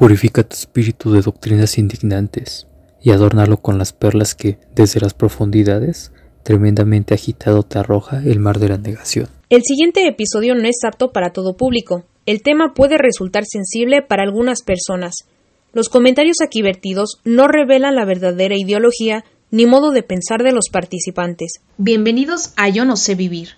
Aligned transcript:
Purifica 0.00 0.42
tu 0.44 0.56
espíritu 0.56 1.12
de 1.12 1.20
doctrinas 1.20 1.76
indignantes 1.76 2.66
y 3.02 3.10
adórnalo 3.10 3.58
con 3.58 3.76
las 3.76 3.92
perlas 3.92 4.34
que, 4.34 4.56
desde 4.74 4.98
las 4.98 5.12
profundidades, 5.12 6.10
tremendamente 6.42 7.12
agitado 7.12 7.64
te 7.64 7.78
arroja 7.78 8.22
el 8.24 8.38
mar 8.38 8.58
de 8.60 8.70
la 8.70 8.78
negación. 8.78 9.28
El 9.50 9.60
siguiente 9.62 10.06
episodio 10.06 10.54
no 10.54 10.66
es 10.66 10.78
apto 10.86 11.12
para 11.12 11.34
todo 11.34 11.54
público. 11.54 12.06
El 12.24 12.40
tema 12.40 12.72
puede 12.72 12.96
resultar 12.96 13.44
sensible 13.44 14.00
para 14.00 14.22
algunas 14.22 14.62
personas. 14.62 15.26
Los 15.74 15.90
comentarios 15.90 16.38
aquí 16.42 16.62
vertidos 16.62 17.20
no 17.24 17.46
revelan 17.46 17.94
la 17.94 18.06
verdadera 18.06 18.56
ideología 18.56 19.26
ni 19.50 19.66
modo 19.66 19.90
de 19.90 20.02
pensar 20.02 20.42
de 20.42 20.52
los 20.52 20.70
participantes. 20.72 21.60
Bienvenidos 21.76 22.54
a 22.56 22.70
Yo 22.70 22.86
no 22.86 22.96
sé 22.96 23.16
vivir. 23.16 23.50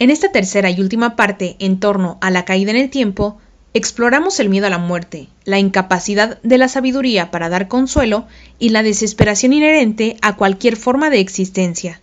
En 0.00 0.10
esta 0.10 0.32
tercera 0.32 0.70
y 0.70 0.80
última 0.80 1.14
parte 1.14 1.54
en 1.60 1.78
torno 1.78 2.18
a 2.20 2.32
la 2.32 2.44
caída 2.44 2.72
en 2.72 2.78
el 2.78 2.90
tiempo, 2.90 3.38
exploramos 3.74 4.40
el 4.40 4.48
miedo 4.48 4.66
a 4.66 4.70
la 4.70 4.78
muerte, 4.78 5.28
la 5.44 5.58
incapacidad 5.58 6.40
de 6.42 6.58
la 6.58 6.68
sabiduría 6.68 7.30
para 7.30 7.48
dar 7.48 7.68
consuelo 7.68 8.26
y 8.58 8.70
la 8.70 8.82
desesperación 8.82 9.52
inherente 9.52 10.16
a 10.22 10.36
cualquier 10.36 10.76
forma 10.76 11.10
de 11.10 11.20
existencia. 11.20 12.00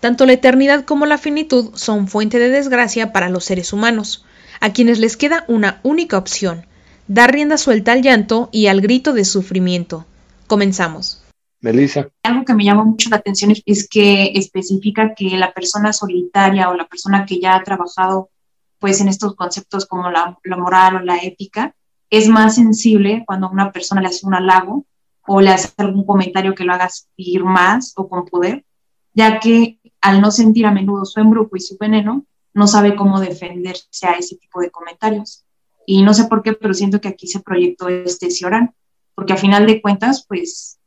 Tanto 0.00 0.26
la 0.26 0.34
eternidad 0.34 0.84
como 0.84 1.06
la 1.06 1.18
finitud 1.18 1.70
son 1.74 2.08
fuente 2.08 2.38
de 2.38 2.48
desgracia 2.48 3.12
para 3.12 3.28
los 3.28 3.44
seres 3.44 3.72
humanos, 3.72 4.24
a 4.60 4.72
quienes 4.72 4.98
les 4.98 5.16
queda 5.16 5.44
una 5.48 5.80
única 5.82 6.18
opción, 6.18 6.66
dar 7.06 7.32
rienda 7.32 7.58
suelta 7.58 7.92
al 7.92 8.02
llanto 8.02 8.48
y 8.52 8.66
al 8.66 8.80
grito 8.80 9.12
de 9.12 9.24
sufrimiento. 9.24 10.04
Comenzamos. 10.46 11.22
Melissa. 11.60 12.08
Algo 12.22 12.44
que 12.44 12.54
me 12.54 12.64
llama 12.64 12.84
mucho 12.84 13.10
la 13.10 13.16
atención 13.16 13.52
es, 13.66 13.88
que 13.88 14.32
especifica 14.34 15.14
que 15.14 15.36
la 15.36 15.52
persona 15.52 15.92
solitaria 15.92 16.70
o 16.70 16.74
la 16.74 16.86
persona 16.86 17.26
que 17.26 17.40
ya 17.40 17.56
ha 17.56 17.64
trabajado 17.64 18.30
pues 18.78 19.00
en 19.00 19.08
estos 19.08 19.34
conceptos 19.34 19.86
como 19.86 20.10
la, 20.10 20.38
moral 20.56 20.96
o 20.96 21.00
la 21.00 21.18
ética, 21.18 21.74
es 22.10 22.28
más 22.28 22.54
sensible 22.54 23.24
cuando 23.26 23.50
una 23.50 23.72
persona 23.72 24.00
le 24.00 24.08
hace 24.08 24.26
un 24.26 24.34
halago 24.34 24.86
o 25.26 25.40
le 25.40 25.50
hace 25.50 25.70
algún 25.76 26.06
comentario 26.06 26.54
que 26.54 26.64
lo 26.64 26.72
haga 26.72 26.88
sentir 26.88 27.44
más 27.44 27.92
o 27.96 28.08
con 28.08 28.24
poder, 28.24 28.64
ya 29.12 29.40
que 29.40 29.78
al 30.00 30.20
no 30.20 30.30
sentir 30.30 30.66
a 30.66 30.72
menudo 30.72 31.04
su 31.04 31.20
embrujo 31.20 31.56
y 31.56 31.60
su 31.60 31.76
veneno, 31.78 32.24
no 32.54 32.66
sabe 32.66 32.96
cómo 32.96 33.20
defenderse 33.20 34.06
a 34.06 34.12
ese 34.12 34.36
tipo 34.36 34.60
de 34.60 34.70
comentarios. 34.70 35.44
Y 35.86 36.02
no 36.02 36.14
sé 36.14 36.24
por 36.24 36.42
qué, 36.42 36.52
pero 36.52 36.74
siento 36.74 37.00
que 37.00 37.08
aquí 37.08 37.26
se 37.26 37.40
proyectó 37.40 37.88
este 37.88 38.30
Cioran, 38.30 38.74
porque 39.14 39.32
a 39.32 39.36
final 39.36 39.66
de 39.66 39.80
cuentas, 39.80 40.24
pues, 40.26 40.78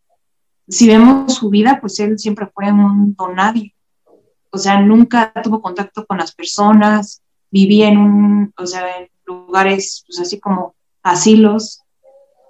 si 0.67 0.88
vemos 0.88 1.36
su 1.36 1.50
vida, 1.50 1.80
pues 1.81 2.00
él 2.00 2.17
siempre 2.17 2.47
fue 2.53 2.72
un 2.72 3.16
don 3.16 3.36
nadie. 3.36 3.75
O 4.52 4.58
sea, 4.58 4.81
nunca 4.81 5.34
tuvo 5.44 5.62
contacto 5.62 6.06
con 6.06 6.17
las 6.17 6.34
personas, 6.34 7.22
vivía 7.52 7.89
en 7.89 7.97
un, 7.97 8.53
o 8.57 8.66
sea, 8.66 8.97
en 8.97 9.09
lugares, 9.25 10.03
pues 10.07 10.19
así 10.19 10.39
como 10.39 10.75
asilos, 11.03 11.81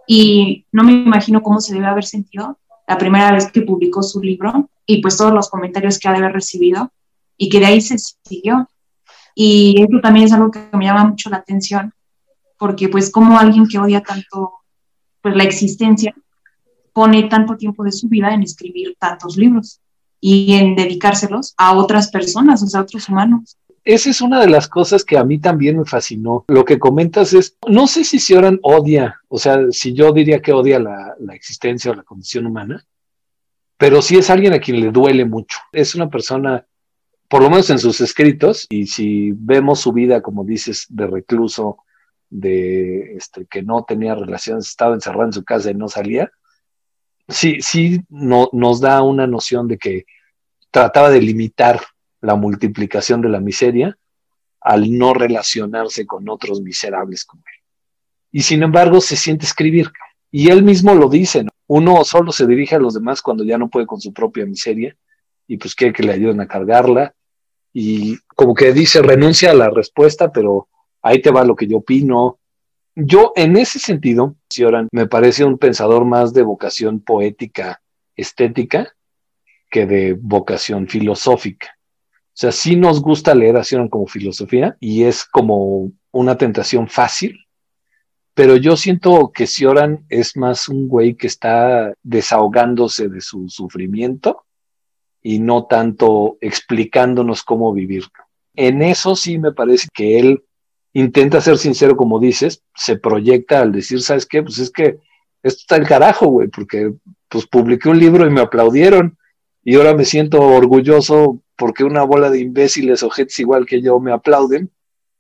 y 0.08 0.66
no 0.72 0.84
me 0.84 0.92
imagino 0.92 1.42
cómo 1.42 1.60
se 1.60 1.74
debe 1.74 1.88
haber 1.88 2.06
sentido 2.06 2.60
la 2.88 2.98
primera 2.98 3.32
vez 3.32 3.52
que 3.52 3.62
publicó 3.62 4.04
su 4.04 4.22
libro 4.22 4.70
y 4.86 5.02
pues 5.02 5.18
todos 5.18 5.34
los 5.34 5.50
comentarios 5.50 5.98
que 5.98 6.08
ha 6.08 6.12
de 6.12 6.18
haber 6.18 6.34
recibido 6.34 6.92
y 7.38 7.50
que 7.50 7.60
de 7.60 7.68
ahí 7.68 7.82
se 7.82 7.98
siguió. 7.98 8.68
Y 9.34 9.82
eso 9.82 10.02
también 10.02 10.26
es 10.26 10.34
algo 10.34 10.52
que 10.52 10.68
me 10.74 10.86
llama 10.86 11.06
mucho 11.06 11.30
la 11.30 11.38
atención, 11.38 11.94
porque 12.58 12.90
pues 12.90 13.10
como 13.10 13.40
alguien 13.40 13.68
que 13.68 13.80
odia 13.80 14.02
tanto 14.02 14.54
pues 15.22 15.36
la 15.36 15.44
existencia 15.44 16.14
pone 16.94 17.24
tanto 17.24 17.56
tiempo 17.56 17.84
de 17.84 17.92
su 17.92 18.10
vida 18.10 18.34
en 18.34 18.44
escribir 18.44 18.96
tantos 19.00 19.38
libros 19.38 19.80
y 20.20 20.54
en 20.54 20.76
dedicárselos 20.76 21.54
a 21.58 21.74
otras 21.74 22.12
personas, 22.12 22.62
o 22.62 22.68
sea, 22.68 22.82
a 22.82 22.84
otros 22.84 23.08
humanos 23.08 23.58
esa 23.84 24.10
es 24.10 24.22
una 24.22 24.40
de 24.40 24.48
las 24.48 24.68
cosas 24.68 25.04
que 25.04 25.18
a 25.18 25.24
mí 25.24 25.40
también 25.40 25.78
me 25.78 25.86
fascinó. 25.86 26.46
Lo 26.48 26.66
que 26.66 26.78
comentas 26.78 27.34
es, 27.34 27.58
no 27.68 27.88
sé 27.88 28.04
si 28.04 28.20
Sioran 28.20 28.60
odia, 28.62 29.20
o 29.28 29.40
sea, 29.40 29.60
si 29.72 29.94
yo 29.94 30.12
diría 30.12 30.42
que 30.42 30.54
odia 30.54 30.80
la, 30.80 31.16
existencia 31.34 31.92
o 31.92 31.96
la 31.96 32.04
condición 32.04 32.46
humana, 32.46 32.86
pero 33.78 34.02
sí 34.02 34.18
es 34.18 34.30
alguien 34.30 34.54
a 34.54 34.60
quien 34.60 34.80
le 34.80 34.92
duele 34.92 35.26
mucho. 35.26 35.58
Es 35.72 35.96
una 35.96 36.10
persona, 36.10 36.66
por 37.28 37.42
lo 37.42 37.50
menos 37.50 37.70
en 37.72 37.80
sus 37.80 38.02
escritos, 38.02 38.68
y 38.70 38.86
si 38.86 39.32
vemos 39.32 39.80
su 39.80 39.92
vida, 39.92 40.22
como 40.22 40.44
dices, 40.44 40.86
de 40.90 41.08
recluso, 41.08 41.78
de 42.30 43.16
este, 43.16 43.46
que 43.48 43.64
no 43.64 43.84
tenía 43.84 44.14
relaciones, 44.14 44.68
estaba 44.68 44.94
encerrado 44.94 45.26
en 45.26 45.34
su 45.34 45.44
casa 45.44 45.72
y 45.72 45.74
no 45.74 45.88
salía, 45.88 46.32
sí, 47.28 47.58
sí 47.62 48.02
no, 48.10 48.50
nos 48.54 48.80
da 48.80 49.02
una 49.02 49.26
noción 49.26 49.68
de 49.68 49.78
que 49.80 50.06
trataba 50.70 51.10
de 51.10 51.22
limitar 51.22 51.82
la 52.22 52.36
multiplicación 52.36 53.22
de 53.22 53.30
la 53.30 53.40
miseria 53.40 53.98
al 54.62 54.96
no 54.98 55.14
relacionarse 55.14 56.06
con 56.06 56.30
otros 56.30 56.62
miserables 56.62 57.26
como 57.26 57.44
él. 57.46 57.64
Y 58.32 58.44
sin 58.44 58.64
embargo 58.64 59.02
se 59.02 59.16
siente 59.16 59.46
escribir. 59.46 59.92
Y 60.30 60.50
él 60.50 60.64
mismo 60.64 60.94
lo 60.96 61.10
dice, 61.10 61.46
uno 61.68 62.04
solo 62.06 62.32
se 62.32 62.48
dirige 62.48 62.76
a 62.76 62.80
los 62.80 62.94
demás 62.94 63.22
cuando 63.22 63.44
ya 63.44 63.58
no 63.58 63.70
puede 63.70 63.88
con 63.88 64.00
su 64.00 64.14
propia 64.14 64.46
miseria 64.46 64.96
y 65.48 65.58
pues 65.58 65.76
quiere 65.76 65.94
que 65.94 66.04
le 66.04 66.14
ayuden 66.14 66.40
a 66.40 66.48
cargarla. 66.48 67.14
Y 67.74 68.18
como 68.36 68.54
que 68.54 68.72
dice, 68.72 69.02
renuncia 69.02 69.52
a 69.52 69.56
la 69.56 69.70
respuesta, 69.70 70.32
pero 70.32 70.70
ahí 71.02 71.22
te 71.22 71.32
va 71.32 71.44
lo 71.44 71.56
que 71.56 71.68
yo 71.68 71.78
opino. 71.78 72.40
Yo 72.96 73.34
en 73.36 73.58
ese 73.58 73.80
sentido, 73.80 74.36
Sioran, 74.50 74.88
me 74.92 75.08
parece 75.08 75.44
un 75.44 75.58
pensador 75.58 76.06
más 76.06 76.34
de 76.34 76.44
vocación 76.44 77.00
poética, 77.00 77.82
estética, 78.16 78.94
que 79.70 79.86
de 79.86 80.14
vocación 80.14 80.88
filosófica. 80.88 81.78
O 82.34 82.38
sea, 82.42 82.52
sí 82.52 82.76
nos 82.76 83.02
gusta 83.02 83.36
leer 83.36 83.58
a 83.58 83.64
como 83.90 84.08
filosofía 84.08 84.78
y 84.80 85.04
es 85.04 85.26
como 85.26 85.92
una 86.12 86.38
tentación 86.38 86.88
fácil, 86.88 87.38
pero 88.34 88.56
yo 88.56 88.78
siento 88.78 89.32
que 89.34 89.48
Sioran 89.48 90.06
es 90.10 90.38
más 90.38 90.70
un 90.70 90.88
güey 90.88 91.16
que 91.16 91.28
está 91.28 91.94
desahogándose 92.02 93.10
de 93.10 93.20
su 93.20 93.50
sufrimiento 93.50 94.46
y 95.22 95.40
no 95.40 95.66
tanto 95.66 96.38
explicándonos 96.40 97.44
cómo 97.44 97.74
vivir. 97.74 98.06
En 98.56 98.82
eso 98.82 99.16
sí 99.16 99.38
me 99.38 99.52
parece 99.52 99.88
que 99.94 100.20
él 100.20 100.44
intenta 100.94 101.42
ser 101.42 101.58
sincero, 101.58 101.96
como 101.96 102.20
dices, 102.20 102.64
se 102.76 102.98
proyecta 102.98 103.62
al 103.62 103.72
decir, 103.72 104.02
¿sabes 104.02 104.26
qué? 104.26 104.42
Pues 104.42 104.58
es 104.58 104.72
que 104.72 105.00
esto 105.44 105.62
está 105.62 105.76
el 105.76 105.88
carajo, 105.88 106.28
güey, 106.28 106.48
porque 106.48 106.94
pues 107.28 107.46
publiqué 107.48 107.90
un 107.90 108.00
libro 108.00 108.26
y 108.26 108.30
me 108.30 108.42
aplaudieron 108.42 109.18
y 109.64 109.76
ahora 109.76 109.94
me 109.94 110.06
siento 110.06 110.42
orgulloso 110.42 111.42
porque 111.62 111.84
una 111.84 112.02
bola 112.02 112.32
de 112.32 112.40
imbéciles 112.40 113.04
o 113.04 113.12
jets 113.12 113.38
igual 113.38 113.68
que 113.68 113.84
yo 113.84 114.00
me 114.00 114.12
aplauden 114.12 114.72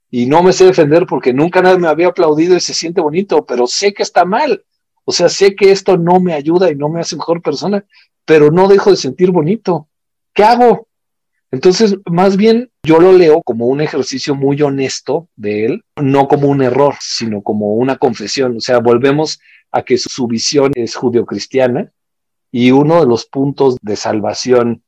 y 0.10 0.26
no 0.26 0.42
me 0.42 0.54
sé 0.54 0.66
defender 0.66 1.06
porque 1.06 1.34
nunca 1.34 1.62
nadie 1.62 1.78
me 1.78 1.88
había 1.88 2.08
aplaudido 2.08 2.56
y 2.58 2.60
se 2.60 2.74
siente 2.74 3.00
bonito, 3.00 3.46
pero 3.46 3.68
sé 3.68 3.94
que 3.94 4.02
está 4.02 4.26
mal. 4.26 4.66
O 5.06 5.12
sea, 5.12 5.30
sé 5.30 5.56
que 5.56 5.70
esto 5.70 5.98
no 5.98 6.20
me 6.20 6.34
ayuda 6.34 6.72
y 6.72 6.76
no 6.76 6.90
me 6.90 7.00
hace 7.00 7.16
mejor 7.16 7.44
persona, 7.44 7.86
pero 8.26 8.50
no 8.50 8.68
dejo 8.68 8.90
de 8.90 8.96
sentir 8.96 9.30
bonito. 9.30 9.88
¿Qué 10.34 10.44
hago? 10.44 10.88
Entonces, 11.52 11.96
más 12.10 12.38
bien 12.38 12.72
yo 12.82 13.00
lo 13.00 13.14
leo 13.14 13.44
como 13.44 13.68
un 13.68 13.80
ejercicio 13.80 14.34
muy 14.34 14.60
honesto 14.64 15.30
de 15.36 15.66
él, 15.66 15.84
no 15.96 16.28
como 16.28 16.48
un 16.48 16.64
error, 16.64 16.96
sino 17.02 17.44
como 17.44 17.76
una 17.76 17.98
confesión. 17.98 18.58
O 18.58 18.62
sea, 18.62 18.80
volvemos 18.80 19.40
a 19.72 19.84
que 19.84 20.00
su, 20.00 20.26
visión 20.26 20.72
es 20.74 20.96
judeocristiana 20.96 21.92
y 22.52 22.72
uno 22.72 23.00
de 23.00 23.06
los 23.06 23.28
puntos 23.28 23.78
de 23.80 23.96
salvación 23.96 24.82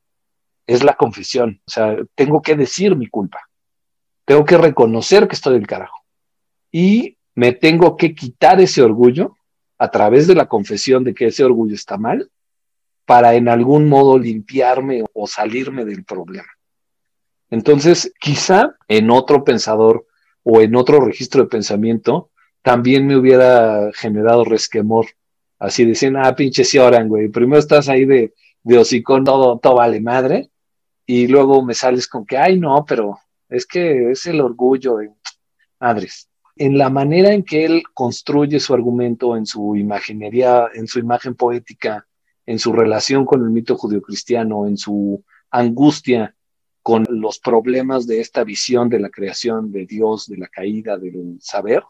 es 0.68 0.84
la 0.84 0.94
confesión. 0.96 1.62
O 1.66 1.72
sea, 1.72 1.97
tengo 2.16 2.41
que 2.41 2.56
decir 2.56 2.96
mi 2.96 3.07
culpa. 3.07 3.40
Tengo 4.25 4.46
que 4.46 4.57
reconocer 4.57 5.28
que 5.28 5.35
estoy 5.35 5.53
del 5.53 5.68
carajo. 5.68 6.03
Y 6.72 7.18
me 7.36 7.51
tengo 7.51 7.98
que 7.98 8.15
quitar 8.15 8.62
ese 8.62 8.81
orgullo 8.81 9.38
a 9.77 9.92
través 9.92 10.27
de 10.27 10.36
la 10.36 10.48
confesión 10.48 11.04
de 11.04 11.13
que 11.13 11.27
ese 11.27 11.44
orgullo 11.44 11.75
está 11.75 11.98
mal 11.98 12.30
para 13.06 13.36
en 13.36 13.50
algún 13.50 13.89
modo 13.89 14.18
limpiarme 14.18 15.04
o 15.13 15.27
salirme 15.27 15.83
del 15.83 16.06
problema. 16.06 16.48
Entonces, 17.50 18.13
quizá 18.19 18.75
en 18.88 19.12
otro 19.12 19.44
pensador 19.44 20.07
o 20.44 20.62
en 20.62 20.75
otro 20.75 21.01
registro 21.01 21.44
de 21.44 21.50
pensamiento 21.50 22.30
también 22.62 23.06
me 23.06 23.18
hubiera 23.18 23.92
generado 23.94 24.45
resquemor. 24.45 25.07
Así 25.59 25.86
decían, 25.86 26.16
ah, 26.18 26.33
pinche 26.33 26.63
si 26.63 26.77
oran, 26.77 27.09
güey. 27.09 27.27
Primero 27.27 27.59
estás 27.59 27.89
ahí 27.89 28.06
de, 28.06 28.33
de 28.63 28.77
hocicón, 28.77 29.25
todo, 29.25 29.59
todo 29.59 29.75
vale 29.75 30.00
madre 30.00 30.50
y 31.05 31.27
luego 31.27 31.63
me 31.63 31.73
sales 31.73 32.07
con 32.07 32.25
que, 32.25 32.38
ay, 32.38 32.59
no, 32.59 32.85
pero 32.85 33.19
es 33.50 33.65
que 33.65 34.11
es 34.11 34.25
el 34.25 34.41
orgullo 34.41 34.97
de 34.97 35.11
madres. 35.79 36.29
En 36.55 36.77
la 36.77 36.89
manera 36.89 37.33
en 37.33 37.44
que 37.44 37.65
él 37.65 37.83
construye 37.94 38.59
su 38.59 38.73
argumento, 38.73 39.35
en 39.35 39.45
su 39.45 39.75
imaginería, 39.75 40.67
en 40.73 40.88
su 40.88 41.00
imagen 41.00 41.35
poética, 41.35 42.05
en 42.45 42.59
su 42.59 42.73
relación 42.73 43.25
con 43.25 43.41
el 43.41 43.50
mito 43.50 43.75
judio-cristiano, 43.75 44.67
en 44.67 44.77
su 44.77 45.23
angustia 45.50 46.35
con 46.81 47.06
los 47.09 47.39
problemas 47.39 48.06
de 48.06 48.19
esta 48.19 48.44
visión 48.44 48.89
de 48.89 48.99
la 48.99 49.09
creación 49.09 49.71
de 49.71 49.85
Dios, 49.85 50.27
de 50.27 50.38
la 50.38 50.47
caída, 50.47 50.97
del 50.97 51.38
saber, 51.39 51.83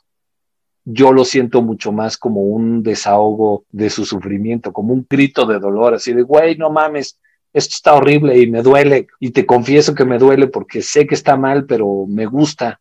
yo 0.86 1.14
lo 1.14 1.24
siento 1.26 1.62
mucho 1.62 1.92
más 1.92 2.18
como 2.18 2.42
un 2.42 2.84
desahogo 2.84 3.66
de 3.72 3.90
su 3.90 4.06
sufrimiento, 4.06 4.74
como 4.74 4.94
un 4.94 5.06
grito 5.10 5.46
de 5.46 5.60
dolor, 5.60 5.94
así 5.94 6.14
de, 6.14 6.24
güey, 6.24 6.58
no 6.58 6.70
mames, 6.70 7.20
esto 7.54 7.74
está 7.76 7.94
horrible 7.94 8.38
y 8.40 8.50
me 8.50 8.64
duele 8.64 9.08
y 9.20 9.32
te 9.32 9.46
confieso 9.46 9.94
que 9.94 10.06
me 10.06 10.18
duele 10.18 10.48
porque 10.48 10.82
sé 10.82 11.06
que 11.06 11.16
está 11.16 11.38
mal, 11.38 11.66
pero 11.66 12.06
me 12.08 12.26
gusta. 12.26 12.80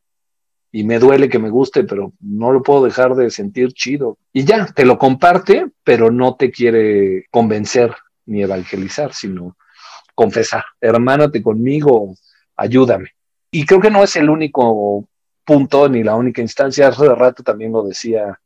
y 0.75 0.85
me 0.85 0.99
duele 0.99 1.29
que 1.29 1.39
me 1.39 1.51
guste, 1.51 1.85
pero 1.85 2.15
no 2.21 2.51
lo 2.51 2.63
puedo 2.63 2.85
dejar 2.85 3.15
de 3.15 3.29
sentir 3.29 3.75
chido. 3.75 4.17
Y 4.33 4.45
ya, 4.45 4.65
te 4.67 4.87
lo 4.87 4.97
comparte, 4.99 5.67
pero 5.85 6.11
no 6.11 6.37
te 6.37 6.51
quiere 6.51 7.27
convencer 7.31 7.95
ni 8.25 8.43
evangelizar, 8.43 9.13
sino 9.13 9.57
confesar, 10.15 10.65
hermánate 10.81 11.43
conmigo, 11.43 12.15
ayúdame. 12.57 13.11
Y 13.51 13.67
creo 13.67 13.81
que 13.81 13.91
no 13.91 14.03
es 14.03 14.17
el 14.17 14.31
único 14.31 15.07
punto 15.45 15.91
ni 15.91 16.03
la 16.03 16.17
única 16.17 16.41
instancia. 16.41 16.89
Hace 16.89 17.15
rato 17.15 17.43
también 17.43 17.73
lo 17.73 17.83
decía 17.83 18.41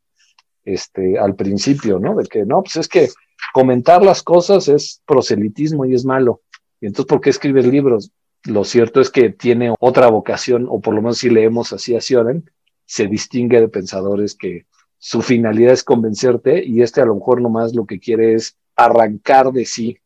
este, 0.64 1.16
al 1.18 1.36
principio, 1.36 2.00
¿no? 2.00 2.16
De 2.16 2.26
que 2.26 2.44
no, 2.44 2.60
pues 2.62 2.76
es 2.76 2.88
que 2.88 3.08
comentar 3.52 4.02
las 4.02 4.22
cosas 4.22 4.68
es 4.68 5.02
proselitismo 5.06 5.84
y 5.84 5.94
es 5.94 6.04
malo. 6.04 6.42
Y 6.80 6.86
entonces, 6.86 7.08
¿por 7.08 7.20
qué 7.20 7.30
escribes 7.30 7.66
libros? 7.66 8.10
Lo 8.44 8.64
cierto 8.64 9.00
es 9.00 9.10
que 9.10 9.30
tiene 9.30 9.74
otra 9.80 10.08
vocación, 10.08 10.66
o 10.68 10.80
por 10.80 10.94
lo 10.94 11.02
menos 11.02 11.18
si 11.18 11.30
leemos 11.30 11.72
así 11.72 11.96
a 11.96 12.00
Sioran, 12.00 12.50
se 12.84 13.06
distingue 13.06 13.60
de 13.60 13.68
pensadores 13.68 14.34
que 14.34 14.66
su 14.98 15.22
finalidad 15.22 15.72
es 15.72 15.84
convencerte 15.84 16.64
y 16.64 16.82
este 16.82 17.00
a 17.00 17.04
lo 17.04 17.16
mejor 17.16 17.40
nomás 17.40 17.74
lo 17.74 17.86
que 17.86 17.98
quiere 17.98 18.34
es 18.34 18.56
arrancar 18.76 19.52
de 19.52 19.64
sí 19.64 19.98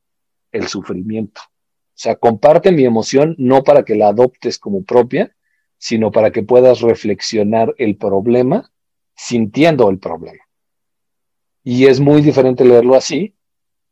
el 0.53 0.69
sufrimiento. 0.69 1.41
O 1.43 2.03
sea, 2.03 2.17
comparte 2.17 2.73
mi 2.73 2.85
emoción 2.85 3.35
no 3.39 3.63
para 3.63 3.85
que 3.85 3.95
la 3.95 4.09
adoptes 4.09 4.59
como 4.59 4.85
propia, 4.85 5.37
sino 5.77 6.11
para 6.11 6.31
que 6.31 6.43
puedas 6.43 6.81
reflexionar 6.81 7.75
el 7.79 7.97
problema 7.97 8.71
sintiendo 9.15 9.91
el 9.91 9.99
problema. 9.99 10.43
Y 11.73 11.87
es 11.87 12.01
muy 12.01 12.21
diferente 12.21 12.65
leerlo 12.65 12.97
así 12.97 13.33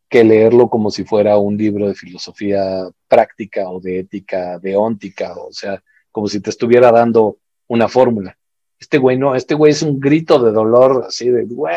que 0.09 0.25
leerlo 0.25 0.69
como 0.69 0.91
si 0.91 1.05
fuera 1.05 1.39
un 1.39 1.57
libro 1.57 1.87
de 1.87 1.95
filosofía 1.95 2.91
práctica 3.07 3.71
o 3.71 3.79
de 3.79 4.01
ética 4.01 4.59
deóntica, 4.59 5.35
o 5.37 5.53
sea, 5.53 5.81
como 6.11 6.27
si 6.27 6.41
te 6.41 6.51
estuviera 6.51 6.91
dando 6.91 7.39
una 7.69 7.87
fórmula. 7.87 8.37
Este 8.81 8.99
güey 8.99 9.17
no, 9.17 9.37
este 9.37 9.55
güey 9.55 9.71
es 9.71 9.83
un 9.83 10.01
grito 10.01 10.43
de 10.43 10.51
dolor, 10.51 11.05
así 11.07 11.29
de, 11.29 11.45
güey, 11.45 11.77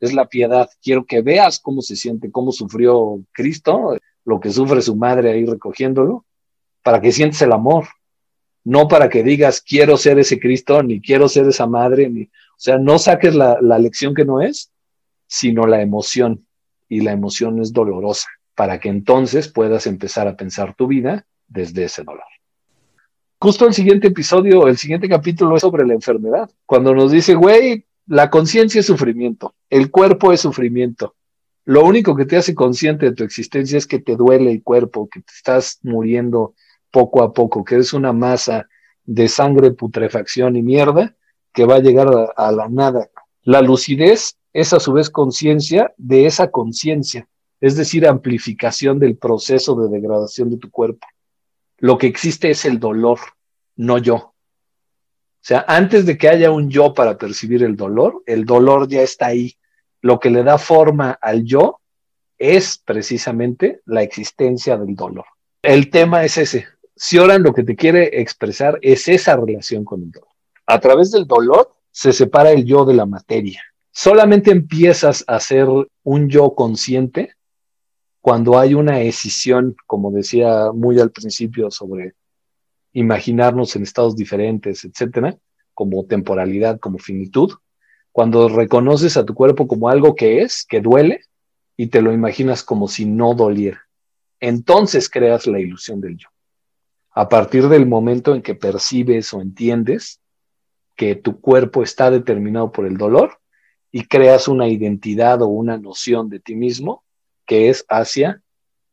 es 0.00 0.12
la 0.12 0.26
piedad. 0.26 0.68
Quiero 0.82 1.04
que 1.06 1.22
veas 1.22 1.60
cómo 1.60 1.80
se 1.80 1.94
siente, 1.94 2.32
cómo 2.32 2.50
sufrió 2.50 3.20
Cristo, 3.30 3.96
lo 4.24 4.40
que 4.40 4.50
sufre 4.50 4.82
su 4.82 4.96
madre 4.96 5.30
ahí 5.30 5.46
recogiéndolo, 5.46 6.24
para 6.82 7.00
que 7.00 7.12
sientes 7.12 7.40
el 7.40 7.52
amor, 7.52 7.86
no 8.64 8.88
para 8.88 9.08
que 9.08 9.22
digas 9.22 9.60
quiero 9.60 9.96
ser 9.96 10.18
ese 10.18 10.40
Cristo, 10.40 10.82
ni 10.82 11.00
quiero 11.00 11.28
ser 11.28 11.46
esa 11.46 11.68
madre, 11.68 12.10
ni, 12.10 12.28
o 12.56 12.58
sea, 12.58 12.78
no 12.78 12.98
saques 12.98 13.34
la, 13.34 13.58
la 13.60 13.78
lección 13.78 14.14
que 14.14 14.24
no 14.24 14.40
es, 14.40 14.72
sino 15.26 15.66
la 15.66 15.82
emoción, 15.82 16.46
y 16.88 17.00
la 17.00 17.12
emoción 17.12 17.60
es 17.60 17.72
dolorosa, 17.72 18.28
para 18.54 18.80
que 18.80 18.88
entonces 18.88 19.48
puedas 19.48 19.86
empezar 19.86 20.26
a 20.26 20.36
pensar 20.36 20.74
tu 20.74 20.86
vida 20.86 21.26
desde 21.48 21.84
ese 21.84 22.02
dolor. 22.02 22.24
Justo 23.38 23.66
el 23.66 23.74
siguiente 23.74 24.08
episodio, 24.08 24.66
el 24.68 24.78
siguiente 24.78 25.08
capítulo 25.08 25.56
es 25.56 25.60
sobre 25.60 25.86
la 25.86 25.92
enfermedad, 25.92 26.50
cuando 26.64 26.94
nos 26.94 27.12
dice, 27.12 27.34
güey, 27.34 27.84
la 28.06 28.30
conciencia 28.30 28.80
es 28.80 28.86
sufrimiento, 28.86 29.54
el 29.68 29.90
cuerpo 29.90 30.32
es 30.32 30.40
sufrimiento, 30.40 31.14
lo 31.66 31.84
único 31.84 32.14
que 32.14 32.24
te 32.24 32.36
hace 32.36 32.54
consciente 32.54 33.06
de 33.06 33.12
tu 33.12 33.24
existencia 33.24 33.76
es 33.76 33.86
que 33.86 33.98
te 33.98 34.14
duele 34.14 34.52
el 34.52 34.62
cuerpo, 34.62 35.08
que 35.10 35.20
te 35.20 35.32
estás 35.36 35.80
muriendo 35.82 36.54
poco 36.92 37.22
a 37.22 37.32
poco, 37.34 37.64
que 37.64 37.74
eres 37.74 37.92
una 37.92 38.12
masa 38.12 38.68
de 39.04 39.28
sangre, 39.28 39.72
putrefacción 39.72 40.54
y 40.54 40.62
mierda 40.62 41.16
que 41.56 41.64
va 41.64 41.76
a 41.76 41.80
llegar 41.80 42.08
a, 42.36 42.52
la 42.52 42.68
nada. 42.68 43.08
La 43.42 43.62
lucidez 43.62 44.36
es 44.52 44.74
a 44.74 44.78
su 44.78 44.92
vez 44.92 45.08
conciencia 45.08 45.94
de 45.96 46.26
esa 46.26 46.50
conciencia, 46.50 47.26
es 47.62 47.76
decir, 47.76 48.06
amplificación 48.06 48.98
del 48.98 49.16
proceso 49.16 49.74
de 49.74 49.88
degradación 49.88 50.50
de 50.50 50.58
tu 50.58 50.70
cuerpo. 50.70 51.06
Lo 51.78 51.96
que 51.96 52.08
existe 52.08 52.50
es 52.50 52.66
el 52.66 52.78
dolor, 52.78 53.20
no 53.74 53.96
yo. 53.96 54.16
O 54.16 54.34
sea, 55.40 55.64
antes 55.66 56.04
de 56.04 56.18
que 56.18 56.28
haya 56.28 56.50
un 56.50 56.68
yo 56.68 56.92
para 56.92 57.16
percibir 57.16 57.62
el 57.62 57.74
dolor, 57.74 58.22
el 58.26 58.44
dolor 58.44 58.86
ya 58.86 59.00
está 59.00 59.28
ahí 59.28 59.56
lo 60.02 60.20
que 60.20 60.28
le 60.28 60.42
da 60.42 60.58
forma 60.58 61.12
al 61.22 61.42
yo 61.44 61.80
es 62.36 62.76
precisamente 62.84 63.80
la 63.86 64.02
existencia 64.02 64.76
del 64.76 64.94
dolor. 64.94 65.24
El 65.62 65.88
tema 65.88 66.22
es 66.22 66.36
ese. 66.36 66.66
Si 66.94 67.16
Oran 67.16 67.42
lo 67.42 67.54
que 67.54 67.64
te 67.64 67.76
quiere 67.76 68.20
expresar 68.20 68.78
es 68.82 69.08
esa 69.08 69.36
relación 69.36 69.86
con 69.86 70.02
el 70.02 70.10
dolor. 70.10 70.25
A 70.66 70.80
través 70.80 71.10
del 71.12 71.26
dolor 71.26 71.74
se 71.90 72.12
separa 72.12 72.50
el 72.50 72.64
yo 72.64 72.84
de 72.84 72.94
la 72.94 73.06
materia. 73.06 73.62
Solamente 73.92 74.50
empiezas 74.50 75.24
a 75.26 75.40
ser 75.40 75.68
un 76.02 76.28
yo 76.28 76.54
consciente 76.54 77.34
cuando 78.20 78.58
hay 78.58 78.74
una 78.74 79.00
escisión, 79.00 79.76
como 79.86 80.10
decía 80.10 80.72
muy 80.74 80.98
al 80.98 81.12
principio, 81.12 81.70
sobre 81.70 82.14
imaginarnos 82.92 83.76
en 83.76 83.84
estados 83.84 84.16
diferentes, 84.16 84.84
etcétera, 84.84 85.38
como 85.74 86.04
temporalidad, 86.06 86.80
como 86.80 86.98
finitud, 86.98 87.52
cuando 88.10 88.48
reconoces 88.48 89.16
a 89.16 89.24
tu 89.24 89.34
cuerpo 89.34 89.68
como 89.68 89.88
algo 89.88 90.14
que 90.14 90.40
es, 90.40 90.66
que 90.68 90.80
duele, 90.80 91.20
y 91.76 91.88
te 91.88 92.02
lo 92.02 92.12
imaginas 92.12 92.62
como 92.62 92.88
si 92.88 93.04
no 93.04 93.34
doliera. 93.34 93.82
Entonces 94.40 95.08
creas 95.08 95.46
la 95.46 95.60
ilusión 95.60 96.00
del 96.00 96.16
yo. 96.16 96.28
A 97.10 97.28
partir 97.28 97.68
del 97.68 97.86
momento 97.86 98.34
en 98.34 98.42
que 98.42 98.54
percibes 98.54 99.32
o 99.32 99.40
entiendes 99.40 100.20
que 100.96 101.14
tu 101.14 101.40
cuerpo 101.40 101.82
está 101.82 102.10
determinado 102.10 102.72
por 102.72 102.86
el 102.86 102.96
dolor 102.96 103.38
y 103.92 104.06
creas 104.06 104.48
una 104.48 104.68
identidad 104.68 105.42
o 105.42 105.46
una 105.46 105.78
noción 105.78 106.28
de 106.28 106.40
ti 106.40 106.54
mismo 106.54 107.04
que 107.46 107.68
es 107.68 107.84
hacia 107.88 108.42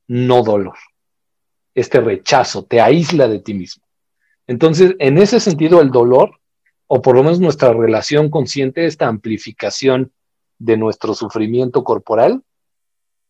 no 0.07 0.43
dolor. 0.43 0.77
Este 1.73 1.99
rechazo 2.01 2.63
te 2.65 2.79
aísla 2.79 3.27
de 3.27 3.39
ti 3.39 3.53
mismo. 3.53 3.83
Entonces, 4.45 4.95
en 4.99 5.17
ese 5.17 5.39
sentido, 5.39 5.81
el 5.81 5.89
dolor 5.89 6.39
o 6.87 7.01
por 7.01 7.15
lo 7.15 7.23
menos 7.23 7.39
nuestra 7.39 7.73
relación 7.73 8.29
consciente, 8.29 8.85
esta 8.85 9.07
amplificación 9.07 10.11
de 10.59 10.77
nuestro 10.77 11.15
sufrimiento 11.15 11.83
corporal, 11.83 12.43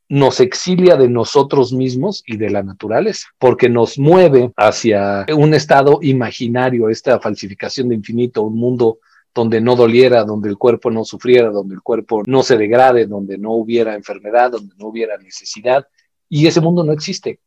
nos 0.09 0.39
exilia 0.39 0.95
de 0.95 1.09
nosotros 1.09 1.73
mismos 1.73 2.23
y 2.25 2.38
de 2.38 2.50
la 2.50 2.63
naturaleza, 2.63 3.27
porque 3.39 3.69
nos 3.69 3.97
mueve 3.97 4.51
hacia 4.57 5.25
un 5.35 5.53
estado 5.53 6.00
imaginario, 6.01 6.89
esta 6.89 7.19
falsificación 7.19 7.89
de 7.89 7.95
infinito, 7.95 8.44
un 8.44 8.57
mundo 8.57 9.00
donde 9.33 9.61
no 9.61 9.75
doliera, 9.75 10.23
donde 10.23 10.50
el 10.50 10.57
cuerpo 10.57 10.92
no 10.92 11.04
sufriera, 11.04 11.49
donde 11.49 11.75
el 11.75 11.81
cuerpo 11.81 12.21
no 12.28 12.44
se 12.44 12.57
degrade, 12.57 13.07
donde 13.07 13.37
no 13.37 13.54
hubiera 13.54 13.95
enfermedad, 13.95 14.51
donde 14.51 14.75
no 14.78 14.87
hubiera 14.87 15.18
necesidad, 15.18 15.87
y 16.30 16.47
ese 16.47 16.61
mundo 16.61 16.83
no 16.83 16.94
existe. 16.94 17.39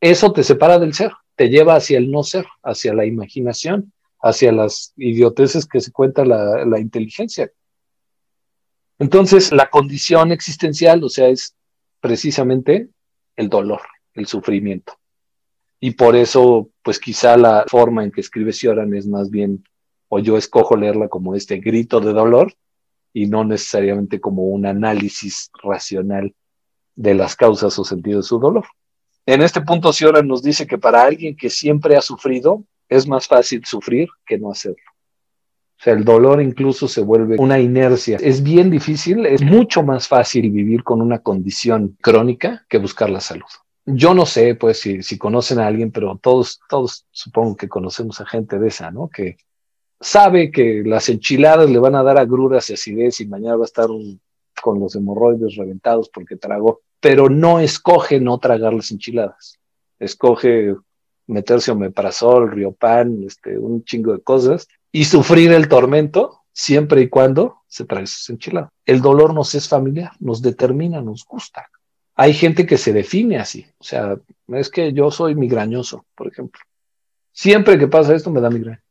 Eso 0.00 0.32
te 0.32 0.42
separa 0.44 0.78
del 0.78 0.94
ser, 0.94 1.12
te 1.36 1.48
lleva 1.48 1.76
hacia 1.76 1.98
el 1.98 2.10
no 2.10 2.22
ser, 2.22 2.46
hacia 2.62 2.92
la 2.92 3.06
imaginación, 3.06 3.92
hacia 4.22 4.52
las 4.52 4.92
idioteces 4.96 5.66
que 5.66 5.80
se 5.80 5.92
cuenta 5.92 6.24
la, 6.24 6.78
inteligencia. 6.78 7.50
Entonces, 8.98 9.50
la 9.50 9.70
condición 9.70 10.32
existencial, 10.32 11.02
o 11.02 11.08
sea, 11.08 11.28
es 11.28 11.54
precisamente 12.00 12.88
el 13.36 13.48
dolor, 13.48 13.82
el 14.14 14.26
sufrimiento. 14.26 14.94
Y 15.80 15.92
por 15.92 16.14
eso, 16.16 16.68
pues 16.82 16.98
quizá 16.98 17.36
la 17.36 17.64
forma 17.68 18.04
en 18.04 18.10
que 18.10 18.20
escribe 18.20 18.52
Sioran 18.52 18.94
es 18.94 19.06
más 19.06 19.30
bien, 19.30 19.64
o 20.08 20.18
yo 20.18 20.36
escojo 20.36 20.76
leerla 20.76 21.08
como 21.08 21.34
este 21.34 21.58
grito 21.58 22.00
de 22.00 22.12
dolor 22.12 22.52
y 23.12 23.26
no 23.26 23.44
necesariamente 23.44 24.20
como 24.20 24.44
un 24.44 24.66
análisis 24.66 25.50
racional 25.62 26.34
de 26.96 27.14
las 27.14 27.34
causas 27.34 27.78
o 27.78 27.84
sentidos 27.84 28.26
de 28.26 28.28
su 28.28 28.38
dolor. 28.38 28.66
En 29.24 29.42
este 29.42 29.60
punto, 29.60 29.92
Sioran 29.92 30.26
nos 30.26 30.42
dice 30.42 30.66
que 30.66 30.78
para 30.78 31.02
alguien 31.02 31.36
que 31.36 31.48
siempre 31.48 31.96
ha 31.96 32.02
sufrido, 32.02 32.64
es 32.88 33.06
más 33.06 33.26
fácil 33.26 33.64
sufrir 33.64 34.08
que 34.26 34.38
no 34.38 34.50
hacerlo. 34.50 34.89
O 35.80 35.82
sea, 35.82 35.94
el 35.94 36.04
dolor 36.04 36.42
incluso 36.42 36.86
se 36.88 37.00
vuelve 37.00 37.36
una 37.38 37.58
inercia. 37.58 38.18
Es 38.20 38.42
bien 38.42 38.68
difícil, 38.68 39.24
es 39.24 39.40
mucho 39.40 39.82
más 39.82 40.08
fácil 40.08 40.50
vivir 40.50 40.84
con 40.84 41.00
una 41.00 41.20
condición 41.20 41.96
crónica 42.02 42.66
que 42.68 42.76
buscar 42.76 43.08
la 43.08 43.20
salud. 43.20 43.46
Yo 43.86 44.12
no 44.12 44.26
sé, 44.26 44.56
pues, 44.56 44.78
si, 44.80 45.16
conocen 45.16 45.58
a 45.58 45.66
alguien, 45.66 45.90
pero 45.90 46.18
todos, 46.22 46.60
todos 46.68 47.06
supongo 47.12 47.56
que 47.56 47.70
conocemos 47.70 48.20
a 48.20 48.26
gente 48.26 48.58
de 48.58 48.68
esa, 48.68 48.90
¿no? 48.90 49.08
Que 49.08 49.38
sabe 49.98 50.50
que 50.50 50.82
las 50.84 51.08
enchiladas 51.08 51.70
le 51.70 51.78
van 51.78 51.94
a 51.94 52.02
dar 52.02 52.18
agruras 52.18 52.68
y 52.68 52.74
acidez 52.74 53.22
y 53.22 53.26
mañana 53.26 53.56
va 53.56 53.62
a 53.62 53.64
estar 53.64 53.88
con 54.60 54.80
los 54.80 54.94
hemorroides 54.94 55.56
reventados 55.56 56.10
porque 56.10 56.36
tragó, 56.36 56.82
pero 57.00 57.30
no 57.30 57.58
escoge 57.58 58.20
no 58.20 58.36
tragar 58.36 58.74
las 58.74 58.90
enchiladas. 58.90 59.58
Escoge 59.98 60.76
meterse 61.26 61.70
omeprazol, 61.70 62.50
riopan, 62.50 63.22
este, 63.24 63.58
un 63.58 63.82
chingo 63.82 64.12
de 64.12 64.20
cosas 64.20 64.68
y 64.92 65.04
sufrir 65.04 65.52
el 65.52 65.68
tormento 65.68 66.40
siempre 66.52 67.02
y 67.02 67.08
cuando 67.08 67.62
se 67.68 67.84
trae 67.84 68.06
sus 68.06 68.28
enchiladas. 68.30 68.70
El 68.84 69.00
dolor 69.00 69.34
nos 69.34 69.54
es 69.54 69.68
familiar, 69.68 70.12
nos 70.18 70.42
determina, 70.42 71.00
nos 71.00 71.24
gusta. 71.24 71.68
Hay 72.16 72.34
gente 72.34 72.66
que 72.66 72.76
se 72.76 72.92
define 72.92 73.38
así, 73.38 73.66
o 73.78 73.84
sea, 73.84 74.16
es 74.48 74.68
que 74.68 74.92
yo 74.92 75.10
soy 75.10 75.34
migrañoso, 75.34 76.04
por 76.14 76.28
ejemplo. 76.28 76.60
Siempre 77.32 77.78
que 77.78 77.88
pasa 77.88 78.14
esto 78.14 78.30
me 78.30 78.40
da 78.40 78.50
migraña. 78.50 78.82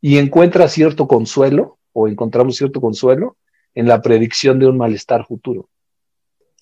Y 0.00 0.18
encuentra 0.18 0.66
cierto 0.68 1.06
consuelo, 1.06 1.78
o 1.92 2.08
encontramos 2.08 2.56
cierto 2.56 2.80
consuelo, 2.80 3.36
en 3.74 3.86
la 3.86 4.02
predicción 4.02 4.58
de 4.58 4.66
un 4.66 4.76
malestar 4.76 5.24
futuro. 5.26 5.68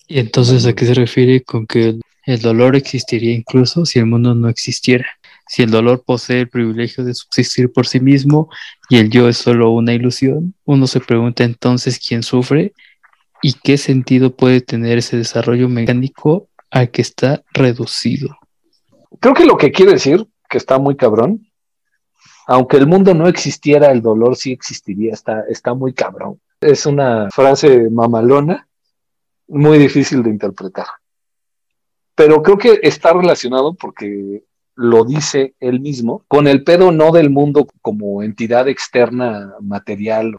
¿Y 0.07 0.19
entonces 0.19 0.67
a 0.67 0.75
qué 0.75 0.85
se 0.85 0.95
refiere 0.95 1.43
con 1.43 1.67
que 1.67 1.99
el 2.27 2.41
dolor 2.41 2.77
existiría 2.77 3.33
incluso 3.33 3.87
si 3.87 3.99
el 3.99 4.07
mundo 4.07 4.35
no 4.35 4.49
existiera? 4.49 5.07
Si 5.51 5.65
el 5.65 5.73
dolor 5.73 6.05
posee 6.05 6.43
el 6.43 6.49
privilegio 6.49 7.03
de 7.03 7.13
subsistir 7.13 7.73
por 7.73 7.85
sí 7.85 7.99
mismo 7.99 8.49
y 8.89 8.99
el 8.99 9.11
yo 9.11 9.29
es 9.29 9.37
solo 9.37 9.73
una 9.73 9.93
ilusión, 9.93 10.55
uno 10.65 10.87
se 10.87 11.01
pregunta 11.01 11.43
entonces 11.43 11.99
quién 11.99 12.23
sufre 12.23 12.73
y 13.43 13.55
qué 13.55 13.77
sentido 13.77 14.37
puede 14.37 14.61
tener 14.61 14.99
ese 14.99 15.17
desarrollo 15.17 15.69
mecánico 15.69 16.47
al 16.71 16.93
que 16.93 17.03
está 17.03 17.43
reducido. 17.53 18.39
Creo 19.19 19.35
que 19.35 19.45
lo 19.45 19.57
que 19.57 19.73
quiere 19.73 19.95
decir, 19.95 20.25
que 20.49 20.57
está 20.57 20.79
muy 20.79 20.95
cabrón, 20.95 21.45
aunque 22.47 22.77
el 22.77 22.87
mundo 22.87 23.13
no 23.13 23.27
existiera, 23.27 23.91
el 23.91 24.03
dolor 24.03 24.37
sí 24.37 24.53
existiría, 24.53 25.15
está, 25.15 25.43
está 25.49 25.75
muy 25.75 25.93
cabrón. 25.93 26.41
Es 26.61 26.87
una 26.87 27.29
frase 27.33 27.91
mamalona, 27.91 28.69
muy 29.49 29.79
difícil 29.79 30.23
de 30.23 30.31
interpretar. 30.31 30.87
Pero 32.15 32.41
creo 32.41 32.57
que 32.57 32.79
está 32.85 33.13
relacionado 33.13 33.75
porque 33.75 34.45
lo 34.81 35.05
dice 35.05 35.55
él 35.61 35.81
mismo, 35.81 36.25
con 36.27 36.47
el 36.47 36.65
pedo 36.65 36.91
no 36.91 37.13
del 37.13 37.29
mundo 37.29 37.67
como 37.83 38.23
entidad 38.23 38.67
externa 38.67 39.55
material, 39.61 40.39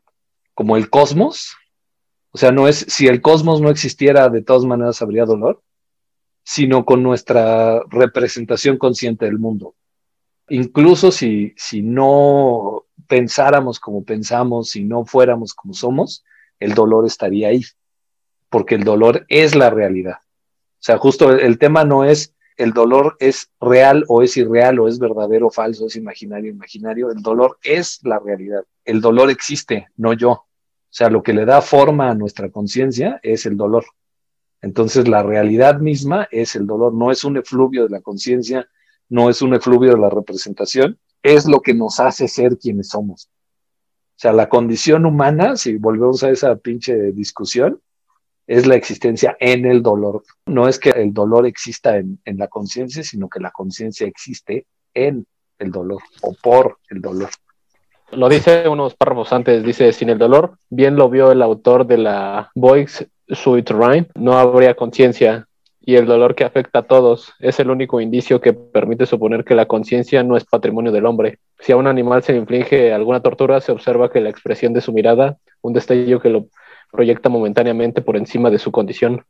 como 0.55 0.77
el 0.77 0.89
cosmos. 0.89 1.55
O 2.31 2.39
sea, 2.39 2.51
no 2.51 2.67
es, 2.67 2.87
si 2.89 3.05
el 3.05 3.21
cosmos 3.21 3.61
no 3.61 3.69
existiera, 3.69 4.29
de 4.29 4.41
todas 4.41 4.65
maneras 4.65 4.99
habría 5.03 5.25
dolor, 5.25 5.61
sino 6.43 6.85
con 6.85 7.03
nuestra 7.03 7.83
representación 7.91 8.79
consciente 8.79 9.25
del 9.25 9.37
mundo. 9.37 9.75
Incluso 10.49 11.11
si, 11.11 11.53
si 11.55 11.83
no 11.83 12.85
pensáramos 13.07 13.79
como 13.79 14.03
pensamos, 14.03 14.71
si 14.71 14.83
no 14.83 15.05
fuéramos 15.05 15.53
como 15.53 15.75
somos, 15.75 16.25
el 16.59 16.73
dolor 16.73 17.05
estaría 17.05 17.49
ahí, 17.49 17.61
porque 18.49 18.73
el 18.73 18.83
dolor 18.83 19.23
es 19.29 19.53
la 19.53 19.69
realidad. 19.69 20.15
O 20.15 20.83
sea, 20.83 20.97
justo 20.97 21.29
el, 21.29 21.59
tema 21.59 21.83
no 21.83 22.05
es 22.05 22.33
el 22.61 22.73
dolor 22.73 23.17
es 23.19 23.49
real 23.59 24.05
o 24.07 24.21
es 24.21 24.37
irreal 24.37 24.79
o 24.79 24.87
es 24.87 24.99
verdadero 24.99 25.47
o 25.47 25.51
falso, 25.51 25.87
es 25.87 25.95
imaginario 25.95 26.51
imaginario. 26.51 27.11
El 27.11 27.21
dolor 27.21 27.57
es 27.63 27.99
la 28.03 28.19
realidad. 28.19 28.63
El 28.85 29.01
dolor 29.01 29.29
existe, 29.29 29.87
no 29.97 30.13
yo. 30.13 30.31
O 30.31 30.93
sea, 30.93 31.09
lo 31.09 31.23
que 31.23 31.33
le 31.33 31.45
da 31.45 31.61
forma 31.61 32.09
a 32.09 32.15
nuestra 32.15 32.49
conciencia 32.49 33.19
es 33.23 33.45
el 33.45 33.57
dolor. 33.57 33.85
Entonces, 34.61 35.07
la 35.07 35.23
realidad 35.23 35.79
misma 35.79 36.27
es 36.29 36.55
el 36.55 36.67
dolor, 36.67 36.93
no 36.93 37.09
es 37.09 37.23
un 37.23 37.37
efluvio 37.37 37.85
de 37.85 37.89
la 37.89 38.01
conciencia, 38.01 38.69
no 39.09 39.29
es 39.29 39.41
un 39.41 39.55
efluvio 39.55 39.93
de 39.93 39.99
la 39.99 40.09
representación, 40.09 40.99
es 41.23 41.47
lo 41.47 41.61
que 41.61 41.73
nos 41.73 41.99
hace 41.99 42.27
ser 42.27 42.57
quienes 42.57 42.89
somos. 42.89 43.25
O 43.25 44.19
sea, 44.21 44.33
la 44.33 44.49
condición 44.49 45.07
humana, 45.07 45.55
si 45.55 45.77
volvemos 45.77 46.23
a 46.23 46.29
esa 46.29 46.55
pinche 46.57 47.11
discusión, 47.11 47.81
es 48.51 48.67
la 48.67 48.75
existencia 48.75 49.37
en 49.39 49.65
el 49.65 49.81
dolor. 49.81 50.23
No 50.45 50.67
es 50.67 50.77
que 50.77 50.89
el 50.89 51.13
dolor 51.13 51.45
exista 51.45 51.95
en, 51.95 52.19
la 52.25 52.49
conciencia, 52.49 53.01
sino 53.01 53.29
que 53.29 53.39
la 53.39 53.49
conciencia 53.49 54.05
existe 54.05 54.65
en 54.93 55.25
el 55.57 55.71
dolor 55.71 56.01
o 56.21 56.33
por 56.33 56.79
el 56.89 56.99
dolor. 57.01 57.29
Lo 58.11 58.27
dice 58.27 58.67
unos 58.67 58.93
párrafos 58.93 59.31
antes, 59.31 59.63
dice, 59.63 59.93
sin 59.93 60.09
el 60.09 60.17
dolor, 60.17 60.57
bien 60.69 60.97
lo 60.97 61.09
vio 61.09 61.31
el 61.31 61.41
autor 61.41 61.87
de 61.87 61.97
la 61.99 62.51
Boix 62.53 63.07
Rhyme, 63.29 64.07
no 64.15 64.37
habría 64.37 64.75
conciencia 64.75 65.47
y 65.79 65.95
el 65.95 66.05
dolor 66.05 66.35
que 66.35 66.43
afecta 66.43 66.79
a 66.79 66.83
todos 66.83 67.33
es 67.39 67.57
el 67.61 67.71
único 67.71 68.01
indicio 68.01 68.41
que 68.41 68.51
permite 68.51 69.05
suponer 69.05 69.45
que 69.45 69.55
la 69.55 69.65
conciencia 69.65 70.23
no 70.23 70.35
es 70.35 70.43
patrimonio 70.43 70.91
del 70.91 71.05
hombre. 71.05 71.39
Si 71.59 71.71
a 71.71 71.77
un 71.77 71.87
animal 71.87 72.21
se 72.21 72.33
le 72.33 72.39
inflige 72.39 72.91
alguna 72.91 73.21
tortura, 73.21 73.61
se 73.61 73.71
observa 73.71 74.11
que 74.11 74.19
la 74.19 74.29
expresión 74.29 74.73
de 74.73 74.81
su 74.81 74.91
mirada, 74.91 75.37
un 75.61 75.71
destello 75.71 76.19
que 76.19 76.29
lo 76.29 76.47
proyecta 76.91 77.29
momentáneamente 77.29 78.01
por 78.01 78.17
encima 78.17 78.49
de 78.49 78.59
su 78.59 78.71
condición. 78.71 79.25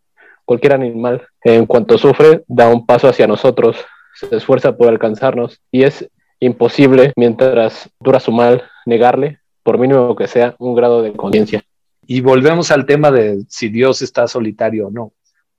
Cualquier 0.45 0.73
animal, 0.73 1.27
en 1.43 1.65
cuanto 1.65 1.97
sufre, 1.97 2.43
da 2.47 2.67
un 2.67 2.85
paso 2.85 3.07
hacia 3.07 3.27
nosotros, 3.27 3.77
se 4.15 4.35
esfuerza 4.35 4.75
por 4.75 4.87
alcanzarnos 4.87 5.61
y 5.71 5.83
es 5.83 6.09
imposible, 6.39 7.13
mientras 7.15 7.89
dura 7.99 8.19
su 8.19 8.31
mal, 8.31 8.63
negarle, 8.85 9.39
por 9.63 9.77
mínimo 9.77 10.15
que 10.15 10.27
sea, 10.27 10.55
un 10.59 10.75
grado 10.75 11.01
de 11.01 11.13
conciencia. 11.13 11.63
Y 12.07 12.21
volvemos 12.21 12.71
al 12.71 12.85
tema 12.85 13.11
de 13.11 13.43
si 13.47 13.69
Dios 13.69 14.01
está 14.01 14.27
solitario 14.27 14.87
o 14.87 14.91
no. 14.91 15.03
O 15.03 15.13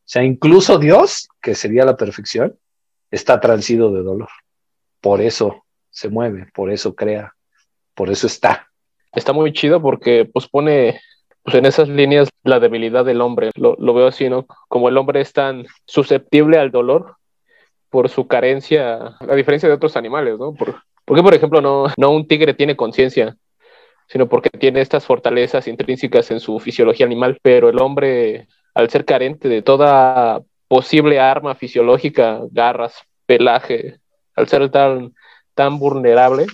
sea, 0.05 0.25
incluso 0.25 0.79
Dios, 0.79 1.29
que 1.41 1.55
sería 1.55 1.85
la 1.85 1.97
perfección, 1.97 2.57
está 3.11 3.41
transido 3.41 3.93
de 3.93 4.03
dolor. 4.03 4.29
Por 5.01 5.21
eso 5.21 5.65
se 5.91 6.09
mueve, 6.09 6.49
por 6.53 6.71
eso 6.71 6.95
crea, 6.95 7.35
por 7.95 8.11
eso 8.11 8.27
está. 8.27 8.69
Está 9.15 9.33
muy 9.33 9.53
chido 9.53 9.81
porque 9.81 10.25
pues 10.25 10.49
pone 10.49 11.01
pues 11.43 11.57
en 11.57 11.67
esas 11.67 11.89
líneas 11.89 12.29
la 12.45 12.61
debilidad 12.61 13.05
del 13.05 13.21
hombre. 13.21 13.51
Lo, 13.57 13.77
veo 13.95 14.07
así, 14.07 14.29
¿no? 14.29 14.47
Como 14.69 14.89
el 14.89 14.97
hombre 14.97 15.21
es 15.21 15.33
tan 15.33 15.67
susceptible 15.87 16.59
al 16.59 16.71
dolor 16.71 17.17
por 17.91 18.09
su 18.09 18.27
carencia, 18.27 19.17
a 19.21 19.35
diferencia 19.35 19.69
de 19.69 19.75
otros 19.75 19.97
animales, 19.97 20.39
¿no? 20.39 20.55
Por, 20.55 20.83
porque, 21.05 21.23
por 21.23 21.35
ejemplo, 21.35 21.61
no, 21.61 21.87
no 21.97 22.11
un 22.11 22.27
tigre 22.27 22.55
tiene 22.55 22.77
conciencia, 22.77 23.37
sino 24.09 24.29
porque 24.29 24.51
tiene 24.51 24.81
estas 24.81 25.05
fortalezas 25.05 25.67
intrínsecas 25.69 26.31
en 26.31 26.41
su 26.41 26.59
fisiología 26.59 27.07
animal, 27.07 27.39
pero 27.43 27.69
el 27.69 27.81
hombre, 27.81 28.49
al 28.75 28.89
ser 28.89 29.05
carente 29.05 29.49
de 29.49 29.63
toda 29.63 30.43
posible 30.69 31.21
arma 31.21 31.55
fisiológica, 31.55 32.41
garras, 32.51 32.95
pelaje, 33.27 33.99
al 34.35 34.49
ser 34.49 34.71
tan, 34.71 35.13
tan 35.55 35.79
vulnerable, 35.79 36.47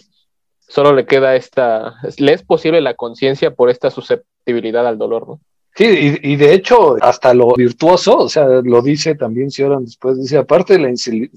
solo 0.69 0.93
le 0.93 1.07
queda 1.07 1.35
esta, 1.35 1.97
le 2.19 2.33
es 2.35 2.43
posible 2.43 2.81
la 2.81 2.95
conciencia 2.95 3.55
por 3.55 3.71
esta 3.71 3.91
susceptibilidad 3.91 4.87
al 4.87 4.99
dolor, 4.99 5.27
¿no? 5.27 5.41
Sí, 5.75 6.19
y, 6.23 6.35
de 6.35 6.55
hecho, 6.55 6.97
hasta 7.01 7.33
lo 7.35 7.55
virtuoso, 7.55 8.17
o 8.17 8.29
sea, 8.29 8.47
lo 8.65 8.83
dice 8.83 9.15
también 9.15 9.49
Sioran 9.53 9.85
después, 9.85 10.19
dice, 10.19 10.37
aparte 10.37 10.73
de 10.77 10.81
la, 10.81 10.93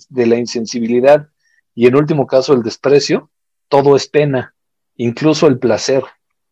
de 0.10 0.26
la 0.26 0.36
insensibilidad 0.36 1.28
y 1.76 1.86
en 1.86 1.96
último 1.96 2.26
caso 2.26 2.54
el 2.54 2.64
desprecio, 2.64 3.30
todo 3.68 3.96
es 3.96 4.08
pena, 4.08 4.56
incluso 4.96 5.46
el 5.46 5.60
placer, 5.60 6.04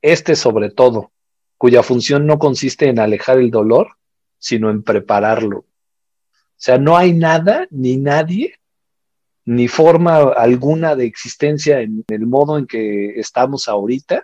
este 0.03 0.35
sobre 0.35 0.69
todo, 0.69 1.11
cuya 1.57 1.81
función 1.81 2.27
no 2.27 2.37
consiste 2.37 2.89
en 2.89 2.99
alejar 2.99 3.39
el 3.39 3.49
dolor, 3.49 3.97
sino 4.37 4.69
en 4.69 4.83
prepararlo. 4.83 5.57
O 5.59 5.65
sea, 6.57 6.77
no 6.77 6.95
hay 6.95 7.13
nada 7.13 7.67
ni 7.71 7.97
nadie 7.97 8.59
ni 9.49 9.67
forma 9.67 10.17
alguna 10.33 10.95
de 10.95 11.07
existencia 11.07 11.81
en 11.81 12.05
el 12.09 12.27
modo 12.27 12.59
en 12.59 12.67
que 12.67 13.19
estamos 13.19 13.67
ahorita 13.67 14.21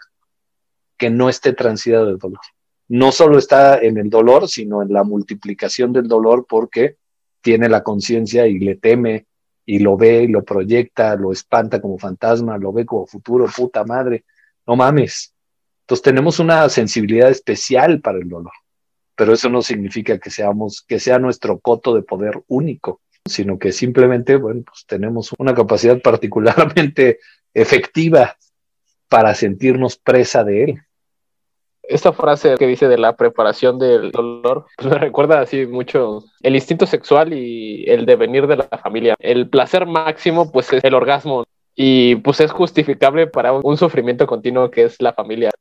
que 0.99 1.09
no 1.09 1.29
esté 1.29 1.53
transido 1.53 2.05
del 2.05 2.19
dolor. 2.19 2.41
No 2.89 3.11
solo 3.11 3.39
está 3.39 3.79
en 3.79 3.97
el 3.97 4.11
dolor, 4.11 4.47
sino 4.47 4.83
en 4.83 4.93
la 4.93 5.03
multiplicación 5.03 5.91
del 5.93 6.07
dolor 6.07 6.45
porque 6.47 6.97
tiene 7.41 7.69
la 7.69 7.81
conciencia 7.81 8.45
y 8.45 8.59
le 8.59 8.75
teme 8.75 9.25
y 9.65 9.79
lo 9.79 9.97
ve 9.97 10.21
y 10.21 10.27
lo 10.27 10.43
proyecta, 10.45 11.15
lo 11.15 11.31
espanta 11.31 11.81
como 11.81 11.97
fantasma, 11.97 12.59
lo 12.59 12.71
ve 12.71 12.85
como 12.85 13.07
futuro, 13.07 13.47
puta 13.47 13.83
madre, 13.83 14.25
no 14.67 14.75
mames. 14.75 15.33
Entonces 15.81 16.03
tenemos 16.03 16.37
una 16.37 16.69
sensibilidad 16.69 17.31
especial 17.31 17.99
para 17.99 18.19
el 18.19 18.29
dolor, 18.29 18.53
pero 19.15 19.33
eso 19.33 19.49
no 19.49 19.63
significa 19.63 20.19
que 20.19 20.29
seamos, 20.29 20.85
que 20.87 20.99
sea 20.99 21.17
nuestro 21.17 21.59
coto 21.59 21.95
de 21.95 22.03
poder 22.03 22.43
único 22.45 23.01
sino 23.27 23.57
que 23.57 23.71
simplemente, 23.71 24.35
bueno, 24.35 24.61
pues 24.65 24.85
tenemos 24.85 25.33
una 25.37 25.53
capacidad 25.53 25.99
particularmente 26.01 27.19
efectiva 27.53 28.37
para 29.09 29.33
sentirnos 29.33 29.97
presa 29.97 30.43
de 30.43 30.63
él. 30.63 30.81
Esta 31.83 32.13
frase 32.13 32.55
que 32.57 32.65
dice 32.65 32.87
de 32.87 32.97
la 32.97 33.15
preparación 33.15 33.77
del 33.77 34.11
dolor, 34.11 34.65
pues 34.77 34.89
me 34.91 34.97
recuerda 34.97 35.41
así 35.41 35.65
mucho 35.65 36.23
el 36.41 36.55
instinto 36.55 36.85
sexual 36.85 37.33
y 37.33 37.85
el 37.87 38.05
devenir 38.05 38.47
de 38.47 38.57
la 38.57 38.67
familia. 38.81 39.15
El 39.19 39.49
placer 39.49 39.85
máximo, 39.85 40.51
pues 40.51 40.71
es 40.73 40.83
el 40.83 40.93
orgasmo 40.93 41.45
y 41.75 42.15
pues 42.17 42.39
es 42.39 42.51
justificable 42.51 43.27
para 43.27 43.53
un 43.53 43.77
sufrimiento 43.77 44.25
continuo 44.25 44.71
que 44.71 44.83
es 44.83 45.01
la 45.01 45.13
familia. 45.13 45.51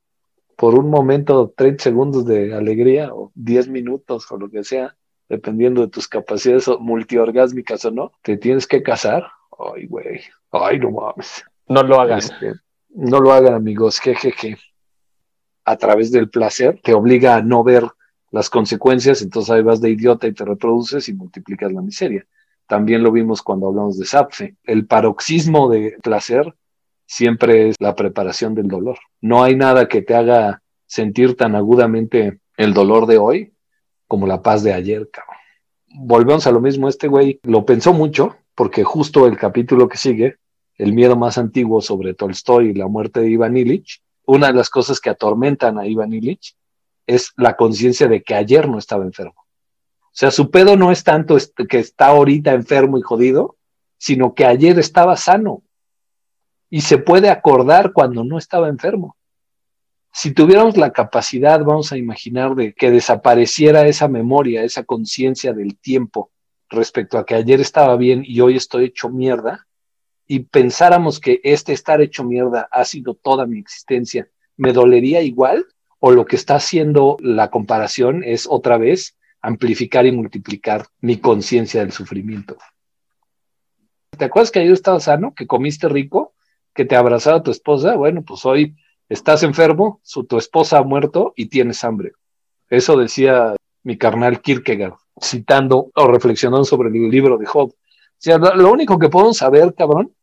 Por 0.57 0.79
un 0.79 0.89
momento, 0.89 1.53
30 1.57 1.83
segundos 1.83 2.25
de 2.25 2.55
alegría 2.55 3.13
o 3.13 3.33
10 3.35 3.69
minutos 3.69 4.31
o 4.31 4.37
lo 4.39 4.49
que 4.49 4.63
sea, 4.63 4.95
dependiendo 5.29 5.83
de 5.83 5.89
tus 5.89 6.09
capacidades 6.09 6.69
multiorgásmicas 6.81 7.85
o 7.85 7.91
no, 7.91 8.13
te 8.23 8.37
tienes 8.37 8.67
que 8.67 8.83
casar. 8.83 9.27
Ay, 9.59 9.87
güey. 9.87 10.21
Ay, 10.51 10.79
no 10.79 10.91
mames. 10.91 11.45
No 11.69 11.83
lo 11.83 12.01
hagan. 12.01 12.19
Este, 12.19 12.55
no 12.91 13.21
lo 13.21 13.33
hagan, 13.33 13.55
amigos. 13.55 14.01
Jejeje. 14.01 14.57
A 15.65 15.77
través 15.77 16.13
del 16.13 16.29
placer 16.29 16.81
te 16.83 16.93
obliga 16.93 17.37
a 17.37 17.43
no 17.43 17.65
ver 17.65 17.85
las 18.31 18.51
consecuencias, 18.51 19.23
entonces 19.23 19.51
ahí 19.51 19.63
vas 19.63 19.81
de 19.81 19.91
idiota 19.91 20.27
y 20.27 20.33
te 20.33 20.45
reproduces 20.45 21.09
y 21.09 21.15
multiplicas 21.15 21.73
la 21.73 21.81
miseria. 21.81 22.27
También 22.67 23.03
lo 23.03 23.13
vimos 23.13 23.43
cuando 23.43 23.69
hablamos 23.69 23.99
de 23.99 24.07
Sapfe. 24.07 24.57
El 24.65 24.87
paroxismo 24.87 25.71
de 25.71 25.97
placer 26.03 26.55
siempre 27.07 27.69
es 27.69 27.77
la 27.79 27.95
preparación 27.95 28.55
del 28.55 28.69
dolor. 28.69 28.99
No 29.21 29.45
hay 29.45 29.55
nada 29.55 29.89
que 29.89 30.03
te 30.03 30.15
haga 30.15 30.63
sentir 30.87 31.37
tan 31.37 31.55
agudamente 31.55 32.41
el 32.57 32.75
dolor 32.75 33.07
de 33.07 33.19
hoy 33.19 33.54
como 34.07 34.27
la 34.27 34.43
paz 34.43 34.63
de 34.63 34.73
ayer, 34.73 35.09
cabrón. 35.11 35.37
Volvemos 35.97 36.47
a 36.47 36.53
lo 36.53 36.61
mismo, 36.61 36.89
este 36.89 37.09
güey 37.09 37.41
lo 37.43 37.65
pensó 37.65 37.93
mucho, 37.93 38.37
porque 38.55 38.85
justo 38.85 39.27
el 39.27 39.37
capítulo 39.37 39.89
que 39.89 39.97
sigue, 39.97 40.39
el 40.77 40.93
miedo 40.93 41.17
más 41.17 41.39
antiguo 41.39 41.81
sobre 41.81 42.15
Tolstoy 42.15 42.71
y 42.71 42.75
la 42.75 42.89
muerte 42.89 43.21
de 43.21 43.31
Ivan 43.31 43.57
Illich, 43.57 44.03
una 44.27 44.49
de 44.49 44.55
las 44.55 44.71
cosas 44.71 45.01
que 45.01 45.11
atormentan 45.11 45.79
a 45.79 45.87
Ivan 45.87 46.13
Illich 46.13 46.57
es 47.07 47.33
la 47.37 47.57
conciencia 47.57 48.09
de 48.09 48.23
que 48.23 48.35
ayer 48.35 48.69
no 48.69 48.79
estaba 48.79 49.05
enfermo. 49.05 49.45
O 50.15 50.17
sea, 50.17 50.31
su 50.31 50.51
pedo 50.51 50.77
no 50.77 50.91
es 50.91 51.05
tanto 51.05 51.37
que 51.69 51.79
está 51.79 52.07
ahorita 52.07 52.53
enfermo 52.53 52.99
y 52.99 53.03
jodido, 53.03 53.57
sino 53.99 54.35
que 54.35 54.47
ayer 54.47 54.79
estaba 54.79 55.17
sano. 55.17 55.63
y 56.71 56.81
se 56.81 56.99
puede 56.99 57.31
acordar 57.31 57.93
cuando 57.93 58.25
no 58.25 58.37
estaba 58.37 58.69
enfermo. 58.69 59.17
Si 60.17 60.33
tuviéramos 60.33 60.77
la 60.77 60.93
capacidad, 60.93 61.59
vamos 61.65 61.91
a 61.91 61.97
imaginar, 61.97 62.55
de 62.55 62.73
que 62.73 62.93
desapareciera 62.93 63.89
esa 63.89 64.07
memoria, 64.07 64.63
esa 64.63 64.85
conciencia 64.85 65.53
del 65.53 65.77
tiempo 65.77 66.31
respecto 66.69 67.19
a 67.19 67.27
que 67.27 67.35
ayer 67.35 67.61
estaba 67.61 67.97
bien 67.97 68.23
y 68.25 68.41
hoy 68.41 68.57
estoy 68.57 68.85
hecho 68.85 69.09
mierda, 69.09 69.67
y 70.29 70.39
pensáramos 70.45 71.19
que 71.19 71.41
este 71.43 71.73
estar 71.73 72.01
hecho 72.01 72.23
mierda 72.23 72.69
ha 72.71 72.85
sido 72.85 73.15
toda 73.15 73.45
mi 73.45 73.59
existencia, 73.59 74.29
¿me 74.57 74.73
dolería 74.73 75.21
igual? 75.21 75.67
¿O 75.99 76.13
lo 76.13 76.27
que 76.27 76.37
está 76.37 76.55
haciendo 76.55 77.17
la 77.19 77.51
comparación 77.51 78.23
es 78.23 78.47
otra 78.49 78.79
vez 78.79 79.17
amplificar 79.41 80.07
y 80.07 80.13
multiplicar 80.13 80.87
mi 81.01 81.17
conciencia 81.17 81.81
del 81.81 81.91
sufrimiento? 81.91 82.57
¿Te 84.17 84.27
acuerdas 84.27 84.53
que 84.53 84.61
ayer 84.61 84.75
estaba 84.75 85.01
sano, 85.01 85.35
que 85.35 85.49
comiste 85.49 85.89
rico, 85.89 86.35
que 86.73 86.85
te 86.85 86.95
abrazaba 86.95 87.43
tu 87.43 87.51
esposa? 87.51 87.97
Bueno, 87.97 88.23
pues 88.23 88.47
hoy 88.47 88.77
estás 89.09 89.43
enfermo, 89.43 90.01
su, 90.03 90.25
tu 90.25 90.39
esposa 90.39 90.79
ha 90.79 90.83
muerto 90.83 91.33
y 91.37 91.47
tienes 91.47 91.85
hambre. 91.85 92.13
Eso 92.69 92.97
decía 92.97 93.55
mi 93.83 93.99
carnal 93.99 94.41
Kierkegaard, 94.41 94.95
citando 95.23 95.91
o 95.95 96.07
reflexionando 96.07 96.65
sobre 96.65 96.89
el 96.89 97.11
libro 97.11 97.39
de 97.39 97.47
Job. 97.47 97.71
O 97.71 97.77
sea, 98.19 98.39
lo 98.39 98.73
único 98.73 98.99
que 98.99 99.09
podemos 99.09 99.37
saber, 99.37 99.75
cabrón, 99.75 100.15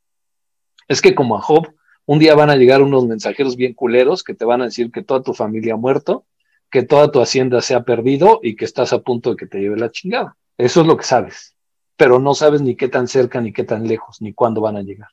es 0.88 1.02
que 1.02 1.16
como 1.16 1.38
a 1.38 1.42
Job, 1.42 1.74
un 2.06 2.20
día 2.20 2.36
van 2.36 2.50
a 2.50 2.56
llegar 2.56 2.82
unos 2.82 3.06
mensajeros 3.06 3.56
bien 3.56 3.74
culeros 3.74 4.24
que 4.24 4.34
te 4.34 4.46
van 4.46 4.62
a 4.62 4.66
decir 4.66 4.92
que 4.92 5.04
toda 5.04 5.22
tu 5.22 5.34
familia 5.34 5.76
ha 5.76 5.78
muerto, 5.78 6.26
que 6.70 6.84
toda 6.84 7.12
tu 7.12 7.22
hacienda 7.22 7.62
se 7.62 7.76
ha 7.76 7.84
perdido 7.84 8.40
y 8.42 8.56
que 8.56 8.66
estás 8.66 8.92
a 8.94 9.00
punto 9.00 9.32
de 9.32 9.36
que 9.36 9.46
te 9.46 9.60
lleve 9.60 9.78
la 9.78 9.92
chingada. 9.92 10.36
Eso 10.58 10.82
es 10.82 10.88
lo 10.88 10.98
que 10.98 11.04
sabes, 11.04 11.56
pero 11.96 12.20
no 12.20 12.34
sabes 12.34 12.62
ni 12.62 12.76
qué 12.76 12.88
tan 12.88 13.08
cerca, 13.08 13.40
ni 13.42 13.54
qué 13.54 13.64
tan 13.64 13.88
lejos, 13.88 14.22
ni 14.22 14.34
cuándo 14.34 14.62
van 14.62 14.78
a 14.78 14.82
llegar. 14.82 15.10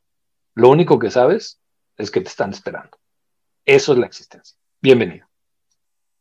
Lo 0.55 0.71
único 0.71 0.99
que 0.99 1.11
sabes 1.11 1.61
es 1.97 2.11
que 2.11 2.21
te 2.21 2.29
están 2.29 2.51
esperando. 2.51 2.97
Eso 3.69 3.93
es 3.93 3.99
la 3.99 4.07
existencia. 4.07 4.57
Bienvenido. 4.81 5.27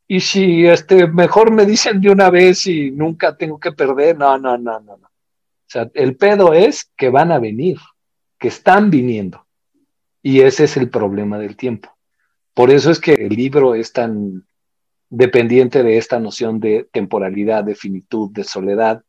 Y 0.06 0.20
si 0.20 0.68
este, 0.68 1.08
mejor 1.08 1.50
me 1.50 1.66
dicen 1.66 2.01
de 2.01 2.10
una 2.10 2.30
vez 2.30 2.68
y 2.68 2.92
nunca 2.92 3.38
tengo 3.38 3.58
que 3.58 3.72
perder, 3.72 4.18
no, 4.18 4.38
no, 4.38 4.58
no, 4.58 4.82
no, 4.82 4.98
no. 4.98 5.08
O 5.08 5.70
sea, 5.70 5.89
el 5.94 6.18
pedo 6.18 6.54
es 6.54 6.92
que 6.98 7.10
van 7.10 7.32
a 7.32 7.39
venir, 7.39 7.77
que 8.38 8.50
están 8.50 8.89
viniendo. 8.89 9.48
Y 10.22 10.42
ese 10.42 10.66
es 10.66 10.75
el 10.75 10.89
problema 10.89 11.39
del 11.39 11.56
tiempo. 11.56 11.96
Por 12.54 12.70
eso 12.70 12.92
es 12.92 13.00
que 13.00 13.13
el 13.13 13.30
libro 13.30 13.75
es 13.75 13.94
tan 13.94 14.46
dependiente 15.10 15.84
de 15.84 15.98
esta 15.98 16.20
noción 16.20 16.60
de 16.60 16.89
temporalidad, 16.92 17.63
de 17.63 17.75
finitud, 17.75 18.30
de 18.30 18.44
soledad, 18.44 19.04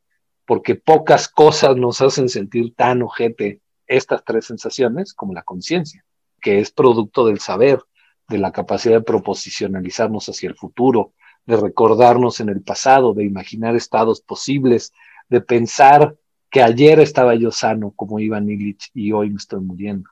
porque 0.47 0.77
pocas 0.77 1.29
cosas 1.29 1.77
nos 1.77 2.01
hacen 2.01 2.29
sentir 2.29 2.73
tan 2.77 3.03
ojete 3.03 3.63
estas 3.89 4.23
tres 4.25 4.45
sensaciones 4.45 5.13
como 5.13 5.35
la 5.35 5.43
conciencia, 5.43 6.05
que 6.41 6.61
es 6.61 6.71
producto 6.71 7.27
del 7.27 7.41
saber, 7.41 7.81
de 8.29 8.39
la 8.39 8.53
capacidad 8.53 8.97
de 8.97 9.03
proposicionalizarnos 9.03 10.29
hacia 10.29 10.51
el 10.51 10.55
futuro, 10.55 11.13
de 11.47 11.57
recordarnos 11.57 12.41
en 12.41 12.51
el 12.51 12.61
pasado, 12.61 13.15
de 13.15 13.25
imaginar 13.25 13.75
estados 13.75 14.21
posibles, 14.21 14.93
de 15.29 15.41
pensar 15.41 16.17
que 16.51 16.63
ayer 16.63 17.01
estaba 17.01 17.35
yo 17.35 17.51
sano 17.51 17.93
como 17.97 18.21
Iván 18.21 18.49
Illich 18.49 18.91
y 18.95 19.13
hoy 19.13 19.31
me 19.31 19.37
estoy 19.37 19.61
muriendo. 19.61 20.11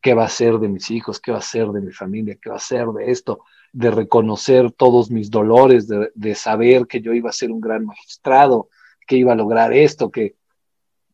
¿Qué 0.00 0.12
va 0.12 0.24
a 0.24 0.28
ser 0.28 0.58
de 0.58 0.68
mis 0.68 0.90
hijos? 0.90 1.20
¿Qué 1.20 1.32
va 1.32 1.38
a 1.38 1.42
ser 1.42 1.68
de 1.68 1.80
mi 1.80 1.92
familia? 1.92 2.36
¿Qué 2.40 2.50
va 2.50 2.56
a 2.56 2.60
ser 2.60 2.88
de 2.88 3.10
esto? 3.10 3.44
De 3.72 3.90
reconocer 3.90 4.72
todos 4.72 5.10
mis 5.10 5.30
dolores, 5.30 5.88
de, 5.88 6.10
de 6.14 6.34
saber 6.34 6.86
que 6.86 7.00
yo 7.00 7.12
iba 7.12 7.30
a 7.30 7.32
ser 7.32 7.50
un 7.50 7.60
gran 7.60 7.86
magistrado, 7.86 8.68
que 9.06 9.16
iba 9.16 9.32
a 9.32 9.36
lograr 9.36 9.72
esto, 9.72 10.10
que 10.10 10.36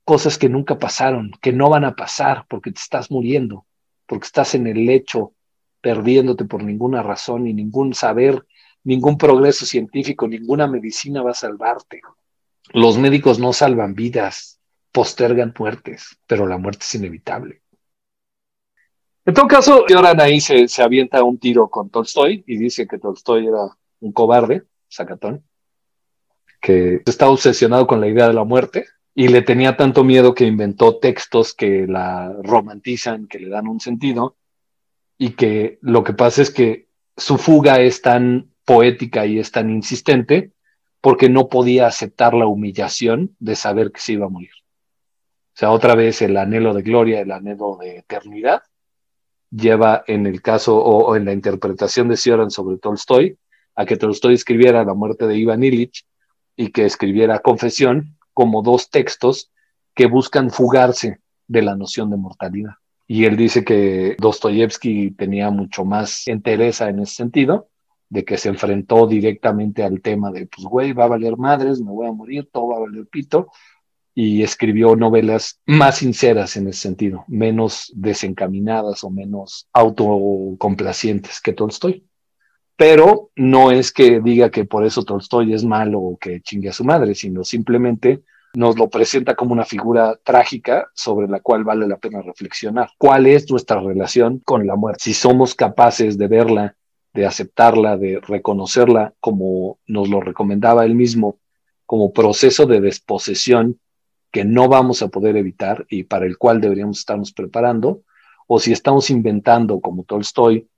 cosas 0.04 0.38
que 0.38 0.48
nunca 0.48 0.78
pasaron, 0.78 1.30
que 1.40 1.52
no 1.52 1.70
van 1.70 1.84
a 1.84 1.94
pasar 1.94 2.46
porque 2.48 2.72
te 2.72 2.80
estás 2.80 3.10
muriendo, 3.10 3.66
porque 4.06 4.26
estás 4.26 4.54
en 4.54 4.66
el 4.66 4.84
lecho 4.86 5.34
perdiéndote 5.80 6.44
por 6.44 6.62
ninguna 6.62 7.02
razón 7.02 7.46
y 7.46 7.54
ningún 7.54 7.94
saber, 7.94 8.46
ningún 8.84 9.18
progreso 9.18 9.66
científico, 9.66 10.28
ninguna 10.28 10.66
medicina 10.66 11.22
va 11.22 11.30
a 11.32 11.34
salvarte. 11.34 12.00
Los 12.72 12.98
médicos 12.98 13.38
no 13.38 13.52
salvan 13.52 13.94
vidas, 13.94 14.60
postergan 14.92 15.54
muertes, 15.58 16.18
pero 16.26 16.46
la 16.46 16.58
muerte 16.58 16.84
es 16.84 16.94
inevitable. 16.94 17.62
En 19.24 19.34
todo 19.34 19.46
caso, 19.46 19.84
Yoran 19.88 20.20
ahí 20.20 20.40
se, 20.40 20.66
se 20.68 20.82
avienta 20.82 21.22
un 21.22 21.38
tiro 21.38 21.68
con 21.68 21.90
Tolstoy 21.90 22.42
y 22.46 22.56
dice 22.56 22.86
que 22.86 22.98
Tolstoy 22.98 23.46
era 23.46 23.76
un 24.00 24.12
cobarde, 24.12 24.64
sacatón, 24.88 25.44
que 26.60 27.02
está 27.06 27.28
obsesionado 27.28 27.86
con 27.86 28.00
la 28.00 28.08
idea 28.08 28.28
de 28.28 28.34
la 28.34 28.44
muerte 28.44 28.86
y 29.14 29.28
le 29.28 29.42
tenía 29.42 29.76
tanto 29.76 30.04
miedo 30.04 30.34
que 30.34 30.46
inventó 30.46 30.98
textos 30.98 31.54
que 31.54 31.86
la 31.86 32.34
romantizan, 32.42 33.26
que 33.26 33.38
le 33.38 33.48
dan 33.48 33.68
un 33.68 33.80
sentido, 33.80 34.36
y 35.22 35.32
que 35.32 35.78
lo 35.82 36.02
que 36.02 36.14
pasa 36.14 36.40
es 36.40 36.50
que 36.50 36.88
su 37.14 37.36
fuga 37.36 37.78
es 37.78 38.00
tan 38.00 38.54
poética 38.64 39.26
y 39.26 39.38
es 39.38 39.52
tan 39.52 39.68
insistente 39.68 40.52
porque 41.02 41.28
no 41.28 41.50
podía 41.50 41.86
aceptar 41.86 42.32
la 42.32 42.46
humillación 42.46 43.36
de 43.38 43.54
saber 43.54 43.92
que 43.92 44.00
se 44.00 44.14
iba 44.14 44.24
a 44.24 44.30
morir. 44.30 44.52
O 44.52 45.58
sea, 45.60 45.72
otra 45.72 45.94
vez 45.94 46.22
el 46.22 46.38
anhelo 46.38 46.72
de 46.72 46.80
gloria, 46.80 47.20
el 47.20 47.32
anhelo 47.32 47.76
de 47.78 47.98
eternidad, 47.98 48.62
lleva 49.50 50.04
en 50.06 50.26
el 50.26 50.40
caso 50.40 50.78
o, 50.78 51.14
en 51.14 51.26
la 51.26 51.34
interpretación 51.34 52.08
de 52.08 52.16
Sioran 52.16 52.50
sobre 52.50 52.78
Tolstoy 52.78 53.36
a 53.74 53.84
que 53.84 53.98
Tolstoy 53.98 54.32
escribiera 54.32 54.84
la 54.84 54.94
muerte 54.94 55.26
de 55.26 55.36
Ivan 55.36 55.62
Illich 55.62 56.06
y 56.56 56.70
que 56.72 56.86
escribiera 56.86 57.40
Confesión 57.40 58.16
como 58.32 58.62
dos 58.62 58.88
textos 58.88 59.52
que 59.94 60.06
buscan 60.06 60.48
fugarse 60.48 61.20
de 61.46 61.60
la 61.60 61.76
noción 61.76 62.08
de 62.08 62.16
mortalidad. 62.16 62.76
Y 63.12 63.24
él 63.24 63.36
dice 63.36 63.64
que 63.64 64.14
Dostoyevsky 64.20 65.10
tenía 65.10 65.50
mucho 65.50 65.84
más 65.84 66.28
entereza 66.28 66.88
en 66.88 67.00
ese 67.00 67.16
sentido, 67.16 67.66
de 68.08 68.24
que 68.24 68.36
se 68.36 68.50
enfrentó 68.50 69.08
directamente 69.08 69.82
al 69.82 70.00
tema 70.00 70.30
de, 70.30 70.46
pues, 70.46 70.64
güey, 70.64 70.92
va 70.92 71.06
a 71.06 71.08
valer 71.08 71.36
madres, 71.36 71.80
me 71.80 71.90
voy 71.90 72.06
a 72.06 72.12
morir, 72.12 72.48
todo 72.52 72.68
va 72.68 72.76
a 72.76 72.80
valer 72.82 73.08
pito, 73.08 73.50
y 74.14 74.44
escribió 74.44 74.94
novelas 74.94 75.60
más 75.66 75.96
sinceras 75.98 76.56
en 76.56 76.68
ese 76.68 76.82
sentido, 76.82 77.24
menos 77.26 77.92
desencaminadas 77.96 79.02
o 79.02 79.10
menos 79.10 79.68
autocomplacientes 79.72 81.40
que 81.40 81.52
Tolstoy. 81.52 82.06
Pero 82.76 83.32
no 83.34 83.72
es 83.72 83.90
que 83.90 84.20
diga 84.20 84.52
que 84.52 84.66
por 84.66 84.86
eso 84.86 85.02
Tolstoy 85.02 85.52
es 85.52 85.64
malo 85.64 85.98
o 85.98 86.16
que 86.16 86.42
chingue 86.42 86.68
a 86.68 86.72
su 86.72 86.84
madre, 86.84 87.16
sino 87.16 87.42
simplemente 87.42 88.22
nos 88.54 88.78
lo 88.78 88.88
presenta 88.88 89.34
como 89.34 89.52
una 89.52 89.64
figura 89.64 90.18
trágica 90.22 90.88
sobre 90.94 91.28
la 91.28 91.40
cual 91.40 91.64
vale 91.64 91.86
la 91.86 91.98
pena 91.98 92.20
reflexionar. 92.20 92.90
¿Cuál 92.98 93.26
es 93.26 93.50
nuestra 93.50 93.80
relación 93.80 94.40
con 94.40 94.66
la 94.66 94.76
muerte? 94.76 95.02
Si 95.02 95.14
somos 95.14 95.54
capaces 95.54 96.18
de 96.18 96.28
verla, 96.28 96.76
de 97.12 97.26
aceptarla, 97.26 97.96
de 97.96 98.20
reconocerla 98.20 99.14
como 99.20 99.78
nos 99.86 100.08
lo 100.08 100.20
recomendaba 100.20 100.84
él 100.84 100.94
mismo, 100.94 101.38
como 101.86 102.12
proceso 102.12 102.66
de 102.66 102.80
desposesión 102.80 103.78
que 104.30 104.44
no 104.44 104.68
vamos 104.68 105.02
a 105.02 105.08
poder 105.08 105.36
evitar 105.36 105.86
y 105.88 106.04
para 106.04 106.26
el 106.26 106.38
cual 106.38 106.60
deberíamos 106.60 107.00
estarnos 107.00 107.32
preparando, 107.32 108.02
o 108.46 108.60
si 108.60 108.72
estamos 108.72 109.10
inventando, 109.10 109.80
como 109.80 110.04
Tolstoy, 110.04 110.68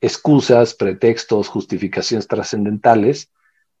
excusas, 0.00 0.74
pretextos, 0.74 1.48
justificaciones 1.48 2.28
trascendentales, 2.28 3.30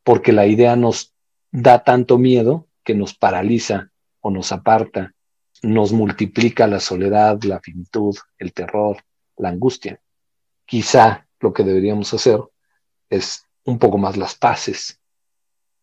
porque 0.04 0.32
la 0.32 0.46
idea 0.46 0.76
nos 0.76 1.14
da 1.50 1.84
tanto 1.84 2.18
miedo 2.18 2.66
que 2.84 2.94
nos 2.94 3.14
paraliza 3.14 3.90
o 4.20 4.30
nos 4.30 4.52
aparta, 4.52 5.14
nos 5.62 5.92
multiplica 5.92 6.66
la 6.66 6.80
soledad, 6.80 7.42
la 7.42 7.60
finitud, 7.60 8.16
el 8.38 8.52
terror, 8.52 8.98
la 9.36 9.50
angustia. 9.50 10.00
Quizá 10.64 11.26
lo 11.40 11.52
que 11.52 11.64
deberíamos 11.64 12.12
hacer 12.14 12.40
es 13.08 13.44
un 13.64 13.78
poco 13.78 13.98
más 13.98 14.16
las 14.16 14.34
paces 14.34 15.00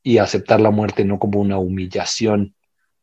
y 0.01 0.17
aceptar 0.17 0.61
la 0.61 0.71
muerte 0.71 1.03
no 1.03 1.19
como 1.19 1.39
una 1.39 1.57
humillación 1.57 2.55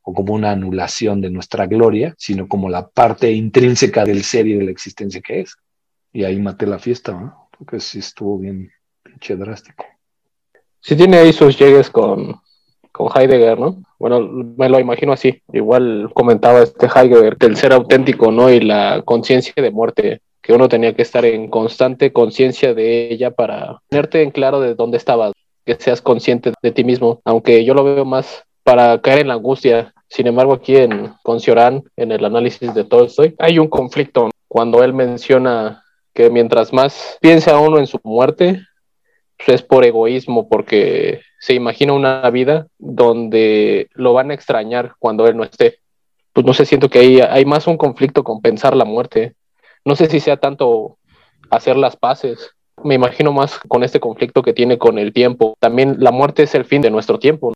o 0.02 0.12
como 0.12 0.34
una 0.34 0.50
anulación 0.50 1.20
de 1.20 1.30
nuestra 1.30 1.66
gloria, 1.66 2.14
sino 2.18 2.48
como 2.48 2.68
la 2.68 2.88
parte 2.88 3.30
intrínseca 3.32 4.04
del 4.04 4.22
ser 4.22 4.46
y 4.46 4.54
de 4.54 4.64
la 4.64 4.70
existencia 4.70 5.20
que 5.20 5.40
es. 5.40 5.56
Y 6.12 6.24
ahí 6.24 6.38
maté 6.38 6.66
la 6.66 6.78
fiesta, 6.78 7.12
¿no? 7.12 7.48
Porque 7.56 7.80
sí 7.80 7.98
estuvo 7.98 8.38
bien 8.38 8.70
pinche 9.02 9.36
drástico. 9.36 9.84
Sí 10.80 10.94
tiene 10.96 11.16
ahí 11.18 11.32
sus 11.32 11.58
llegues 11.58 11.88
con, 11.88 12.40
con 12.94 13.08
Heidegger, 13.12 13.58
¿no? 13.58 13.82
Bueno, 13.98 14.20
me 14.20 14.68
lo 14.68 14.78
imagino 14.78 15.12
así. 15.12 15.42
Igual 15.52 16.10
comentaba 16.14 16.62
este 16.62 16.86
Heidegger 16.86 17.36
que 17.36 17.46
el 17.46 17.56
ser 17.56 17.72
auténtico, 17.72 18.30
¿no? 18.30 18.50
Y 18.50 18.60
la 18.60 19.02
conciencia 19.04 19.52
de 19.56 19.72
muerte, 19.72 20.20
que 20.40 20.52
uno 20.52 20.68
tenía 20.68 20.94
que 20.94 21.02
estar 21.02 21.24
en 21.24 21.48
constante 21.48 22.12
conciencia 22.12 22.72
de 22.72 23.12
ella 23.12 23.32
para 23.32 23.80
tenerte 23.88 24.22
en 24.22 24.30
claro 24.30 24.60
de 24.60 24.76
dónde 24.76 24.96
estabas, 24.98 25.32
que 25.66 25.74
seas 25.74 26.00
consciente 26.00 26.52
de 26.62 26.70
ti 26.70 26.84
mismo, 26.84 27.20
aunque 27.24 27.64
yo 27.64 27.74
lo 27.74 27.82
veo 27.82 28.04
más 28.04 28.44
para 28.62 29.00
caer 29.00 29.22
en 29.22 29.28
la 29.28 29.34
angustia. 29.34 29.92
Sin 30.08 30.28
embargo, 30.28 30.52
aquí 30.52 30.76
en 30.76 31.14
con 31.24 31.40
Cioran, 31.40 31.82
en 31.96 32.12
el 32.12 32.24
análisis 32.24 32.72
de 32.74 32.84
Tolstoy, 32.84 33.34
hay 33.40 33.58
un 33.58 33.66
conflicto 33.66 34.30
cuando 34.46 34.84
él 34.84 34.94
menciona 34.94 35.82
que 36.12 36.30
mientras 36.30 36.72
más 36.72 37.18
piensa 37.20 37.58
uno 37.58 37.80
en 37.80 37.88
su 37.88 37.98
muerte, 38.04 38.60
es 39.52 39.62
por 39.62 39.84
egoísmo, 39.84 40.48
porque 40.48 41.20
se 41.38 41.54
imagina 41.54 41.92
una 41.92 42.28
vida 42.30 42.68
donde 42.78 43.88
lo 43.92 44.14
van 44.14 44.30
a 44.30 44.34
extrañar 44.34 44.94
cuando 44.98 45.26
él 45.26 45.36
no 45.36 45.44
esté. 45.44 45.80
Pues 46.32 46.46
no 46.46 46.54
sé, 46.54 46.64
siento 46.64 46.88
que 46.88 47.00
hay, 47.00 47.20
hay 47.20 47.44
más 47.44 47.66
un 47.66 47.76
conflicto 47.76 48.24
con 48.24 48.40
pensar 48.40 48.74
la 48.76 48.84
muerte, 48.84 49.34
No 49.84 49.94
sé 49.96 50.08
si 50.08 50.20
sea 50.20 50.38
tanto 50.38 50.96
hacer 51.50 51.76
las 51.76 51.96
paces. 51.96 52.54
Me 52.82 52.94
imagino 52.94 53.32
más 53.32 53.58
con 53.68 53.84
este 53.84 54.00
conflicto 54.00 54.42
que 54.42 54.54
tiene 54.54 54.78
con 54.78 54.98
el 54.98 55.12
tiempo. 55.12 55.56
También 55.60 55.96
la 55.98 56.10
muerte 56.10 56.44
es 56.44 56.54
el 56.54 56.64
fin 56.64 56.80
de 56.80 56.90
nuestro 56.90 57.18
tiempo. 57.18 57.52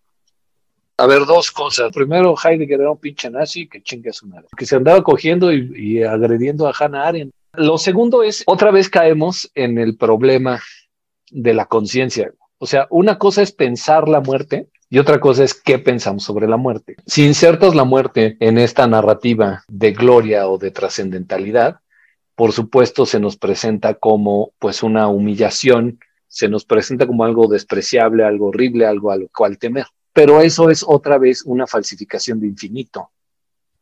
A 0.99 1.07
ver, 1.07 1.25
dos 1.25 1.51
cosas. 1.51 1.91
Primero, 1.93 2.35
Heidegger 2.37 2.81
era 2.81 2.91
un 2.91 2.99
pinche 2.99 3.31
nazi 3.31 3.69
que 3.69 3.83
chingue 3.83 4.11
a 4.11 4.13
su 4.13 4.27
madre. 4.27 4.47
Que 4.57 4.67
se 4.67 4.77
andaba 4.77 5.03
cogiendo 5.03 5.53
y, 5.53 5.73
y 5.75 6.03
agrediendo 6.03 6.69
a 6.69 6.75
Hannah 6.79 7.09
Arendt. 7.09 7.33
Lo 7.55 7.79
segundo 7.79 8.23
es, 8.23 8.43
otra 8.47 8.71
vez 8.71 8.91
caemos 8.91 9.51
en 9.55 9.79
el 9.79 9.97
problema 9.97 10.61
de 11.31 11.55
la 11.55 11.67
conciencia. 11.67 12.33
O 12.59 12.67
sea, 12.67 12.87
una 12.91 13.19
cosa 13.19 13.43
es 13.43 13.53
pensar 13.53 14.09
la 14.09 14.21
muerte 14.21 14.69
y 14.91 14.99
otra 14.99 15.21
cosa 15.21 15.45
es 15.45 15.55
qué 15.55 15.79
pensamos 15.79 16.25
sobre 16.25 16.49
la 16.49 16.57
muerte. 16.57 16.97
Si 17.07 17.25
insertas 17.25 17.75
la 17.75 17.85
muerte 17.85 18.37
en 18.41 18.59
esta 18.59 18.87
narrativa 18.87 19.65
de 19.69 19.93
gloria 19.93 20.49
o 20.49 20.59
de 20.59 20.71
trascendentalidad, 20.71 21.81
por 22.35 22.53
supuesto 22.53 23.05
se 23.05 23.21
nos 23.21 23.37
presenta 23.37 23.95
como 23.95 24.53
pues 24.59 24.83
una 24.83 25.09
humillación, 25.09 25.99
se 26.27 26.49
nos 26.49 26.65
presenta 26.65 27.07
como 27.07 27.25
algo 27.25 27.49
despreciable, 27.49 28.25
algo 28.25 28.47
horrible, 28.47 28.87
algo 28.87 29.11
a 29.11 29.17
lo 29.17 29.29
cual 29.29 29.59
temer. 29.59 29.87
Pero 30.13 30.41
eso 30.41 30.71
es 30.71 30.85
otra 30.87 31.19
vez 31.19 31.43
una 31.45 31.67
falsificación 31.67 32.41
de 32.41 32.47
infinito, 32.47 33.11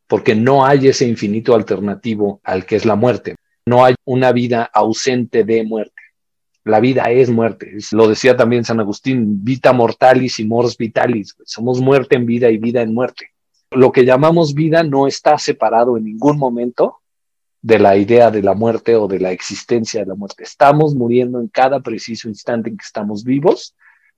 porque 0.07 0.35
no 0.35 0.65
hay 0.65 0.87
ese 0.87 1.07
infinito 1.07 1.55
alternativo 1.55 2.41
al 2.43 2.65
que 2.65 2.75
es 2.75 2.85
la 2.85 2.95
muerte. 2.95 3.35
No 3.65 3.83
hay 3.83 3.95
una 4.05 4.31
vida 4.31 4.69
ausente 4.73 5.43
de 5.43 5.63
muerte. 5.63 5.96
La 6.67 6.81
vida 6.81 7.03
es 7.03 7.29
muerte. 7.29 7.77
Lo 7.93 8.09
decía 8.09 8.35
también 8.35 8.65
San 8.65 8.81
Agustín, 8.81 9.41
vita 9.41 9.71
mortalis 9.71 10.37
y 10.39 10.43
mors 10.43 10.75
vitalis. 10.75 11.33
Somos 11.45 11.79
muerte 11.79 12.17
en 12.17 12.25
vida 12.25 12.49
y 12.49 12.57
vida 12.57 12.81
en 12.81 12.93
muerte. 12.93 13.31
Lo 13.71 13.93
que 13.93 14.03
llamamos 14.03 14.53
vida 14.53 14.83
no 14.83 15.07
está 15.07 15.37
separado 15.37 15.95
en 15.95 16.03
ningún 16.03 16.37
momento 16.37 16.97
de 17.61 17.79
la 17.79 17.95
idea 17.95 18.31
de 18.31 18.43
la 18.43 18.53
muerte 18.53 18.97
o 18.97 19.07
de 19.07 19.21
la 19.21 19.31
existencia 19.31 20.01
de 20.01 20.07
la 20.07 20.15
muerte. 20.15 20.43
Estamos 20.43 20.93
muriendo 20.93 21.39
en 21.39 21.47
cada 21.47 21.79
preciso 21.79 22.27
instante 22.27 22.69
en 22.69 22.75
que 22.75 22.85
estamos 22.85 23.23
vivos 23.23 23.73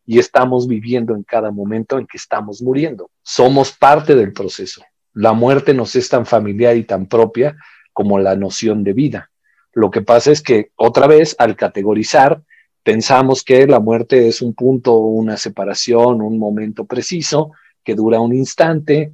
y 0.07 0.17
estamos 0.17 0.67
viviendo 0.67 1.13
en 1.13 1.21
cada 1.21 1.51
momento 1.51 1.99
en 1.99 2.07
que 2.07 2.17
estamos 2.17 2.63
muriendo. 2.63 3.11
Somos 3.21 3.73
parte 3.73 4.15
del 4.15 4.33
proceso. 4.33 4.81
La 5.13 5.33
muerte 5.33 5.75
nos 5.75 5.95
es 5.95 6.09
tan 6.09 6.25
familiar 6.25 6.75
y 6.75 6.83
tan 6.83 7.05
propia 7.05 7.55
como 7.93 8.17
la 8.17 8.35
noción 8.35 8.83
de 8.83 8.93
vida. 8.93 9.29
Lo 9.73 9.91
que 9.91 10.01
pasa 10.01 10.31
es 10.31 10.41
que 10.41 10.71
otra 10.75 11.07
vez 11.07 11.35
al 11.39 11.55
categorizar 11.55 12.41
pensamos 12.83 13.43
que 13.43 13.67
la 13.67 13.79
muerte 13.79 14.27
es 14.27 14.41
un 14.41 14.53
punto, 14.53 14.97
una 14.97 15.37
separación, 15.37 16.21
un 16.21 16.39
momento 16.39 16.85
preciso 16.85 17.51
que 17.83 17.95
dura 17.95 18.19
un 18.19 18.33
instante, 18.33 19.13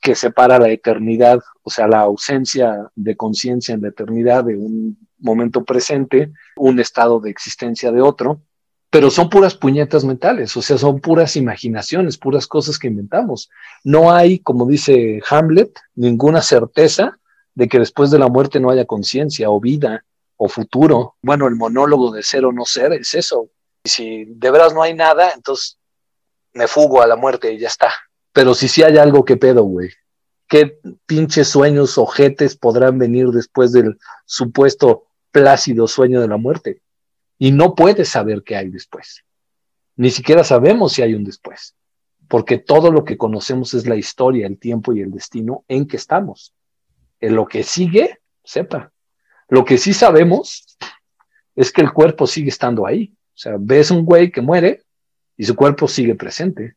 que 0.00 0.14
separa 0.14 0.58
la 0.58 0.68
eternidad, 0.68 1.40
o 1.62 1.70
sea, 1.70 1.88
la 1.88 2.00
ausencia 2.00 2.90
de 2.94 3.16
conciencia 3.16 3.74
en 3.74 3.82
la 3.82 3.88
eternidad 3.88 4.44
de 4.44 4.56
un 4.56 4.98
momento 5.18 5.64
presente, 5.64 6.32
un 6.56 6.78
estado 6.78 7.20
de 7.20 7.30
existencia 7.30 7.90
de 7.90 8.02
otro, 8.02 8.42
pero 8.90 9.10
son 9.10 9.28
puras 9.28 9.56
puñetas 9.56 10.04
mentales, 10.04 10.56
o 10.56 10.62
sea, 10.62 10.78
son 10.78 11.00
puras 11.00 11.36
imaginaciones, 11.36 12.18
puras 12.18 12.46
cosas 12.46 12.78
que 12.78 12.88
inventamos. 12.88 13.50
No 13.82 14.12
hay, 14.12 14.38
como 14.40 14.66
dice 14.66 15.20
Hamlet, 15.28 15.72
ninguna 15.96 16.42
certeza 16.42 17.18
de 17.54 17.68
que 17.68 17.78
después 17.78 18.10
de 18.10 18.18
la 18.18 18.28
muerte 18.28 18.60
no 18.60 18.70
haya 18.70 18.84
conciencia 18.84 19.50
o 19.50 19.60
vida 19.60 20.04
o 20.36 20.48
futuro. 20.48 21.16
Bueno, 21.22 21.46
el 21.46 21.56
monólogo 21.56 22.10
de 22.12 22.22
ser 22.22 22.44
o 22.44 22.52
no 22.52 22.64
ser 22.64 22.92
es 22.92 23.14
eso. 23.14 23.48
Y 23.84 23.88
si 23.88 24.24
de 24.24 24.50
veras 24.50 24.74
no 24.74 24.82
hay 24.82 24.94
nada, 24.94 25.32
entonces 25.32 25.78
me 26.52 26.66
fugo 26.66 27.02
a 27.02 27.06
la 27.06 27.16
muerte 27.16 27.52
y 27.52 27.58
ya 27.58 27.68
está. 27.68 27.92
Pero 28.32 28.54
si 28.54 28.68
sí 28.68 28.82
hay 28.82 28.96
algo 28.96 29.24
que 29.24 29.36
pedo, 29.36 29.62
güey. 29.64 29.90
¿Qué 30.48 30.78
pinches 31.06 31.48
sueños 31.48 31.96
ojetes 31.98 32.56
podrán 32.56 32.98
venir 32.98 33.28
después 33.28 33.72
del 33.72 33.98
supuesto 34.26 35.04
plácido 35.30 35.88
sueño 35.88 36.20
de 36.20 36.28
la 36.28 36.36
muerte? 36.36 36.82
Y 37.38 37.52
no 37.52 37.74
puedes 37.74 38.08
saber 38.08 38.42
qué 38.42 38.56
hay 38.56 38.68
después. 38.68 39.24
Ni 39.96 40.10
siquiera 40.10 40.44
sabemos 40.44 40.92
si 40.92 41.02
hay 41.02 41.14
un 41.14 41.24
después. 41.24 41.74
Porque 42.28 42.58
todo 42.58 42.90
lo 42.90 43.04
que 43.04 43.16
conocemos 43.16 43.74
es 43.74 43.86
la 43.86 43.96
historia, 43.96 44.46
el 44.46 44.58
tiempo 44.58 44.92
y 44.92 45.00
el 45.00 45.10
destino 45.10 45.64
en 45.68 45.86
que 45.86 45.96
estamos. 45.96 46.52
En 47.26 47.34
lo 47.36 47.46
que 47.46 47.62
sigue, 47.62 48.18
sepa. 48.42 48.92
Lo 49.48 49.64
que 49.64 49.78
sí 49.78 49.92
sabemos 49.92 50.76
es 51.54 51.72
que 51.72 51.82
el 51.82 51.92
cuerpo 51.92 52.26
sigue 52.26 52.48
estando 52.48 52.86
ahí. 52.86 53.12
O 53.14 53.36
sea, 53.36 53.56
ves 53.58 53.90
un 53.90 54.04
güey 54.04 54.30
que 54.30 54.40
muere 54.40 54.82
y 55.36 55.44
su 55.44 55.54
cuerpo 55.54 55.88
sigue 55.88 56.14
presente 56.14 56.76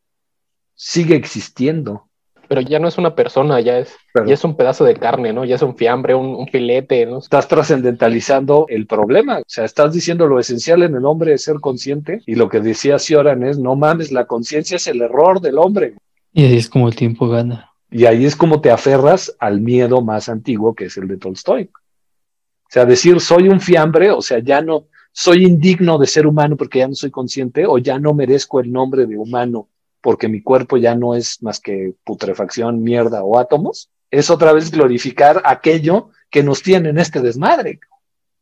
sigue 0.78 1.16
existiendo. 1.16 2.04
Pero 2.48 2.62
ya 2.62 2.80
no 2.80 2.88
es 2.88 2.98
una 2.98 3.14
persona, 3.14 3.60
ya 3.60 3.80
es, 3.80 3.94
ya 4.26 4.34
es 4.34 4.44
un 4.46 4.56
pedazo 4.56 4.86
de 4.86 4.96
carne, 4.96 5.34
¿no? 5.34 5.44
Ya 5.44 5.56
es 5.56 5.62
un 5.62 5.76
fiambre, 5.76 6.16
un, 6.16 6.48
filete, 6.48 7.06
¿no? 7.06 7.18
Estás 7.18 7.50
trascendentalizando 7.50 8.68
el 8.70 8.88
problema. 8.88 9.40
O 9.40 9.44
sea, 9.48 9.66
estás 9.66 9.92
diciendo 9.92 10.28
lo 10.28 10.40
esencial 10.40 10.82
en 10.84 10.96
el 10.96 11.04
hombre 11.04 11.34
es 11.34 11.44
ser 11.44 11.58
consciente. 11.60 12.22
Y 12.26 12.36
lo 12.36 12.48
que 12.48 12.62
decía 12.62 13.00
Sioran 13.00 13.44
es, 13.44 13.60
no 13.60 13.76
mames, 13.76 14.14
la 14.14 14.28
conciencia 14.28 14.78
es 14.78 14.88
el 14.88 15.02
error 15.02 15.42
del 15.42 15.58
hombre. 15.58 15.96
Y 16.32 16.46
ahí 16.46 16.56
es 16.56 16.70
como 16.70 16.88
el 16.88 16.96
tiempo 16.96 17.28
gana. 17.28 17.74
Y 17.90 18.06
ahí 18.06 18.26
es 18.26 18.36
como 18.36 18.62
te 18.62 18.70
aferras 18.70 19.36
al 19.40 19.62
miedo 19.62 20.02
más 20.02 20.30
antiguo 20.30 20.76
que 20.76 20.86
es 20.86 20.98
el 20.98 21.08
de 21.08 21.18
Tolstoy. 21.18 21.70
O 21.74 22.70
sea, 22.70 22.86
decir 22.86 23.20
soy 23.22 23.48
un 23.48 23.62
fiambre, 23.62 24.12
o 24.12 24.22
sea, 24.22 24.40
ya 24.40 24.62
no 24.62 24.88
soy 25.14 25.46
indigno 25.46 25.98
de 25.98 26.06
ser 26.06 26.28
humano 26.28 26.58
porque 26.58 26.80
ya 26.80 26.88
no 26.88 26.96
soy 26.96 27.12
consciente 27.12 27.66
o 27.66 27.78
ya 27.78 27.98
no 27.98 28.14
merezco 28.14 28.60
el 28.60 28.72
nombre 28.72 29.06
de 29.06 29.18
humano 29.18 29.70
porque 30.02 30.28
mi 30.28 30.42
cuerpo 30.42 30.78
ya 30.78 30.96
no 30.96 31.16
es 31.16 31.42
más 31.42 31.60
que 31.60 31.94
putrefacción, 32.04 32.84
mierda 32.84 33.24
o 33.24 33.40
átomos, 33.40 33.90
es 34.12 34.30
otra 34.30 34.54
vez 34.54 34.72
glorificar 34.72 35.42
aquello 35.44 36.12
que 36.30 36.44
nos 36.44 36.62
tiene 36.62 36.90
en 36.90 37.00
este 37.00 37.22
desmadre. 37.22 37.80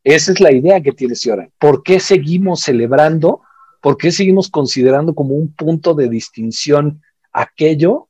Esa 0.04 0.32
es 0.32 0.40
la 0.40 0.52
idea 0.52 0.82
que 0.82 0.92
tiene 0.92 1.16
Ciora. 1.16 1.50
¿Por 1.58 1.82
qué 1.82 2.00
seguimos 2.00 2.62
celebrando? 2.62 3.42
¿Por 3.82 3.98
qué 3.98 4.12
seguimos 4.12 4.50
considerando 4.50 5.16
como 5.16 5.36
un 5.36 5.54
punto 5.54 5.94
de 5.94 6.10
distinción 6.10 7.02
aquello 7.32 8.10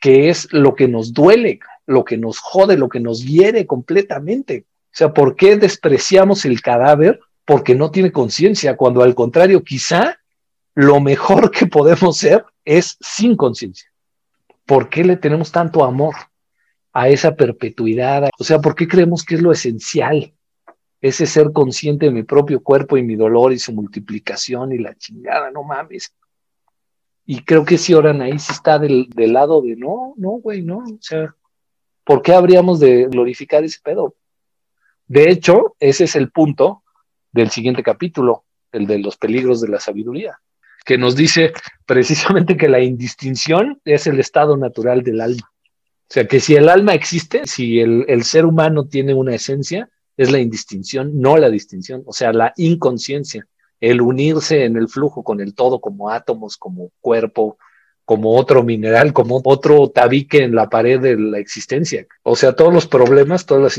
que 0.00 0.28
es 0.28 0.48
lo 0.52 0.74
que 0.74 0.88
nos 0.88 1.12
duele, 1.12 1.60
lo 1.86 2.04
que 2.04 2.16
nos 2.16 2.38
jode, 2.38 2.76
lo 2.76 2.88
que 2.88 3.00
nos 3.00 3.24
hiere 3.24 3.66
completamente? 3.66 4.66
O 4.68 4.96
sea, 4.98 5.12
¿por 5.12 5.36
qué 5.36 5.56
despreciamos 5.56 6.44
el 6.44 6.60
cadáver 6.60 7.20
porque 7.46 7.76
no 7.76 7.90
tiene 7.90 8.12
conciencia, 8.12 8.76
cuando 8.76 9.02
al 9.02 9.14
contrario, 9.14 9.62
quizá 9.62 10.18
lo 10.74 11.00
mejor 11.00 11.50
que 11.52 11.66
podemos 11.66 12.18
ser 12.18 12.44
es 12.64 12.98
sin 13.00 13.36
conciencia. 13.36 13.90
¿Por 14.66 14.90
qué 14.90 15.04
le 15.04 15.16
tenemos 15.16 15.50
tanto 15.52 15.84
amor 15.84 16.14
a 16.92 17.08
esa 17.08 17.36
perpetuidad? 17.36 18.28
O 18.38 18.44
sea, 18.44 18.58
¿por 18.60 18.74
qué 18.74 18.88
creemos 18.88 19.24
que 19.24 19.36
es 19.36 19.42
lo 19.42 19.52
esencial? 19.52 20.34
Ese 21.00 21.26
ser 21.26 21.52
consciente 21.52 22.06
de 22.06 22.12
mi 22.12 22.24
propio 22.24 22.60
cuerpo 22.60 22.96
y 22.96 23.02
mi 23.02 23.14
dolor 23.14 23.52
y 23.52 23.60
su 23.60 23.72
multiplicación 23.72 24.72
y 24.72 24.78
la 24.78 24.96
chingada, 24.96 25.52
no 25.52 25.62
mames. 25.62 26.12
Y 27.26 27.42
creo 27.42 27.64
que 27.64 27.76
si 27.76 27.92
oran 27.92 28.22
ahí 28.22 28.38
sí 28.38 28.52
está 28.52 28.78
del, 28.78 29.08
del 29.10 29.32
lado 29.32 29.60
de 29.60 29.76
no, 29.76 30.14
no, 30.16 30.30
güey, 30.30 30.62
no. 30.62 30.78
O 30.78 30.98
sea, 31.00 31.34
¿por 32.04 32.22
qué 32.22 32.32
habríamos 32.32 32.80
de 32.80 33.06
glorificar 33.06 33.64
ese 33.64 33.80
pedo? 33.82 34.14
De 35.08 35.30
hecho, 35.30 35.76
ese 35.80 36.04
es 36.04 36.16
el 36.16 36.30
punto 36.30 36.82
del 37.32 37.50
siguiente 37.50 37.82
capítulo, 37.82 38.44
el 38.72 38.86
de 38.86 38.98
los 38.98 39.16
peligros 39.16 39.60
de 39.60 39.68
la 39.68 39.80
sabiduría 39.80 40.38
que 40.86 40.96
nos 40.96 41.16
dice 41.16 41.52
precisamente 41.84 42.56
que 42.56 42.68
la 42.68 42.80
indistinción 42.80 43.80
es 43.84 44.06
el 44.06 44.20
estado 44.20 44.56
natural 44.56 45.02
del 45.02 45.20
alma. 45.20 45.52
O 46.08 46.08
sea, 46.08 46.28
que 46.28 46.38
si 46.38 46.54
el 46.54 46.68
alma 46.68 46.94
existe, 46.94 47.44
si 47.46 47.80
el, 47.80 48.22
ser 48.22 48.46
humano 48.46 48.86
tiene 48.86 49.12
una 49.12 49.34
esencia, 49.34 49.90
es 50.16 50.30
la 50.30 50.38
indistinción, 50.38 51.20
no 51.20 51.36
la 51.36 51.50
distinción, 51.50 52.04
o 52.06 52.12
sea, 52.12 52.32
la 52.32 52.54
inconsciencia, 52.56 53.46
el 53.80 54.00
unirse 54.00 54.64
en 54.64 54.76
el 54.76 54.88
flujo 54.88 55.22
con 55.22 55.40
el 55.40 55.54
todo 55.54 55.80
como 55.80 56.10
átomos, 56.10 56.56
como 56.56 56.90
cuerpo, 57.00 57.58
como 58.04 58.36
otro 58.36 58.62
mineral, 58.62 59.12
como 59.12 59.40
otro 59.44 59.90
tabique 59.90 60.44
en 60.44 60.54
la 60.54 60.68
pared 60.68 61.00
de 61.00 61.16
la 61.18 61.38
existencia. 61.38 62.06
O 62.22 62.36
sea, 62.36 62.54
todos 62.54 62.72
los 62.72 62.86
problemas, 62.86 63.46
todas 63.46 63.76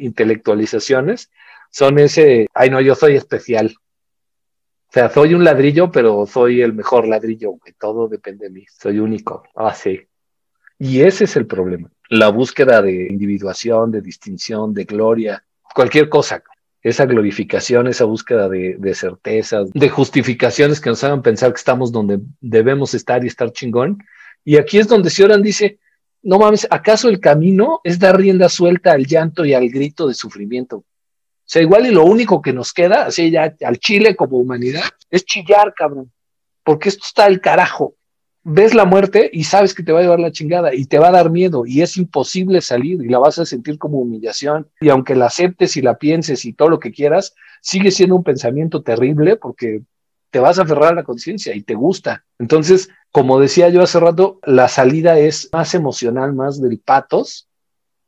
intelectualizaciones 0.00 1.30
son 1.70 1.98
ese, 1.98 2.48
ay 2.54 2.70
no, 2.70 2.80
yo 2.80 2.94
soy 2.94 3.16
especial, 3.16 3.76
o 4.90 4.92
sea, 4.92 5.08
soy 5.08 5.34
un 5.34 5.44
ladrillo, 5.44 5.92
pero 5.92 6.26
soy 6.26 6.62
el 6.62 6.72
mejor 6.72 7.06
ladrillo, 7.06 7.54
todo 7.78 8.08
depende 8.08 8.46
de 8.46 8.50
mí, 8.50 8.64
soy 8.76 8.98
único. 8.98 9.44
Ah, 9.54 9.72
sí. 9.72 10.00
Y 10.80 11.02
ese 11.02 11.24
es 11.24 11.36
el 11.36 11.46
problema, 11.46 11.92
la 12.08 12.28
búsqueda 12.30 12.82
de 12.82 13.06
individuación, 13.08 13.92
de 13.92 14.00
distinción, 14.00 14.74
de 14.74 14.84
gloria, 14.84 15.44
cualquier 15.74 16.08
cosa. 16.08 16.42
Esa 16.82 17.04
glorificación, 17.04 17.88
esa 17.88 18.04
búsqueda 18.04 18.48
de, 18.48 18.76
de 18.78 18.94
certezas, 18.94 19.70
de 19.70 19.88
justificaciones 19.88 20.80
que 20.80 20.90
nos 20.90 21.04
hagan 21.04 21.22
pensar 21.22 21.52
que 21.52 21.58
estamos 21.58 21.92
donde 21.92 22.20
debemos 22.40 22.94
estar 22.94 23.22
y 23.24 23.26
estar 23.26 23.52
chingón. 23.52 23.98
Y 24.44 24.56
aquí 24.56 24.78
es 24.78 24.88
donde 24.88 25.10
Sioran 25.10 25.42
dice, 25.42 25.78
no 26.22 26.38
mames, 26.38 26.66
¿acaso 26.70 27.08
el 27.08 27.20
camino 27.20 27.80
es 27.84 27.98
dar 27.98 28.16
rienda 28.16 28.48
suelta 28.48 28.92
al 28.92 29.06
llanto 29.06 29.44
y 29.44 29.54
al 29.54 29.68
grito 29.68 30.06
de 30.06 30.14
sufrimiento? 30.14 30.78
O 30.78 31.52
sea, 31.52 31.62
igual 31.62 31.86
y 31.86 31.90
lo 31.90 32.04
único 32.04 32.40
que 32.40 32.52
nos 32.52 32.72
queda, 32.72 33.06
así 33.06 33.30
ya 33.30 33.54
al 33.64 33.78
Chile 33.78 34.14
como 34.14 34.38
humanidad, 34.38 34.84
es 35.10 35.24
chillar, 35.24 35.74
cabrón. 35.74 36.12
Porque 36.62 36.90
esto 36.90 37.04
está 37.04 37.24
al 37.24 37.40
carajo. 37.40 37.94
Ves 38.52 38.74
la 38.74 38.84
muerte 38.84 39.30
y 39.32 39.44
sabes 39.44 39.74
que 39.74 39.82
te 39.82 39.92
va 39.92 40.00
a 40.00 40.02
llevar 40.02 40.18
la 40.18 40.32
chingada 40.32 40.74
y 40.74 40.86
te 40.86 40.98
va 40.98 41.08
a 41.08 41.12
dar 41.12 41.30
miedo 41.30 41.64
y 41.66 41.82
es 41.82 41.96
imposible 41.96 42.60
salir 42.60 43.00
y 43.02 43.08
la 43.08 43.18
vas 43.18 43.38
a 43.38 43.46
sentir 43.46 43.78
como 43.78 43.98
humillación. 43.98 44.68
Y 44.80 44.88
aunque 44.88 45.14
la 45.14 45.26
aceptes 45.26 45.76
y 45.76 45.82
la 45.82 45.98
pienses 45.98 46.44
y 46.44 46.52
todo 46.52 46.68
lo 46.68 46.80
que 46.80 46.92
quieras, 46.92 47.34
sigue 47.60 47.90
siendo 47.90 48.16
un 48.16 48.24
pensamiento 48.24 48.82
terrible 48.82 49.36
porque 49.36 49.82
te 50.30 50.40
vas 50.40 50.58
a 50.58 50.62
aferrar 50.62 50.92
a 50.92 50.96
la 50.96 51.04
conciencia 51.04 51.54
y 51.54 51.62
te 51.62 51.74
gusta. 51.74 52.24
Entonces, 52.38 52.90
como 53.12 53.40
decía 53.40 53.68
yo 53.68 53.82
hace 53.82 54.00
rato, 54.00 54.40
la 54.44 54.68
salida 54.68 55.18
es 55.18 55.48
más 55.52 55.74
emocional, 55.74 56.32
más 56.34 56.60
del 56.60 56.78
patos 56.78 57.48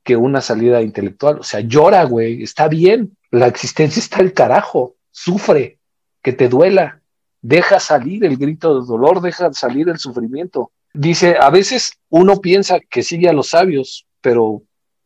que 0.02 0.16
una 0.16 0.40
salida 0.40 0.82
intelectual. 0.82 1.38
O 1.38 1.44
sea, 1.44 1.60
llora, 1.60 2.02
güey, 2.04 2.42
está 2.42 2.68
bien. 2.68 3.16
La 3.30 3.46
existencia 3.46 4.00
está 4.00 4.20
el 4.20 4.32
carajo, 4.32 4.96
sufre, 5.10 5.78
que 6.22 6.32
te 6.32 6.48
duela, 6.48 7.01
deja 7.42 7.80
salir 7.80 8.24
el 8.24 8.36
grito 8.36 8.80
de 8.80 8.86
dolor, 8.86 9.20
deja 9.20 9.52
salir 9.52 9.88
el 9.88 9.98
sufrimiento. 9.98 10.70
Dice, 10.94 11.36
a 11.38 11.50
veces 11.50 11.98
uno 12.08 12.40
piensa 12.40 12.78
que 12.80 13.02
sigue 13.02 13.28
a 13.28 13.32
los 13.32 13.48
sabios, 13.48 14.06
pero 14.20 14.62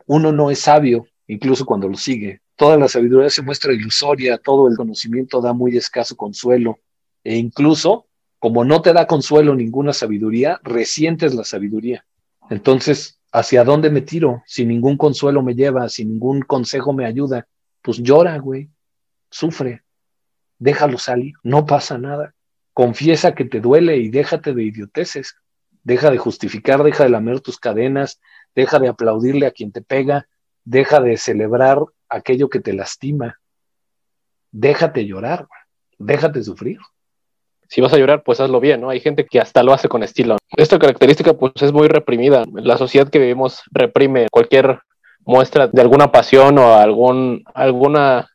uno 0.06 0.30
no 0.30 0.50
es 0.50 0.60
sabio, 0.60 1.06
incluso 1.26 1.64
cuando 1.64 1.88
lo 1.88 1.96
sigue. 1.96 2.40
Toda 2.54 2.76
la 2.76 2.88
sabiduría 2.88 3.30
se 3.30 3.42
muestra 3.42 3.72
ilusoria, 3.72 4.38
todo 4.38 4.68
el 4.68 4.76
conocimiento 4.76 5.40
da 5.40 5.52
muy 5.52 5.76
escaso 5.76 6.16
consuelo, 6.16 6.78
e 7.24 7.36
incluso, 7.36 8.06
como 8.38 8.64
no 8.64 8.82
te 8.82 8.92
da 8.92 9.06
consuelo 9.06 9.54
ninguna 9.54 9.92
sabiduría, 9.92 10.60
resientes 10.62 11.34
la 11.34 11.44
sabiduría. 11.44 12.04
Entonces, 12.50 13.18
¿hacia 13.32 13.64
dónde 13.64 13.90
me 13.90 14.00
tiro? 14.00 14.42
Si 14.46 14.64
ningún 14.64 14.96
consuelo 14.96 15.42
me 15.42 15.54
lleva, 15.54 15.88
si 15.88 16.04
ningún 16.04 16.42
consejo 16.42 16.92
me 16.92 17.06
ayuda, 17.06 17.46
pues 17.82 17.98
llora, 17.98 18.38
güey, 18.38 18.70
sufre, 19.30 19.82
déjalo 20.58 20.98
salir, 20.98 21.34
no 21.42 21.66
pasa 21.66 21.98
nada. 21.98 22.34
Confiesa 22.72 23.34
que 23.34 23.44
te 23.44 23.60
duele 23.60 23.96
y 23.96 24.10
déjate 24.10 24.52
de 24.54 24.62
idioteces. 24.62 25.36
Deja 25.82 26.10
de 26.10 26.18
justificar, 26.18 26.82
deja 26.82 27.04
de 27.04 27.10
lamer 27.10 27.40
tus 27.40 27.58
cadenas, 27.58 28.20
deja 28.54 28.78
de 28.78 28.88
aplaudirle 28.88 29.46
a 29.46 29.52
quien 29.52 29.72
te 29.72 29.82
pega, 29.82 30.26
deja 30.64 31.00
de 31.00 31.16
celebrar 31.16 31.78
aquello 32.08 32.48
que 32.48 32.60
te 32.60 32.72
lastima. 32.72 33.38
Déjate 34.50 35.06
llorar, 35.06 35.46
déjate 35.98 36.42
sufrir. 36.42 36.78
Si 37.68 37.80
vas 37.80 37.92
a 37.92 37.98
llorar, 37.98 38.22
pues 38.22 38.40
hazlo 38.40 38.60
bien, 38.60 38.80
¿no? 38.80 38.90
Hay 38.90 39.00
gente 39.00 39.26
que 39.26 39.40
hasta 39.40 39.62
lo 39.62 39.72
hace 39.72 39.88
con 39.88 40.02
estilo. 40.02 40.36
Esta 40.56 40.78
característica, 40.78 41.34
pues, 41.34 41.52
es 41.60 41.72
muy 41.72 41.88
reprimida. 41.88 42.44
La 42.52 42.78
sociedad 42.78 43.08
que 43.08 43.18
vivimos 43.18 43.62
reprime 43.72 44.28
cualquier 44.30 44.80
muestra 45.24 45.66
de 45.66 45.82
alguna 45.82 46.12
pasión 46.12 46.58
o 46.58 46.74
algún, 46.74 47.42
alguna 47.54 48.28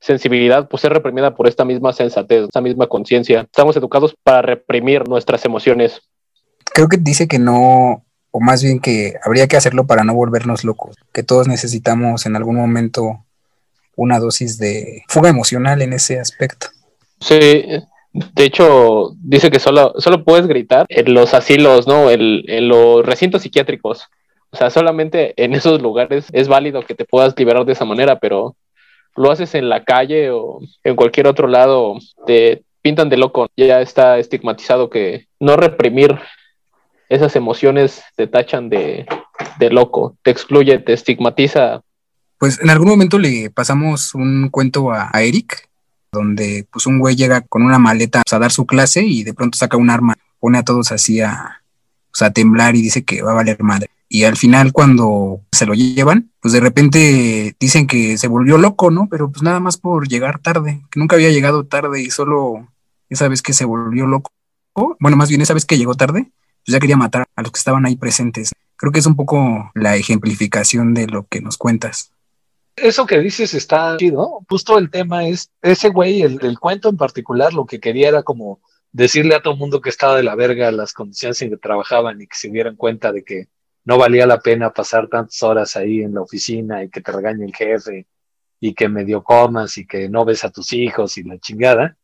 sensibilidad 0.00 0.68
pues 0.68 0.84
es 0.84 0.90
reprimida 0.90 1.34
por 1.34 1.48
esta 1.48 1.64
misma 1.64 1.92
sensatez, 1.92 2.44
esta 2.44 2.60
misma 2.60 2.86
conciencia. 2.86 3.42
Estamos 3.42 3.76
educados 3.76 4.14
para 4.22 4.42
reprimir 4.42 5.08
nuestras 5.08 5.44
emociones. 5.44 6.00
Creo 6.72 6.88
que 6.88 6.96
dice 6.98 7.28
que 7.28 7.38
no, 7.38 8.04
o 8.30 8.40
más 8.40 8.62
bien 8.62 8.80
que 8.80 9.14
habría 9.24 9.46
que 9.48 9.56
hacerlo 9.56 9.86
para 9.86 10.04
no 10.04 10.14
volvernos 10.14 10.64
locos, 10.64 10.96
que 11.12 11.22
todos 11.22 11.48
necesitamos 11.48 12.26
en 12.26 12.36
algún 12.36 12.56
momento 12.56 13.24
una 13.96 14.18
dosis 14.18 14.58
de 14.58 15.02
fuga 15.08 15.30
emocional 15.30 15.80
en 15.82 15.92
ese 15.92 16.20
aspecto. 16.20 16.68
Sí, 17.20 17.64
de 18.12 18.44
hecho, 18.44 19.14
dice 19.22 19.50
que 19.50 19.58
solo, 19.58 19.94
solo 19.98 20.24
puedes 20.24 20.46
gritar 20.46 20.86
en 20.88 21.14
los 21.14 21.34
asilos, 21.34 21.86
¿no? 21.86 22.10
en 22.10 22.68
los 22.68 23.04
recintos 23.04 23.42
psiquiátricos. 23.42 24.08
O 24.50 24.56
sea, 24.56 24.70
solamente 24.70 25.34
en 25.42 25.54
esos 25.54 25.82
lugares 25.82 26.26
es 26.32 26.48
válido 26.48 26.82
que 26.82 26.94
te 26.94 27.04
puedas 27.04 27.34
liberar 27.36 27.64
de 27.64 27.72
esa 27.72 27.84
manera, 27.84 28.18
pero 28.18 28.56
lo 29.16 29.30
haces 29.30 29.54
en 29.54 29.68
la 29.68 29.84
calle 29.84 30.30
o 30.30 30.60
en 30.84 30.96
cualquier 30.96 31.26
otro 31.26 31.48
lado, 31.48 31.98
te 32.26 32.62
pintan 32.82 33.08
de 33.08 33.16
loco. 33.16 33.48
Ya 33.56 33.80
está 33.80 34.18
estigmatizado 34.18 34.90
que 34.90 35.26
no 35.40 35.56
reprimir 35.56 36.18
esas 37.08 37.36
emociones 37.36 38.02
te 38.16 38.26
tachan 38.26 38.68
de, 38.68 39.06
loco, 39.70 40.16
te 40.22 40.30
excluye, 40.30 40.78
te 40.78 40.92
estigmatiza. 40.92 41.82
Pues 42.38 42.60
en 42.60 42.70
algún 42.70 42.88
momento 42.88 43.18
le 43.18 43.50
pasamos 43.50 44.14
un 44.14 44.48
cuento 44.50 44.92
a, 44.92 45.10
Eric, 45.14 45.68
donde 46.12 46.66
pues 46.70 46.86
un 46.86 46.98
güey 46.98 47.16
llega 47.16 47.40
con 47.42 47.62
una 47.62 47.78
maleta 47.78 48.22
a 48.30 48.38
dar 48.38 48.50
su 48.50 48.66
clase 48.66 49.04
y 49.04 49.24
de 49.24 49.34
pronto 49.34 49.56
saca 49.56 49.76
un 49.76 49.90
arma, 49.90 50.14
pone 50.40 50.58
a 50.58 50.64
todos 50.64 50.92
así 50.92 51.20
a, 51.20 51.62
a 52.20 52.30
temblar 52.30 52.74
y 52.76 52.82
dice 52.82 53.04
que 53.04 53.22
va 53.22 53.32
a 53.32 53.36
valer 53.36 53.62
madre 53.62 53.88
y 54.08 54.24
al 54.24 54.36
final 54.36 54.72
cuando 54.72 55.40
se 55.52 55.66
lo 55.66 55.74
llevan, 55.74 56.30
pues 56.40 56.52
de 56.52 56.60
repente 56.60 57.56
dicen 57.58 57.86
que 57.86 58.18
se 58.18 58.28
volvió 58.28 58.58
loco, 58.58 58.90
¿no? 58.90 59.08
Pero 59.10 59.30
pues 59.30 59.42
nada 59.42 59.60
más 59.60 59.76
por 59.76 60.08
llegar 60.08 60.38
tarde, 60.38 60.82
que 60.90 61.00
nunca 61.00 61.16
había 61.16 61.30
llegado 61.30 61.66
tarde 61.66 62.02
y 62.02 62.10
solo 62.10 62.68
esa 63.08 63.28
vez 63.28 63.42
que 63.42 63.52
se 63.52 63.64
volvió 63.64 64.06
loco, 64.06 64.30
bueno, 65.00 65.16
más 65.16 65.28
bien 65.28 65.40
esa 65.40 65.54
vez 65.54 65.64
que 65.64 65.78
llegó 65.78 65.94
tarde, 65.94 66.30
pues 66.64 66.72
ya 66.72 66.80
quería 66.80 66.96
matar 66.96 67.26
a 67.34 67.42
los 67.42 67.50
que 67.50 67.58
estaban 67.58 67.86
ahí 67.86 67.96
presentes. 67.96 68.52
Creo 68.76 68.92
que 68.92 68.98
es 68.98 69.06
un 69.06 69.16
poco 69.16 69.70
la 69.74 69.96
ejemplificación 69.96 70.92
de 70.92 71.06
lo 71.06 71.26
que 71.26 71.40
nos 71.40 71.56
cuentas. 71.56 72.12
Eso 72.76 73.06
que 73.06 73.18
dices 73.20 73.54
está 73.54 73.96
chido. 73.96 74.44
Justo 74.50 74.76
el 74.76 74.90
tema 74.90 75.26
es 75.26 75.50
ese 75.62 75.88
güey, 75.88 76.20
el, 76.22 76.38
el 76.42 76.58
cuento 76.58 76.90
en 76.90 76.98
particular, 76.98 77.54
lo 77.54 77.64
que 77.64 77.80
quería 77.80 78.08
era 78.08 78.22
como 78.22 78.60
decirle 78.92 79.34
a 79.34 79.42
todo 79.42 79.54
el 79.54 79.60
mundo 79.60 79.80
que 79.80 79.88
estaba 79.88 80.16
de 80.16 80.22
la 80.22 80.34
verga 80.34 80.70
las 80.70 80.92
condiciones 80.92 81.40
en 81.40 81.50
que 81.50 81.56
trabajaban 81.56 82.20
y 82.20 82.26
que 82.26 82.36
se 82.36 82.50
dieran 82.50 82.76
cuenta 82.76 83.12
de 83.12 83.24
que 83.24 83.48
no 83.86 83.96
valía 83.96 84.26
la 84.26 84.40
pena 84.40 84.72
pasar 84.72 85.08
tantas 85.08 85.40
horas 85.44 85.76
ahí 85.76 86.02
en 86.02 86.12
la 86.12 86.20
oficina 86.20 86.82
y 86.82 86.90
que 86.90 87.00
te 87.00 87.12
regañe 87.12 87.44
el 87.44 87.54
jefe 87.54 88.06
y 88.58 88.74
que 88.74 88.88
medio 88.88 89.22
comas 89.22 89.78
y 89.78 89.86
que 89.86 90.08
no 90.08 90.24
ves 90.24 90.42
a 90.44 90.50
tus 90.50 90.72
hijos 90.72 91.16
y 91.18 91.22
la 91.22 91.38
chingada. 91.38 91.96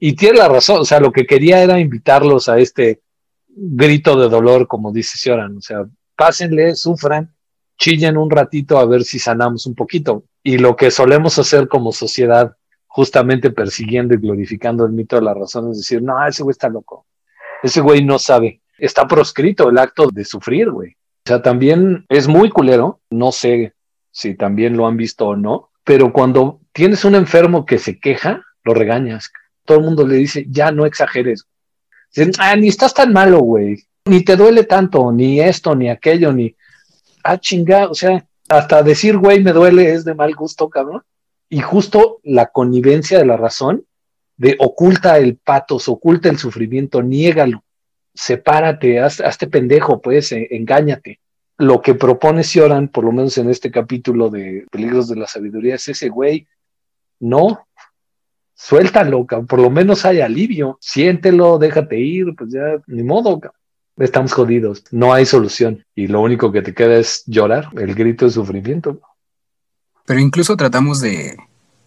Y 0.00 0.14
tiene 0.14 0.38
la 0.38 0.48
razón, 0.48 0.80
o 0.80 0.84
sea, 0.84 0.98
lo 0.98 1.12
que 1.12 1.26
quería 1.26 1.62
era 1.62 1.78
invitarlos 1.78 2.48
a 2.48 2.58
este 2.58 3.00
grito 3.48 4.18
de 4.18 4.28
dolor, 4.28 4.66
como 4.66 4.92
dice 4.92 5.18
Sioran, 5.18 5.58
o 5.58 5.60
sea, 5.60 5.86
pásenle, 6.16 6.74
sufran, 6.74 7.32
chillen 7.78 8.16
un 8.16 8.28
ratito 8.28 8.78
a 8.78 8.86
ver 8.86 9.04
si 9.04 9.20
sanamos 9.20 9.66
un 9.66 9.76
poquito. 9.76 10.24
Y 10.42 10.58
lo 10.58 10.74
que 10.74 10.90
solemos 10.90 11.38
hacer 11.38 11.68
como 11.68 11.92
sociedad, 11.92 12.56
justamente 12.88 13.52
persiguiendo 13.52 14.14
y 14.14 14.16
glorificando 14.16 14.84
el 14.84 14.92
mito 14.92 15.14
de 15.14 15.22
la 15.22 15.34
razón, 15.34 15.70
es 15.70 15.76
decir, 15.76 16.02
no, 16.02 16.26
ese 16.26 16.42
güey 16.42 16.52
está 16.52 16.68
loco, 16.68 17.06
ese 17.62 17.80
güey 17.80 18.04
no 18.04 18.18
sabe, 18.18 18.62
está 18.78 19.06
proscrito 19.06 19.68
el 19.68 19.78
acto 19.78 20.08
de 20.10 20.24
sufrir, 20.24 20.70
güey. 20.70 20.96
Sea, 21.30 21.42
también 21.42 22.06
es 22.08 22.26
muy 22.26 22.50
culero, 22.50 22.98
no 23.08 23.30
sé 23.30 23.74
si 24.10 24.34
también 24.34 24.76
lo 24.76 24.88
han 24.88 24.96
visto 24.96 25.28
o 25.28 25.36
no, 25.36 25.70
pero 25.84 26.12
cuando 26.12 26.58
tienes 26.72 27.04
un 27.04 27.14
enfermo 27.14 27.64
que 27.64 27.78
se 27.78 28.00
queja, 28.00 28.42
lo 28.64 28.74
regañas. 28.74 29.30
Todo 29.64 29.78
el 29.78 29.84
mundo 29.84 30.04
le 30.04 30.16
dice, 30.16 30.44
ya 30.50 30.72
no 30.72 30.86
exageres. 30.86 31.46
Dicen, 32.12 32.32
ah, 32.40 32.56
ni 32.56 32.66
estás 32.66 32.94
tan 32.94 33.12
malo, 33.12 33.38
güey. 33.38 33.80
Ni 34.06 34.24
te 34.24 34.34
duele 34.34 34.64
tanto, 34.64 35.12
ni 35.12 35.40
esto, 35.40 35.76
ni 35.76 35.88
aquello, 35.88 36.32
ni. 36.32 36.56
Ah, 37.22 37.38
chinga, 37.38 37.88
o 37.88 37.94
sea, 37.94 38.26
hasta 38.48 38.82
decir, 38.82 39.16
güey, 39.16 39.40
me 39.40 39.52
duele 39.52 39.92
es 39.92 40.04
de 40.04 40.16
mal 40.16 40.34
gusto, 40.34 40.68
cabrón. 40.68 41.04
Y 41.48 41.60
justo 41.60 42.18
la 42.24 42.46
connivencia 42.46 43.20
de 43.20 43.26
la 43.26 43.36
razón, 43.36 43.84
de 44.36 44.56
oculta 44.58 45.16
el 45.16 45.36
patos, 45.36 45.88
oculta 45.88 46.28
el 46.28 46.38
sufrimiento, 46.38 47.04
niégalo 47.04 47.62
sepárate, 48.14 49.00
haz, 49.00 49.20
hazte 49.20 49.46
pendejo, 49.46 50.00
pues, 50.00 50.32
e, 50.32 50.48
engáñate. 50.50 51.19
Lo 51.60 51.82
que 51.82 51.94
propone 51.94 52.42
Sioran, 52.42 52.88
por 52.88 53.04
lo 53.04 53.12
menos 53.12 53.36
en 53.36 53.50
este 53.50 53.70
capítulo 53.70 54.30
de 54.30 54.66
Peligros 54.70 55.08
de 55.08 55.16
la 55.16 55.26
Sabiduría, 55.26 55.74
es 55.74 55.86
ese 55.88 56.08
güey, 56.08 56.48
no, 57.20 57.66
suéltalo, 58.54 59.26
por 59.26 59.58
lo 59.58 59.68
menos 59.68 60.06
hay 60.06 60.22
alivio, 60.22 60.78
siéntelo, 60.80 61.58
déjate 61.58 61.98
ir, 61.98 62.34
pues 62.34 62.50
ya, 62.50 62.82
ni 62.86 63.02
modo, 63.02 63.40
estamos 63.98 64.32
jodidos, 64.32 64.84
no 64.90 65.12
hay 65.12 65.26
solución 65.26 65.84
y 65.94 66.06
lo 66.06 66.22
único 66.22 66.50
que 66.50 66.62
te 66.62 66.72
queda 66.72 66.96
es 66.96 67.24
llorar, 67.26 67.68
el 67.76 67.94
grito 67.94 68.24
de 68.24 68.30
sufrimiento. 68.30 68.98
Pero 70.06 70.18
incluso 70.18 70.56
tratamos 70.56 71.00
de 71.00 71.36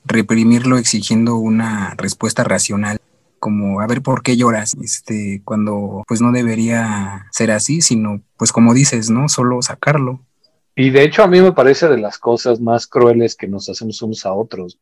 reprimirlo 0.06 0.78
exigiendo 0.78 1.38
una 1.38 1.96
respuesta 1.98 2.44
racional 2.44 3.00
como 3.44 3.82
a 3.82 3.88
ver 3.88 4.02
por 4.02 4.24
qué 4.24 4.38
lloras, 4.38 4.74
este, 4.82 5.42
cuando 5.44 6.06
pues 6.08 6.22
no 6.22 6.32
debería 6.32 7.26
ser 7.30 7.52
así, 7.52 7.82
sino 7.82 8.22
pues 8.38 8.54
como 8.54 8.74
dices, 8.74 9.10
¿no? 9.10 9.28
Solo 9.28 9.62
sacarlo. 9.62 10.22
Y 10.78 10.92
de 10.92 11.04
hecho 11.04 11.24
a 11.24 11.28
mí 11.28 11.42
me 11.42 11.52
parece 11.52 11.90
de 11.90 11.98
las 11.98 12.18
cosas 12.18 12.62
más 12.62 12.88
crueles 12.88 13.36
que 13.36 13.50
nos 13.50 13.68
hacemos 13.68 14.02
unos 14.02 14.26
a 14.26 14.32
otros. 14.32 14.80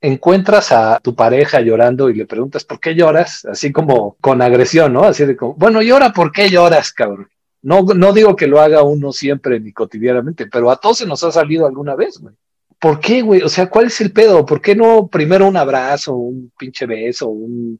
Encuentras 0.00 0.72
a 0.72 0.98
tu 1.00 1.14
pareja 1.14 1.60
llorando 1.60 2.08
y 2.08 2.14
le 2.14 2.24
preguntas 2.24 2.64
por 2.64 2.80
qué 2.80 2.94
lloras, 2.94 3.44
así 3.44 3.70
como 3.70 4.16
con 4.22 4.40
agresión, 4.40 4.94
¿no? 4.94 5.04
Así 5.04 5.26
de 5.26 5.36
como, 5.36 5.52
bueno, 5.56 5.82
llora, 5.82 6.14
¿por 6.14 6.32
qué 6.32 6.48
lloras, 6.48 6.92
cabrón? 6.92 7.28
No, 7.60 7.82
no 7.82 8.14
digo 8.14 8.34
que 8.34 8.46
lo 8.46 8.62
haga 8.62 8.82
uno 8.82 9.12
siempre 9.12 9.60
ni 9.60 9.74
cotidianamente, 9.74 10.46
pero 10.46 10.70
a 10.70 10.76
todos 10.76 10.96
se 10.96 11.06
nos 11.06 11.22
ha 11.22 11.32
salido 11.32 11.66
alguna 11.66 11.96
vez, 11.96 12.16
güey. 12.18 12.34
¿Por 12.78 12.98
qué, 12.98 13.20
güey? 13.20 13.42
O 13.42 13.50
sea, 13.50 13.68
¿cuál 13.68 13.88
es 13.88 14.00
el 14.00 14.10
pedo? 14.10 14.46
¿Por 14.46 14.62
qué 14.62 14.74
no 14.74 15.06
primero 15.06 15.46
un 15.46 15.58
abrazo, 15.58 16.14
un 16.14 16.50
pinche 16.58 16.86
beso, 16.86 17.28
un 17.28 17.78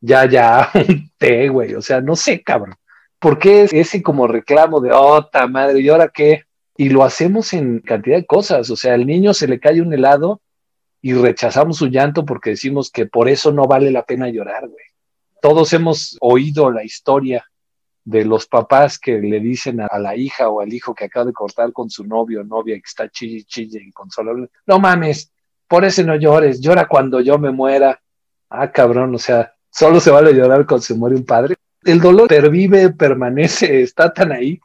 ya, 0.00 0.26
ya, 0.26 0.70
un 0.74 1.10
té, 1.18 1.48
güey. 1.48 1.74
O 1.74 1.82
sea, 1.82 2.00
no 2.00 2.16
sé, 2.16 2.42
cabrón. 2.42 2.76
¿Por 3.18 3.38
qué 3.38 3.68
ese 3.72 4.02
como 4.02 4.28
reclamo 4.28 4.80
de, 4.80 4.92
oh, 4.92 5.28
madre, 5.50 5.80
¿y 5.80 5.88
ahora 5.88 6.08
qué? 6.08 6.44
Y 6.76 6.90
lo 6.90 7.02
hacemos 7.02 7.52
en 7.52 7.80
cantidad 7.80 8.16
de 8.16 8.26
cosas. 8.26 8.70
O 8.70 8.76
sea, 8.76 8.94
al 8.94 9.06
niño 9.06 9.34
se 9.34 9.48
le 9.48 9.58
cae 9.58 9.82
un 9.82 9.92
helado 9.92 10.40
y 11.00 11.14
rechazamos 11.14 11.78
su 11.78 11.88
llanto 11.88 12.24
porque 12.24 12.50
decimos 12.50 12.90
que 12.90 13.06
por 13.06 13.28
eso 13.28 13.52
no 13.52 13.66
vale 13.66 13.90
la 13.90 14.04
pena 14.04 14.28
llorar, 14.28 14.68
güey. 14.68 14.84
Todos 15.40 15.72
hemos 15.72 16.16
oído 16.20 16.70
la 16.70 16.84
historia 16.84 17.44
de 18.04 18.24
los 18.24 18.46
papás 18.46 18.98
que 18.98 19.18
le 19.18 19.38
dicen 19.38 19.80
a, 19.80 19.98
la 19.98 20.16
hija 20.16 20.48
o 20.48 20.60
al 20.60 20.72
hijo 20.72 20.94
que 20.94 21.04
acaba 21.04 21.26
de 21.26 21.32
cortar 21.32 21.72
con 21.72 21.90
su 21.90 22.04
novio 22.04 22.40
o 22.40 22.44
novia 22.44 22.74
que 22.76 22.82
está 22.86 23.08
chille, 23.10 23.44
chille, 23.44 23.82
inconsolable, 23.82 24.48
no 24.66 24.78
mames, 24.78 25.30
por 25.68 25.84
eso 25.84 26.02
no 26.04 26.16
llores, 26.16 26.60
llora 26.60 26.88
cuando 26.88 27.20
yo 27.20 27.38
me 27.38 27.50
muera. 27.50 28.00
Ah, 28.48 28.72
cabrón, 28.72 29.14
o 29.14 29.18
sea, 29.18 29.52
solo 29.78 30.00
se 30.00 30.10
vale 30.10 30.32
llorar 30.34 30.66
cuando 30.66 30.82
se 30.82 30.94
muere 30.94 31.14
un 31.14 31.24
padre. 31.24 31.54
El 31.84 32.00
dolor 32.00 32.26
pervive, 32.26 32.90
permanece, 32.90 33.82
está 33.82 34.12
tan 34.12 34.32
ahí 34.32 34.58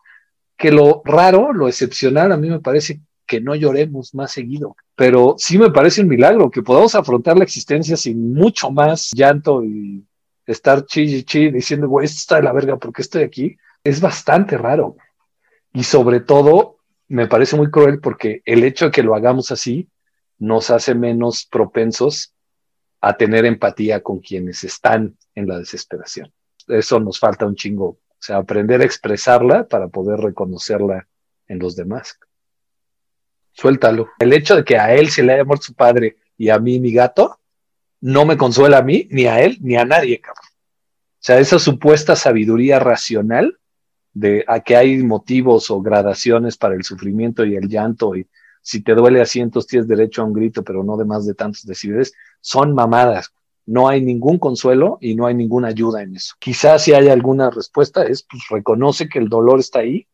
que 0.58 0.72
lo 0.72 1.04
raro, 1.06 1.54
lo 1.54 1.68
excepcional, 1.68 2.32
a 2.32 2.38
mí 2.38 2.50
me 2.50 2.60
parece 2.60 3.00
que 3.28 3.40
no 3.40 3.54
lloremos 3.54 4.16
más 4.16 4.32
seguido. 4.32 4.76
Pero 4.96 5.36
sí 5.38 5.60
me 5.60 5.70
parece 5.70 6.02
un 6.02 6.08
milagro 6.08 6.50
que 6.50 6.64
podamos 6.64 6.96
afrontar 6.96 7.38
la 7.38 7.44
existencia 7.44 7.96
sin 7.96 8.34
mucho 8.34 8.72
más 8.72 9.12
llanto 9.14 9.64
y 9.64 10.04
estar 10.48 10.84
chi 10.86 11.24
chi 11.24 11.52
diciendo, 11.52 11.88
güey, 11.88 12.06
esto 12.06 12.18
está 12.18 12.36
de 12.38 12.44
la 12.44 12.54
verga, 12.54 12.78
¿por 12.78 12.92
qué 12.92 13.04
estoy 13.04 13.22
aquí? 13.22 13.56
Es 13.84 14.02
bastante 14.02 14.58
raro. 14.58 14.96
Y 15.74 15.84
sobre 15.84 16.22
todo, 16.22 16.78
me 17.08 17.28
parece 17.28 17.56
muy 17.56 17.70
cruel 17.70 18.00
porque 18.00 18.42
el 18.46 18.64
hecho 18.64 18.86
de 18.86 18.92
que 18.92 19.04
lo 19.04 19.14
hagamos 19.14 19.52
así 19.52 19.88
nos 20.40 20.72
hace 20.72 20.96
menos 20.96 21.46
propensos 21.46 22.34
a 23.06 23.18
tener 23.18 23.44
empatía 23.44 24.02
con 24.02 24.20
quienes 24.20 24.64
están 24.64 25.18
en 25.36 25.46
la 25.46 25.60
desesperación. 25.60 26.32
Eso 26.70 27.02
nos 27.02 27.20
falta 27.20 27.46
un 27.46 27.56
chingo. 27.56 27.86
O 27.86 28.18
sea, 28.18 28.38
aprender 28.38 28.80
a 28.80 28.86
expresarla 28.86 29.68
para 29.68 29.90
poder 29.90 30.22
reconocerla 30.22 31.06
en 31.48 31.60
los 31.60 31.76
demás. 31.76 32.18
Suéltalo. 33.52 34.08
El 34.20 34.32
hecho 34.32 34.56
de 34.56 34.64
que 34.64 34.78
a 34.78 34.96
él 34.96 35.10
se 35.10 35.22
le 35.22 35.34
haya 35.34 35.44
muerto 35.44 35.66
su 35.66 35.74
padre 35.74 36.16
y 36.38 36.48
a 36.48 36.60
mí 36.60 36.80
mi 36.80 36.94
gato, 36.94 37.42
no 38.00 38.26
me 38.26 38.38
consuela 38.38 38.78
a 38.78 38.84
mí, 38.84 39.06
ni 39.12 39.26
a 39.26 39.42
él, 39.42 39.58
ni 39.60 39.76
a 39.76 39.84
nadie, 39.84 40.22
cabrón. 40.22 40.46
O 40.48 41.26
sea, 41.26 41.40
esa 41.40 41.60
supuesta 41.60 42.16
sabiduría 42.16 42.80
racional 42.80 43.60
de 44.14 44.46
a 44.48 44.62
que 44.62 44.78
hay 44.78 45.04
motivos 45.04 45.70
o 45.70 45.82
gradaciones 45.82 46.56
para 46.56 46.76
el 46.76 46.86
sufrimiento 46.86 47.44
y 47.44 47.58
el 47.58 47.68
llanto 47.68 48.16
y 48.16 48.30
si 48.64 48.82
te 48.82 48.96
duele 48.96 49.22
asientos 49.22 49.68
tienes 49.68 49.88
derecho 49.88 50.22
a 50.22 50.26
un 50.26 50.34
grito, 50.34 50.64
pero 50.64 50.84
no 50.84 50.98
de 50.98 51.06
más 51.06 51.28
de 51.28 51.36
tantos 51.36 51.66
decibeles, 51.66 52.14
son 52.42 52.74
mamadas. 52.74 53.32
No 53.66 53.88
hay 53.88 54.02
ningún 54.02 54.40
consuelo 54.40 54.98
y 55.00 55.16
no 55.16 55.28
hay 55.28 55.36
ninguna 55.36 55.68
ayuda 55.68 56.02
en 56.02 56.16
eso. 56.16 56.34
Quizás 56.40 56.84
si 56.84 56.94
hay 56.94 57.10
alguna 57.10 57.52
respuesta 57.52 58.04
es, 58.04 58.24
pues 58.24 58.44
reconoce 58.50 59.08
que 59.08 59.20
el 59.20 59.30
dolor 59.30 59.60
está 59.60 59.80
ahí 59.80 60.08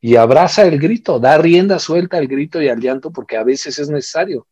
y 0.00 0.16
abraza 0.16 0.62
el 0.62 0.78
grito, 0.78 1.20
da 1.20 1.36
rienda 1.36 1.78
suelta 1.78 2.16
al 2.16 2.26
grito 2.26 2.62
y 2.62 2.68
al 2.68 2.80
llanto 2.80 3.10
porque 3.10 3.36
a 3.36 3.44
veces 3.44 3.78
es 3.78 3.90
necesario 3.90 4.46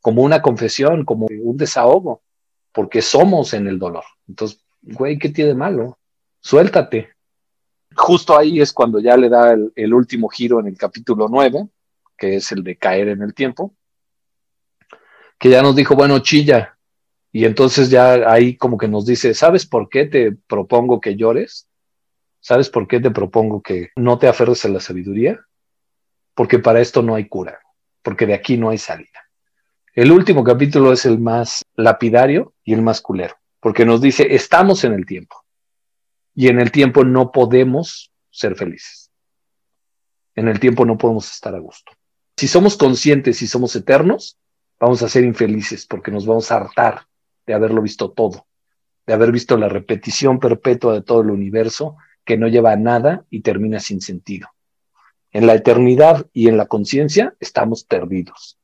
como 0.00 0.22
una 0.22 0.40
confesión, 0.40 1.04
como 1.04 1.26
un 1.26 1.56
desahogo, 1.56 2.22
porque 2.72 3.02
somos 3.02 3.52
en 3.54 3.66
el 3.66 3.78
dolor. 3.78 4.04
Entonces, 4.28 4.64
güey, 4.82 5.18
¿qué 5.18 5.28
tiene 5.28 5.54
malo? 5.54 5.98
Suéltate. 6.40 7.10
Justo 7.96 8.38
ahí 8.38 8.60
es 8.60 8.72
cuando 8.72 9.00
ya 9.00 9.16
le 9.16 9.28
da 9.28 9.52
el, 9.52 9.94
último 9.94 10.28
giro 10.28 10.60
en 10.60 10.68
el 10.68 10.76
capítulo 10.76 11.26
9, 11.28 11.68
que 12.18 12.36
es 12.36 12.52
el 12.52 12.62
de 12.62 12.76
caer 12.76 13.08
en 13.08 13.22
el 13.22 13.32
tiempo, 13.32 13.74
que 15.38 15.48
ya 15.48 15.62
nos 15.62 15.76
dijo, 15.76 15.94
bueno, 15.94 16.18
chilla. 16.18 16.76
Y 17.30 17.44
entonces 17.44 17.90
ya 17.90 18.30
ahí 18.30 18.56
como 18.56 18.76
que 18.76 18.88
nos 18.88 19.06
dice, 19.06 19.32
¿sabes 19.34 19.66
por 19.66 19.88
qué 19.88 20.06
te 20.06 20.32
propongo 20.32 21.00
que 21.00 21.16
llores? 21.16 21.68
¿Sabes 22.40 22.70
por 22.70 22.88
qué 22.88 23.00
te 23.00 23.10
propongo 23.10 23.62
que 23.62 23.90
no 23.96 24.18
te 24.18 24.28
aferres 24.28 24.64
a 24.64 24.68
la 24.68 24.80
sabiduría? 24.80 25.40
Porque 26.34 26.58
para 26.58 26.80
esto 26.80 27.02
no 27.02 27.14
hay 27.14 27.28
cura, 27.28 27.60
porque 28.02 28.26
de 28.26 28.34
aquí 28.34 28.56
no 28.56 28.70
hay 28.70 28.78
salida. 28.78 29.28
El 29.94 30.12
último 30.12 30.44
capítulo 30.44 30.92
es 30.92 31.04
el 31.06 31.18
más 31.18 31.64
lapidario 31.74 32.54
y 32.64 32.72
el 32.72 32.82
más 32.82 33.00
culero, 33.00 33.34
porque 33.60 33.84
nos 33.84 34.00
dice, 34.00 34.34
estamos 34.34 34.84
en 34.84 34.92
el 34.92 35.06
tiempo 35.06 35.36
y 36.34 36.48
en 36.48 36.60
el 36.60 36.70
tiempo 36.70 37.04
no 37.04 37.32
podemos 37.32 38.12
ser 38.30 38.54
felices. 38.54 39.10
En 40.36 40.46
el 40.46 40.60
tiempo 40.60 40.84
no 40.84 40.96
podemos 40.96 41.28
estar 41.28 41.52
a 41.54 41.58
gusto. 41.58 41.97
Si 42.38 42.48
somos 42.48 42.76
conscientes 42.76 43.42
y 43.42 43.46
somos 43.46 43.74
eternos, 43.74 44.38
vamos 44.80 45.02
a 45.02 45.08
ser 45.08 45.24
infelices 45.24 45.86
porque 45.86 46.10
nos 46.10 46.24
vamos 46.24 46.50
a 46.50 46.56
hartar 46.56 47.02
de 47.46 47.52
haberlo 47.52 47.82
visto 47.82 48.12
todo, 48.12 48.46
de 49.06 49.12
haber 49.12 49.32
visto 49.32 49.56
la 49.56 49.68
repetición 49.68 50.38
perpetua 50.38 50.94
de 50.94 51.02
todo 51.02 51.20
el 51.22 51.30
universo 51.30 51.96
que 52.24 52.38
no 52.38 52.48
lleva 52.48 52.72
a 52.72 52.76
nada 52.76 53.24
y 53.28 53.40
termina 53.40 53.80
sin 53.80 54.00
sentido. 54.00 54.48
En 55.32 55.46
la 55.46 55.54
eternidad 55.54 56.26
y 56.32 56.48
en 56.48 56.56
la 56.56 56.66
conciencia 56.66 57.34
estamos 57.40 57.84
perdidos 57.84 58.58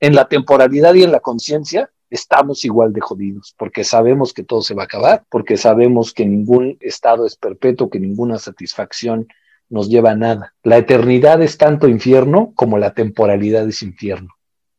en 0.00 0.14
la 0.14 0.28
temporalidad 0.28 0.94
y 0.94 1.02
en 1.02 1.12
la 1.12 1.20
conciencia 1.20 1.90
estamos 2.10 2.64
igual 2.64 2.92
de 2.92 3.00
jodidos, 3.00 3.54
porque 3.58 3.82
sabemos 3.82 4.32
que 4.32 4.44
todo 4.44 4.62
se 4.62 4.74
va 4.74 4.82
a 4.82 4.86
acabar, 4.86 5.24
porque 5.30 5.56
sabemos 5.56 6.12
que 6.12 6.26
ningún 6.26 6.76
estado 6.80 7.26
es 7.26 7.36
perpetuo, 7.36 7.90
que 7.90 7.98
ninguna 7.98 8.38
satisfacción 8.38 9.26
nos 9.68 9.88
lleva 9.88 10.12
a 10.12 10.16
nada. 10.16 10.54
La 10.62 10.78
eternidad 10.78 11.42
es 11.42 11.58
tanto 11.58 11.88
infierno 11.88 12.52
como 12.54 12.78
la 12.78 12.94
temporalidad 12.94 13.68
es 13.68 13.82
infierno. 13.82 14.34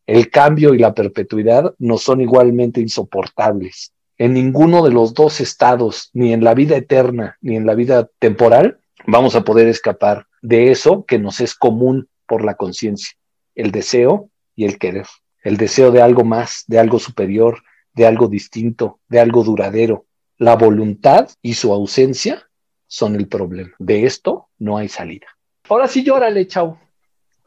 El 0.06 0.30
cambio 0.30 0.73
y 0.73 0.78
la 0.78 0.93
perpetuidad 0.93 1.76
no 1.80 1.97
son 1.97 2.21
igualmente 2.21 2.80
insoportables. 2.80 3.93
En 4.17 4.34
ninguno 4.34 4.84
de 4.84 4.91
los 4.91 5.13
dos 5.13 5.41
estados, 5.41 6.10
ni 6.13 6.34
en 6.34 6.43
la 6.43 6.54
vida 6.54 6.78
eterna 6.78 7.38
ni 7.41 7.56
en 7.56 7.65
la 7.65 7.76
vida 7.76 8.10
temporal, 8.19 8.80
vamos 9.06 9.36
a 9.36 9.43
poder 9.43 9.67
escapar 9.67 10.26
de 10.41 10.71
eso 10.71 11.06
que 11.06 11.19
nos 11.19 11.39
es 11.39 11.54
común 11.54 12.08
por 12.26 12.43
la 12.43 12.56
conciencia, 12.56 13.17
el 13.56 13.71
deseo 13.71 14.30
y 14.56 14.65
el 14.65 14.78
querer, 14.78 15.08
el 15.43 15.58
deseo 15.58 15.91
de 15.91 16.02
algo 16.02 16.23
más, 16.23 16.63
de 16.67 16.80
algo 16.80 17.00
superior, 17.00 17.62
de 17.93 18.08
algo 18.08 18.28
distinto, 18.28 19.00
de 19.08 19.19
algo 19.19 19.43
duradero. 19.43 20.06
La 20.38 20.56
voluntad 20.56 21.30
y 21.41 21.56
su 21.56 21.73
ausencia 21.73 22.46
son 22.88 23.15
el 23.15 23.28
problema. 23.28 23.71
De 23.80 24.06
esto 24.06 24.47
no 24.58 24.78
hay 24.78 24.89
salida. 24.89 25.28
Ahora 25.69 25.88
sí 25.88 26.04
llórale, 26.04 26.47
chau. 26.47 26.78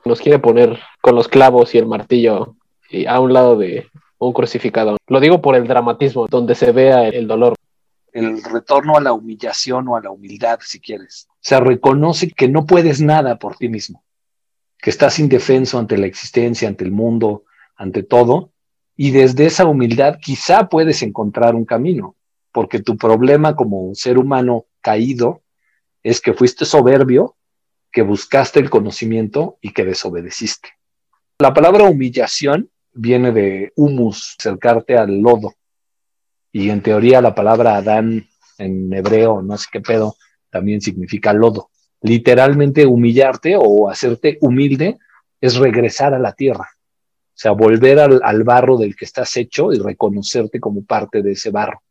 Nos 0.05 0.21
quiere 0.21 0.39
poner 0.39 0.79
con 1.01 1.15
los 1.15 1.29
clavos 1.29 1.75
y 1.75 1.79
el 1.79 1.87
martillo 1.87 2.57
y 2.91 3.07
a 3.07 3.21
un 3.21 3.33
lado 3.33 3.57
de 3.57 3.89
un 4.19 4.33
crucificado. 4.33 4.97
Lo 5.09 5.21
digo 5.21 5.41
por 5.41 5.57
el 5.57 5.67
dramatismo, 5.67 6.27
donde 6.29 6.55
se 6.55 6.73
vea 6.73 7.09
el 7.09 7.27
dolor. 7.27 7.55
El 8.13 8.43
retorno 8.43 8.97
a 8.97 9.01
la 9.01 9.13
humillación 9.13 9.89
o 9.89 9.97
a 9.97 10.01
la 10.01 10.11
humildad, 10.11 10.59
si 10.63 10.81
quieres. 10.81 11.29
O 11.31 11.35
sea, 11.41 11.61
reconoce 11.61 12.31
que 12.31 12.49
no 12.49 12.67
puedes 12.67 13.01
nada 13.01 13.39
por 13.39 13.57
ti 13.57 13.69
mismo 13.69 14.03
que 14.81 14.91
estás 14.91 15.19
indefenso 15.19 15.79
ante 15.79 15.99
la 15.99 16.07
existencia, 16.07 16.69
ante 16.69 16.85
el 16.85 16.93
mundo, 16.93 17.45
ante 17.77 18.03
todo, 18.03 18.53
y 18.97 19.11
desde 19.11 19.47
esa 19.47 19.67
humildad 19.67 20.19
quizá 20.21 20.69
puedes 20.69 21.03
encontrar 21.03 21.55
un 21.55 21.65
camino, 21.65 22.17
porque 22.53 22.81
tu 22.81 22.97
problema 22.97 23.55
como 23.57 23.95
ser 23.95 24.19
humano 24.19 24.67
caído 24.81 25.43
es 26.03 26.21
que 26.21 26.35
fuiste 26.35 26.65
soberbio, 26.65 27.37
que 27.93 28.03
buscaste 28.03 28.61
el 28.61 28.71
conocimiento 28.71 29.59
y 29.61 29.73
que 29.73 29.85
desobedeciste. 29.85 30.71
La 31.39 31.53
palabra 31.53 31.85
humillación 31.85 32.71
viene 32.93 33.33
de 33.33 33.73
humus, 33.77 34.37
acercarte 34.39 34.97
al 34.97 35.21
lodo, 35.21 35.55
y 36.53 36.71
en 36.71 36.83
teoría 36.83 37.21
la 37.21 37.35
palabra 37.35 37.77
Adán 37.77 38.27
en 38.59 38.93
hebreo, 38.93 39.43
no 39.43 39.57
sé 39.57 39.67
qué 39.73 39.81
pedo, 39.81 40.17
también 40.51 40.81
significa 40.81 41.33
lodo 41.33 41.71
literalmente 42.03 42.87
humillarte 42.87 43.57
o 43.59 43.89
hacerte 43.89 44.39
humilde 44.41 44.99
es 45.41 45.57
regresar 45.57 46.15
a 46.15 46.19
la 46.19 46.33
tierra. 46.33 46.69
O 46.73 47.43
sea, 47.43 47.53
volver 47.53 47.99
al, 47.99 48.45
barro 48.45 48.77
del 48.77 48.95
que 48.95 49.07
estás 49.07 49.35
hecho 49.37 49.73
y 49.73 49.79
reconocerte 49.79 50.61
como 50.61 50.85
parte 50.85 51.23
de 51.23 51.33
ese 51.33 51.51
barro. 51.51 51.83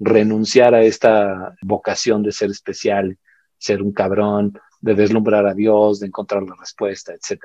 Renunciar 0.00 0.74
a 0.74 0.82
esta 0.82 1.54
vocación 1.62 2.22
de 2.22 2.32
ser 2.32 2.50
especial, 2.50 3.16
ser 3.58 3.82
un 3.82 3.92
cabrón, 3.92 4.58
de 4.80 4.94
deslumbrar 4.94 5.46
a 5.46 5.54
Dios, 5.54 6.00
de 6.00 6.06
encontrar 6.06 6.42
la 6.42 6.56
respuesta, 6.58 7.12
etc. 7.12 7.44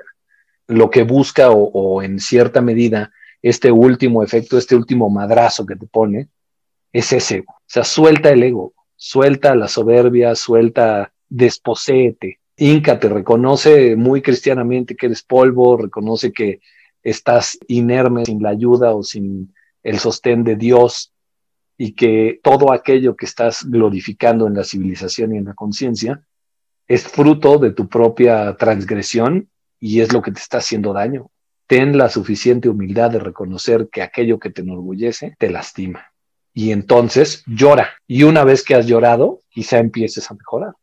Lo 0.66 0.90
que 0.90 1.02
busca 1.02 1.50
o, 1.50 2.02
en 2.02 2.18
cierta 2.18 2.60
medida 2.60 3.12
este 3.42 3.70
último 3.70 4.22
efecto, 4.22 4.58
este 4.58 4.74
último 4.74 5.10
madrazo 5.10 5.66
que 5.66 5.76
te 5.76 5.86
pone, 5.86 6.28
es 6.92 7.12
ese. 7.12 7.40
O 7.40 7.54
sea, 7.66 7.84
suelta 7.84 8.30
el 8.30 8.42
ego, 8.42 8.72
suelta 8.96 9.54
la 9.54 9.68
soberbia, 9.68 10.34
suelta 10.34 11.12
desposéete. 11.28 12.40
Te 12.56 13.08
reconoce 13.08 13.96
muy 13.96 14.22
cristianamente 14.22 14.96
que 14.96 15.06
eres 15.06 15.22
polvo, 15.22 15.76
reconoce 15.76 16.32
que 16.32 16.60
estás 17.02 17.58
inerme 17.68 18.24
sin 18.24 18.42
la 18.42 18.48
ayuda 18.48 18.94
o 18.94 19.02
sin 19.02 19.54
el 19.82 19.98
sostén 19.98 20.42
de 20.42 20.56
Dios 20.56 21.12
y 21.78 21.92
que 21.92 22.40
todo 22.42 22.72
aquello 22.72 23.16
que 23.16 23.26
estás 23.26 23.64
glorificando 23.68 24.46
en 24.46 24.54
la 24.54 24.64
civilización 24.64 25.34
y 25.34 25.38
en 25.38 25.44
la 25.44 25.54
conciencia 25.54 26.26
es 26.88 27.06
fruto 27.06 27.58
de 27.58 27.72
tu 27.72 27.88
propia 27.88 28.56
transgresión 28.56 29.50
y 29.78 30.00
es 30.00 30.12
lo 30.12 30.22
que 30.22 30.32
te 30.32 30.40
está 30.40 30.58
haciendo 30.58 30.92
daño. 30.92 31.30
Ten 31.66 31.98
la 31.98 32.08
suficiente 32.08 32.68
humildad 32.68 33.10
de 33.10 33.18
reconocer 33.18 33.88
que 33.90 34.02
aquello 34.02 34.38
que 34.38 34.50
te 34.50 34.62
enorgullece 34.62 35.34
te 35.38 35.50
lastima. 35.50 36.12
Y 36.54 36.70
entonces 36.70 37.42
llora. 37.46 37.90
Y 38.06 38.22
una 38.22 38.44
vez 38.44 38.62
que 38.62 38.74
has 38.74 38.86
llorado, 38.86 39.42
quizá 39.50 39.78
empieces 39.78 40.30
a 40.30 40.34
mejorar 40.34 40.74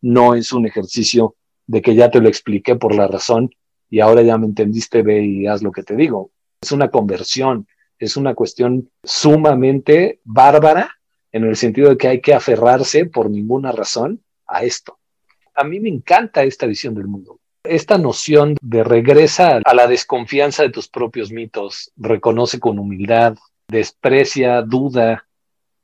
no 0.00 0.34
es 0.34 0.52
un 0.52 0.66
ejercicio 0.66 1.36
de 1.66 1.82
que 1.82 1.94
ya 1.94 2.10
te 2.10 2.20
lo 2.20 2.28
expliqué 2.28 2.76
por 2.76 2.94
la 2.94 3.06
razón 3.06 3.50
y 3.88 4.00
ahora 4.00 4.22
ya 4.22 4.38
me 4.38 4.46
entendiste, 4.46 5.02
ve 5.02 5.24
y 5.24 5.46
haz 5.46 5.62
lo 5.62 5.72
que 5.72 5.82
te 5.82 5.96
digo. 5.96 6.30
Es 6.60 6.72
una 6.72 6.90
conversión, 6.90 7.66
es 8.00 8.16
una 8.16 8.34
cuestión 8.34 8.90
sumamente 9.04 10.20
bárbara 10.24 10.96
en 11.32 11.44
el 11.44 11.54
sentido 11.54 11.90
de 11.90 11.96
que 11.96 12.08
hay 12.08 12.20
que 12.20 12.34
aferrarse 12.34 13.04
por 13.04 13.30
ninguna 13.30 13.70
razón 13.70 14.20
a 14.46 14.64
esto. 14.64 14.98
A 15.54 15.62
mí 15.64 15.78
me 15.78 15.90
encanta 15.90 16.42
esta 16.42 16.66
visión 16.66 16.94
del 16.94 17.06
mundo. 17.06 17.38
Esta 17.62 17.98
noción 17.98 18.56
de 18.62 18.82
regresa 18.82 19.60
a 19.64 19.74
la 19.74 19.86
desconfianza 19.86 20.62
de 20.62 20.70
tus 20.70 20.88
propios 20.88 21.30
mitos, 21.30 21.92
reconoce 21.96 22.58
con 22.58 22.78
humildad, 22.78 23.36
desprecia, 23.68 24.62
duda, 24.62 25.26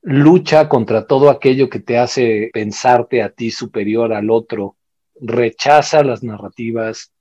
lucha 0.00 0.68
contra 0.68 1.06
todo 1.06 1.28
aquello 1.28 1.68
que 1.68 1.80
te 1.80 1.98
hace 1.98 2.50
pensarte 2.52 3.22
a 3.22 3.28
ti 3.28 3.50
superior 3.50 4.14
al 4.14 4.30
otro, 4.30 4.76
rechaza 5.20 6.02
las 6.02 6.22
narrativas, 6.22 7.12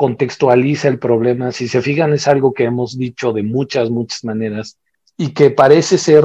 contextualiza 0.00 0.88
el 0.88 0.98
problema. 0.98 1.52
Si 1.52 1.68
se 1.68 1.82
fijan, 1.82 2.14
es 2.14 2.26
algo 2.26 2.54
que 2.54 2.64
hemos 2.64 2.96
dicho 2.96 3.34
de 3.34 3.42
muchas, 3.42 3.90
muchas 3.90 4.24
maneras 4.24 4.78
y 5.18 5.34
que 5.34 5.50
parece 5.50 5.98
ser 5.98 6.24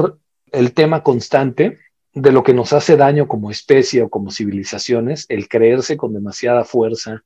el 0.50 0.72
tema 0.72 1.02
constante 1.02 1.76
de 2.14 2.32
lo 2.32 2.42
que 2.42 2.54
nos 2.54 2.72
hace 2.72 2.96
daño 2.96 3.28
como 3.28 3.50
especie 3.50 4.00
o 4.00 4.08
como 4.08 4.30
civilizaciones, 4.30 5.26
el 5.28 5.46
creerse 5.46 5.98
con 5.98 6.14
demasiada 6.14 6.64
fuerza, 6.64 7.22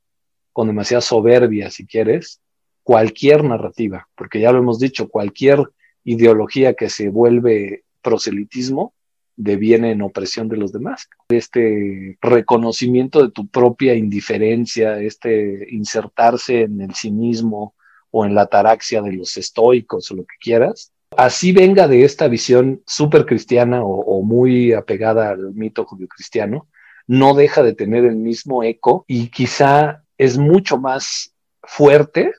con 0.51 0.67
demasiada 0.67 0.99
soberbia, 0.99 1.71
si 1.71 1.85
quieres, 1.85 2.41
cualquier 2.83 3.45
narrativa, 3.45 4.09
porque 4.15 4.41
ya 4.41 4.51
lo 4.51 4.59
hemos 4.59 4.77
dicho, 4.77 5.07
cualquier 5.07 5.63
ideología 6.03 6.73
que 6.73 6.89
se 6.89 7.07
vuelve 7.07 7.85
proselitismo 8.01 8.93
deviene 9.35 9.91
en 9.91 10.01
opresión 10.01 10.49
de 10.49 10.57
los 10.57 10.71
demás. 10.71 11.07
Este 11.29 12.17
reconocimiento 12.21 13.23
de 13.23 13.31
tu 13.31 13.47
propia 13.47 13.95
indiferencia, 13.95 14.99
este 14.99 15.67
insertarse 15.71 16.61
en 16.61 16.81
el 16.81 16.93
cinismo 16.95 17.75
o 18.11 18.25
en 18.25 18.35
la 18.35 18.47
taraxia 18.47 19.01
de 19.01 19.13
los 19.13 19.37
estoicos 19.37 20.11
o 20.11 20.15
lo 20.15 20.23
que 20.23 20.35
quieras, 20.39 20.91
así 21.17 21.51
venga 21.51 21.87
de 21.87 22.03
esta 22.03 22.27
visión 22.27 22.81
súper 22.85 23.25
cristiana 23.25 23.83
o, 23.83 24.21
muy 24.21 24.73
apegada 24.73 25.29
al 25.29 25.53
mito 25.53 25.85
judío-cristiano, 25.85 26.67
no 27.07 27.33
deja 27.33 27.63
de 27.63 27.73
tener 27.73 28.05
el 28.05 28.15
mismo 28.15 28.63
eco 28.63 29.05
y 29.07 29.29
quizá 29.29 30.03
es 30.17 30.37
mucho 30.37 30.77
más 30.77 31.33
fuerte 31.63 32.31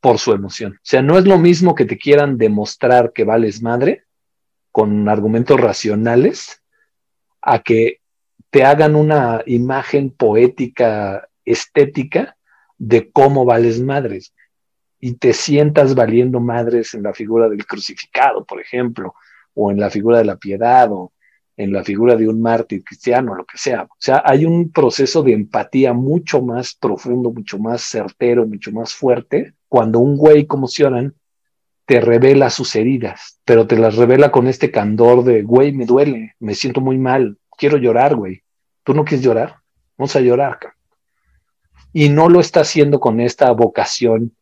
por 0.00 0.18
su 0.18 0.32
emoción. 0.32 0.72
O 0.74 0.80
sea, 0.82 1.02
no 1.02 1.18
es 1.18 1.26
lo 1.26 1.38
mismo 1.38 1.74
que 1.74 1.84
te 1.84 1.98
quieran 1.98 2.38
demostrar 2.38 3.12
que 3.12 3.24
vales 3.24 3.62
madre 3.62 4.04
con 4.78 5.08
argumentos 5.08 5.60
racionales 5.60 6.62
a 7.42 7.58
que 7.58 8.00
te 8.48 8.62
hagan 8.62 8.94
una 8.94 9.42
imagen 9.44 10.08
poética, 10.12 11.28
estética 11.44 12.36
de 12.76 13.10
cómo 13.10 13.44
vales 13.44 13.80
madres 13.80 14.32
y 15.00 15.14
te 15.14 15.32
sientas 15.32 15.96
valiendo 15.96 16.38
madres 16.38 16.94
en 16.94 17.02
la 17.02 17.12
figura 17.12 17.48
del 17.48 17.66
crucificado, 17.66 18.44
por 18.44 18.60
ejemplo, 18.60 19.16
o 19.52 19.72
en 19.72 19.80
la 19.80 19.90
figura 19.90 20.18
de 20.18 20.26
la 20.26 20.36
piedad, 20.36 20.92
o 20.92 21.12
en 21.56 21.72
la 21.72 21.82
figura 21.82 22.14
de 22.14 22.28
un 22.28 22.40
mártir 22.40 22.84
cristiano, 22.84 23.34
lo 23.34 23.46
que 23.46 23.58
sea. 23.58 23.82
O 23.82 23.96
sea, 23.98 24.22
hay 24.24 24.44
un 24.44 24.70
proceso 24.70 25.24
de 25.24 25.32
empatía 25.32 25.92
mucho 25.92 26.40
más 26.40 26.76
profundo, 26.76 27.32
mucho 27.32 27.58
más 27.58 27.82
certero, 27.82 28.46
mucho 28.46 28.70
más 28.70 28.94
fuerte, 28.94 29.54
cuando 29.66 29.98
un 29.98 30.16
güey 30.16 30.46
como 30.46 30.68
Sioran 30.68 31.16
te 31.88 32.02
revela 32.02 32.50
sus 32.50 32.76
heridas, 32.76 33.40
pero 33.46 33.66
te 33.66 33.78
las 33.78 33.96
revela 33.96 34.30
con 34.30 34.46
este 34.46 34.70
candor 34.70 35.24
de, 35.24 35.40
güey, 35.40 35.72
me 35.72 35.86
duele, 35.86 36.34
me 36.38 36.54
siento 36.54 36.82
muy 36.82 36.98
mal, 36.98 37.38
quiero 37.56 37.78
llorar, 37.78 38.14
güey. 38.14 38.42
¿Tú 38.84 38.92
no 38.92 39.06
quieres 39.06 39.24
llorar? 39.24 39.56
Vamos 39.96 40.14
a 40.14 40.20
llorar. 40.20 40.58
Y 41.94 42.10
no 42.10 42.28
lo 42.28 42.40
está 42.40 42.60
haciendo 42.60 43.00
con 43.00 43.20
esta 43.20 43.50
vocación 43.52 44.36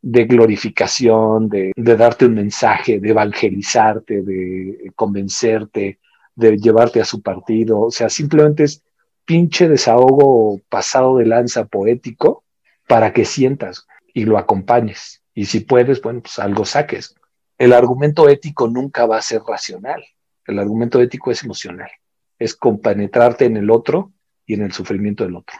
de 0.00 0.26
glorificación, 0.26 1.48
de, 1.48 1.72
darte 1.74 2.26
un 2.26 2.34
mensaje, 2.34 3.00
de 3.00 3.10
evangelizarte, 3.10 4.22
de 4.22 4.92
convencerte, 4.94 5.98
de 6.36 6.56
llevarte 6.56 7.00
a 7.00 7.04
su 7.04 7.20
partido. 7.20 7.80
O 7.80 7.90
sea, 7.90 8.08
simplemente 8.10 8.62
es 8.62 8.84
pinche 9.24 9.68
desahogo 9.68 10.60
pasado 10.68 11.16
de 11.16 11.26
lanza 11.26 11.64
poético 11.64 12.44
para 12.86 13.12
que 13.12 13.24
sientas 13.24 13.88
y 14.14 14.24
lo 14.24 14.38
acompañes. 14.38 15.21
Y 15.34 15.46
si 15.46 15.60
puedes, 15.60 16.02
bueno, 16.02 16.20
pues 16.20 16.38
algo 16.38 16.64
saques. 16.64 17.14
El 17.58 17.72
argumento 17.72 18.28
ético 18.28 18.68
nunca 18.68 19.06
va 19.06 19.18
a 19.18 19.22
ser 19.22 19.42
racional. 19.42 20.04
El 20.46 20.58
argumento 20.58 21.00
ético 21.00 21.30
es 21.30 21.42
emocional. 21.44 21.90
Es 22.38 22.56
compenetrarte 22.56 23.44
en 23.44 23.56
el 23.56 23.70
otro 23.70 24.12
y 24.46 24.54
en 24.54 24.62
el 24.62 24.72
sufrimiento 24.72 25.24
del 25.24 25.36
otro 25.36 25.56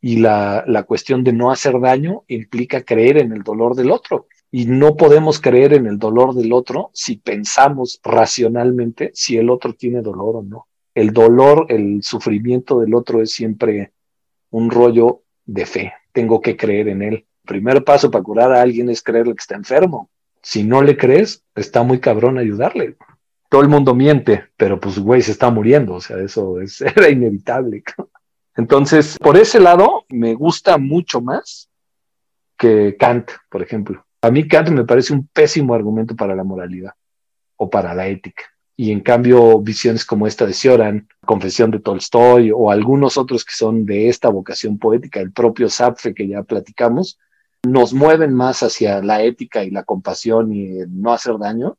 y 0.00 0.16
la, 0.16 0.64
la, 0.66 0.84
cuestión 0.84 1.22
de 1.24 1.32
no 1.32 1.50
hacer 1.50 1.78
daño 1.78 2.24
implica 2.28 2.82
creer 2.82 3.18
en 3.18 3.32
el 3.32 3.42
dolor 3.42 3.74
del 3.74 3.90
otro. 3.90 4.26
Y 4.50 4.64
no 4.64 4.96
podemos 4.96 5.40
creer 5.40 5.74
en 5.74 5.86
el 5.86 5.98
dolor 5.98 6.34
del 6.34 6.52
otro 6.52 6.90
si 6.92 7.16
pensamos 7.16 8.00
racionalmente 8.02 9.10
si 9.14 9.36
el 9.36 9.50
otro 9.50 9.74
tiene 9.74 10.00
dolor 10.00 10.36
o 10.36 10.42
no. 10.42 10.66
El 10.94 11.12
dolor, 11.12 11.66
el 11.68 12.02
sufrimiento 12.02 12.80
del 12.80 12.94
otro 12.94 13.22
es 13.22 13.32
siempre 13.32 13.92
un 14.50 14.70
rollo 14.70 15.22
de 15.44 15.66
fe. 15.66 15.92
Tengo 16.12 16.40
que 16.40 16.56
creer 16.56 16.88
en 16.88 17.02
él. 17.02 17.26
Primer 17.50 17.82
paso 17.82 18.12
para 18.12 18.22
curar 18.22 18.52
a 18.52 18.62
alguien 18.62 18.90
es 18.90 19.02
creerle 19.02 19.34
que 19.34 19.40
está 19.40 19.56
enfermo. 19.56 20.08
Si 20.40 20.62
no 20.62 20.82
le 20.82 20.96
crees, 20.96 21.42
está 21.56 21.82
muy 21.82 21.98
cabrón 21.98 22.38
ayudarle. 22.38 22.94
Todo 23.48 23.62
el 23.62 23.68
mundo 23.68 23.92
miente, 23.92 24.44
pero 24.56 24.78
pues 24.78 25.00
güey 25.00 25.20
se 25.20 25.32
está 25.32 25.50
muriendo, 25.50 25.94
o 25.94 26.00
sea, 26.00 26.18
eso 26.18 26.60
es, 26.60 26.80
era 26.96 27.08
inevitable. 27.08 27.82
Entonces, 28.54 29.18
por 29.18 29.36
ese 29.36 29.58
lado, 29.58 30.04
me 30.10 30.34
gusta 30.34 30.78
mucho 30.78 31.20
más 31.20 31.68
que 32.56 32.96
Kant, 32.96 33.32
por 33.50 33.62
ejemplo. 33.62 34.06
A 34.22 34.30
mí 34.30 34.46
Kant 34.46 34.68
me 34.68 34.84
parece 34.84 35.12
un 35.12 35.26
pésimo 35.26 35.74
argumento 35.74 36.14
para 36.14 36.36
la 36.36 36.44
moralidad 36.44 36.92
o 37.56 37.68
para 37.68 37.94
la 37.94 38.06
ética. 38.06 38.44
Y 38.76 38.92
en 38.92 39.00
cambio, 39.00 39.58
visiones 39.58 40.04
como 40.04 40.28
esta 40.28 40.46
de 40.46 40.52
Sioran, 40.52 41.08
Confesión 41.26 41.72
de 41.72 41.80
Tolstoy 41.80 42.52
o 42.54 42.70
algunos 42.70 43.18
otros 43.18 43.44
que 43.44 43.54
son 43.54 43.84
de 43.86 44.08
esta 44.08 44.28
vocación 44.28 44.78
poética, 44.78 45.18
el 45.18 45.32
propio 45.32 45.68
Zapfe 45.68 46.14
que 46.14 46.28
ya 46.28 46.44
platicamos, 46.44 47.18
nos 47.66 47.92
mueven 47.92 48.34
más 48.34 48.62
hacia 48.62 49.02
la 49.02 49.22
ética 49.22 49.64
y 49.64 49.70
la 49.70 49.84
compasión 49.84 50.52
y 50.52 50.80
el 50.80 51.00
no 51.00 51.12
hacer 51.12 51.38
daño 51.38 51.78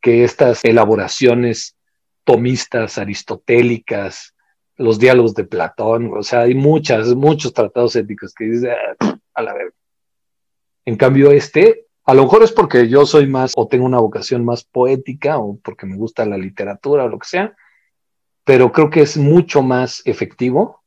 que 0.00 0.24
estas 0.24 0.64
elaboraciones 0.64 1.76
tomistas, 2.24 2.98
aristotélicas, 2.98 4.34
los 4.76 4.98
diálogos 4.98 5.34
de 5.34 5.44
Platón, 5.44 6.12
o 6.16 6.22
sea, 6.22 6.42
hay 6.42 6.54
muchas, 6.54 7.14
muchos 7.14 7.52
tratados 7.52 7.96
éticos 7.96 8.32
que 8.32 8.44
dicen, 8.44 8.70
ah, 9.00 9.18
a 9.34 9.42
la 9.42 9.54
verga. 9.54 9.74
En 10.84 10.96
cambio, 10.96 11.32
este, 11.32 11.86
a 12.04 12.14
lo 12.14 12.22
mejor 12.22 12.42
es 12.42 12.52
porque 12.52 12.88
yo 12.88 13.04
soy 13.04 13.26
más, 13.26 13.52
o 13.56 13.66
tengo 13.66 13.84
una 13.84 13.98
vocación 13.98 14.44
más 14.44 14.64
poética, 14.64 15.38
o 15.38 15.58
porque 15.58 15.86
me 15.86 15.96
gusta 15.96 16.24
la 16.26 16.38
literatura, 16.38 17.04
o 17.04 17.08
lo 17.08 17.18
que 17.18 17.28
sea, 17.28 17.56
pero 18.44 18.72
creo 18.72 18.88
que 18.88 19.02
es 19.02 19.16
mucho 19.16 19.62
más 19.62 20.00
efectivo 20.06 20.82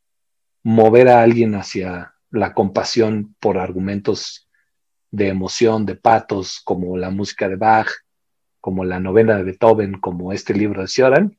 mover 0.64 1.10
a 1.10 1.22
alguien 1.22 1.56
hacia 1.56 2.16
la 2.32 2.54
compasión 2.54 3.36
por 3.40 3.58
argumentos 3.58 4.50
de 5.12 5.28
emoción, 5.28 5.86
de 5.86 5.96
patos, 5.96 6.62
como 6.64 6.98
la 6.98 7.10
música 7.10 7.50
de 7.50 7.58
Bach, 7.58 7.90
como 8.60 8.86
la 8.86 9.00
novela 9.00 9.38
de 9.38 9.44
Beethoven, 9.44 10.00
como 10.00 10.32
este 10.32 10.54
libro 10.54 10.82
de 10.82 10.88
Sioran, 10.88 11.38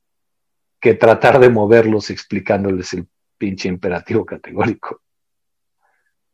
que 0.80 0.94
tratar 0.94 1.38
de 1.38 1.48
moverlos 1.48 2.10
explicándoles 2.10 2.92
el 2.92 3.06
pinche 3.38 3.68
imperativo 3.68 4.26
categórico 4.26 5.00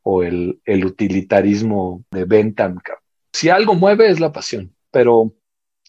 o 0.02 0.22
el, 0.22 0.60
utilitarismo 0.66 2.04
de 2.10 2.24
Bentham. 2.24 2.78
Si 3.32 3.50
algo 3.50 3.74
mueve 3.74 4.10
es 4.10 4.20
la 4.20 4.32
pasión, 4.32 4.74
pero 4.90 5.34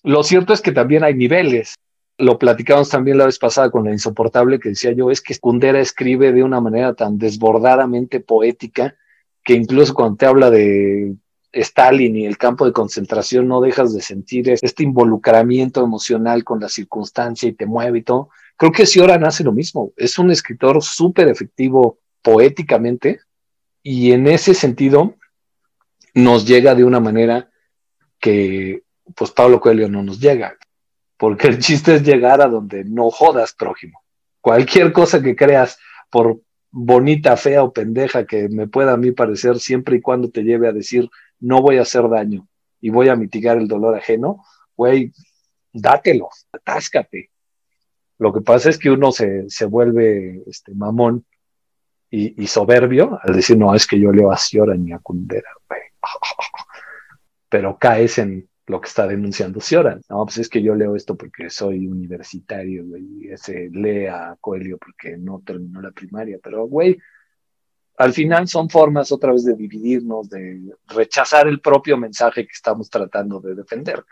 lo 0.03 0.23
cierto 0.23 0.53
es 0.53 0.61
que 0.61 0.73
también 0.73 1.03
hay 1.05 1.13
niveles. 1.13 1.75
Lo 2.19 2.37
platicamos 2.37 2.89
también 2.89 3.17
la 3.17 3.25
vez 3.25 3.39
pasada 3.39 3.71
con 3.71 3.85
la 3.85 3.91
insoportable 3.91 4.59
que 4.59 4.69
decía 4.69 4.91
yo, 4.91 5.09
es 5.09 5.21
que 5.21 5.37
Kundera 5.37 5.79
escribe 5.79 6.33
de 6.33 6.43
una 6.43 6.59
manera 6.59 6.93
tan 6.93 7.17
desbordadamente 7.17 8.19
poética 8.19 8.95
que 9.43 9.53
incluso 9.53 9.93
cuando 9.93 10.17
te 10.17 10.25
habla 10.25 10.51
de 10.51 11.15
Stalin 11.53 12.17
y 12.17 12.25
el 12.25 12.37
campo 12.37 12.65
de 12.65 12.73
concentración 12.73 13.47
no 13.47 13.61
dejas 13.61 13.93
de 13.93 14.01
sentir 14.01 14.49
este 14.49 14.83
involucramiento 14.83 15.83
emocional 15.83 16.43
con 16.43 16.59
la 16.59 16.69
circunstancia 16.69 17.49
y 17.49 17.53
te 17.53 17.65
mueve 17.65 17.99
y 17.99 18.03
todo. 18.03 18.29
Creo 18.57 18.73
que 18.73 18.85
Sioran 18.85 19.25
hace 19.25 19.43
lo 19.43 19.53
mismo. 19.53 19.93
Es 19.95 20.19
un 20.19 20.29
escritor 20.29 20.83
súper 20.83 21.29
efectivo 21.29 21.99
poéticamente 22.21 23.21
y 23.81 24.11
en 24.11 24.27
ese 24.27 24.53
sentido 24.53 25.15
nos 26.13 26.45
llega 26.45 26.75
de 26.75 26.83
una 26.83 26.99
manera 26.99 27.49
que 28.19 28.83
pues 29.15 29.31
Pablo 29.31 29.59
Coelho 29.61 29.87
no 29.87 30.03
nos 30.03 30.19
llega. 30.19 30.57
Porque 31.19 31.47
el 31.47 31.59
chiste 31.59 31.95
es 31.95 32.03
llegar 32.03 32.41
a 32.41 32.47
donde 32.47 32.85
no 32.85 33.11
jodas 33.11 33.53
prójimo. 33.53 34.01
Cualquier 34.39 34.93
cosa 34.93 35.21
que 35.21 35.35
creas, 35.35 35.77
por 36.09 36.39
bonita, 36.71 37.35
fea 37.35 37.61
o 37.61 37.73
pendeja 37.73 38.25
que 38.25 38.47
me 38.47 38.67
pueda 38.67 38.93
a 38.93 38.97
mí 38.97 39.11
parecer, 39.11 39.59
siempre 39.59 39.97
y 39.97 40.01
cuando 40.01 40.31
te 40.31 40.43
lleve 40.43 40.69
a 40.69 40.71
decir 40.71 41.09
no 41.41 41.61
voy 41.61 41.77
a 41.77 41.81
hacer 41.81 42.07
daño 42.09 42.47
y 42.79 42.89
voy 42.89 43.09
a 43.09 43.17
mitigar 43.17 43.57
el 43.57 43.67
dolor 43.67 43.95
ajeno, 43.95 44.45
güey, 44.77 45.11
dátelo, 45.73 46.29
atáscate. 46.53 47.31
Lo 48.17 48.33
que 48.33 48.39
pasa 48.39 48.69
es 48.69 48.77
que 48.77 48.89
uno 48.89 49.11
se, 49.11 49.45
vuelve 49.65 50.41
este, 50.47 50.73
mamón 50.73 51.25
y, 52.09 52.47
soberbio 52.47 53.19
al 53.21 53.35
decir, 53.35 53.57
no, 53.57 53.75
es 53.75 53.85
que 53.85 53.99
yo 53.99 54.11
leo 54.11 54.31
a 54.31 54.37
Ciora 54.37 54.73
ni 54.75 54.93
a 54.93 54.99
Kundera, 54.99 55.49
Pero 57.49 57.77
caes 57.77 58.17
en 58.19 58.49
lo 58.69 58.79
que 58.79 58.87
está 58.87 59.07
denunciando 59.07 59.59
Cioran. 59.59 60.01
No, 60.09 60.23
pues 60.25 60.37
es 60.37 60.47
que 60.47 60.61
yo 60.61 60.75
leo 60.75 60.95
esto 60.95 61.15
porque 61.15 61.49
soy 61.49 61.87
universitario, 61.87 62.85
güey, 62.85 63.27
ese 63.27 63.67
lee 63.71 64.05
a 64.05 64.37
Coelho 64.39 64.77
porque 64.77 65.17
no 65.17 65.41
terminó 65.43 65.81
la 65.81 65.91
primaria, 65.91 66.37
pero, 66.41 66.67
güey, 66.67 66.99
al 67.97 68.13
final 68.13 68.47
son 68.47 68.69
formas 68.69 69.11
otra 69.11 69.33
vez 69.33 69.43
de 69.43 69.55
dividirnos, 69.55 70.29
de 70.29 70.75
rechazar 70.87 71.47
el 71.47 71.61
propio 71.61 71.97
mensaje 71.97 72.45
que 72.45 72.53
estamos 72.53 72.91
tratando 72.91 73.39
de 73.39 73.55
defender, 73.55 74.05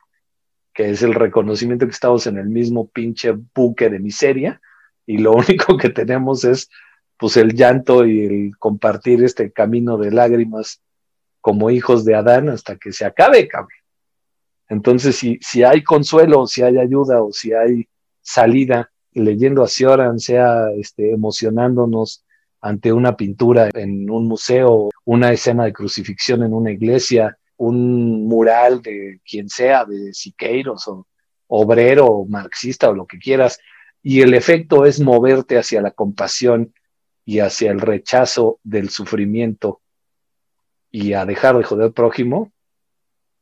que 0.73 0.89
es 0.89 1.03
el 1.03 1.13
reconocimiento 1.13 1.85
que 1.85 1.91
estamos 1.91 2.25
en 2.25 2.39
el 2.39 2.49
mismo 2.49 2.87
pinche 2.87 3.33
buque 3.53 3.91
de 3.91 3.99
miseria 3.99 4.59
y 5.05 5.19
lo 5.19 5.33
único 5.35 5.77
que 5.77 5.89
tenemos 5.89 6.43
es 6.43 6.67
pues 7.15 7.37
el 7.37 7.53
llanto 7.53 8.07
y 8.07 8.25
el 8.25 8.57
compartir 8.57 9.23
este 9.23 9.51
camino 9.51 9.97
de 9.97 10.11
lágrimas 10.11 10.81
como 11.41 11.69
hijos 11.69 12.05
de 12.05 12.15
Adán 12.15 12.49
hasta 12.49 12.75
que 12.75 12.91
se 12.91 13.05
acabe, 13.05 13.47
cabrón. 13.47 13.86
Entonces, 14.69 15.15
si, 15.15 15.39
si 15.41 15.63
hay 15.63 15.83
consuelo, 15.83 16.45
si 16.47 16.61
hay 16.61 16.77
ayuda 16.77 17.23
o 17.23 17.31
si 17.31 17.53
hay 17.53 17.87
salida, 18.21 18.91
leyendo 19.13 19.63
a 19.63 19.67
Cioran, 19.67 20.19
sea 20.19 20.69
este, 20.77 21.11
emocionándonos 21.11 22.25
ante 22.61 22.91
una 22.91 23.15
pintura 23.15 23.69
en 23.73 24.09
un 24.09 24.27
museo, 24.27 24.89
una 25.05 25.31
escena 25.31 25.65
de 25.65 25.73
crucifixión 25.73 26.43
en 26.43 26.53
una 26.53 26.71
iglesia, 26.71 27.37
un 27.57 28.27
mural 28.27 28.81
de 28.81 29.21
quien 29.25 29.49
sea, 29.49 29.85
de 29.85 30.13
Siqueiros 30.13 30.87
o 30.87 31.07
obrero, 31.47 32.25
marxista 32.27 32.89
o 32.89 32.93
lo 32.93 33.07
que 33.07 33.19
quieras, 33.19 33.59
y 34.03 34.21
el 34.21 34.33
efecto 34.33 34.85
es 34.85 34.99
moverte 34.99 35.57
hacia 35.57 35.81
la 35.81 35.91
compasión 35.91 36.73
y 37.25 37.39
hacia 37.39 37.71
el 37.71 37.79
rechazo 37.79 38.59
del 38.63 38.89
sufrimiento 38.89 39.81
y 40.91 41.13
a 41.13 41.25
dejar 41.25 41.57
de 41.57 41.63
joder 41.63 41.91
prójimo, 41.91 42.51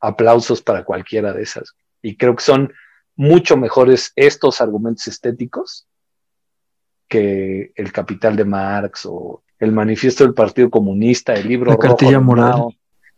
aplausos 0.00 0.62
para 0.62 0.84
cualquiera 0.84 1.32
de 1.32 1.42
esas. 1.42 1.74
Y 2.02 2.16
creo 2.16 2.36
que 2.36 2.42
son 2.42 2.72
mucho 3.16 3.56
mejores 3.56 4.12
estos 4.14 4.60
argumentos 4.60 5.08
estéticos 5.08 5.86
que 7.08 7.72
el 7.74 7.92
Capital 7.92 8.36
de 8.36 8.44
Marx 8.44 9.06
o 9.06 9.42
el 9.58 9.72
Manifiesto 9.72 10.24
del 10.24 10.34
Partido 10.34 10.70
Comunista, 10.70 11.34
el 11.34 11.48
libro 11.48 11.70
La 11.70 11.78
cartilla 11.78 12.20
moral. 12.20 12.76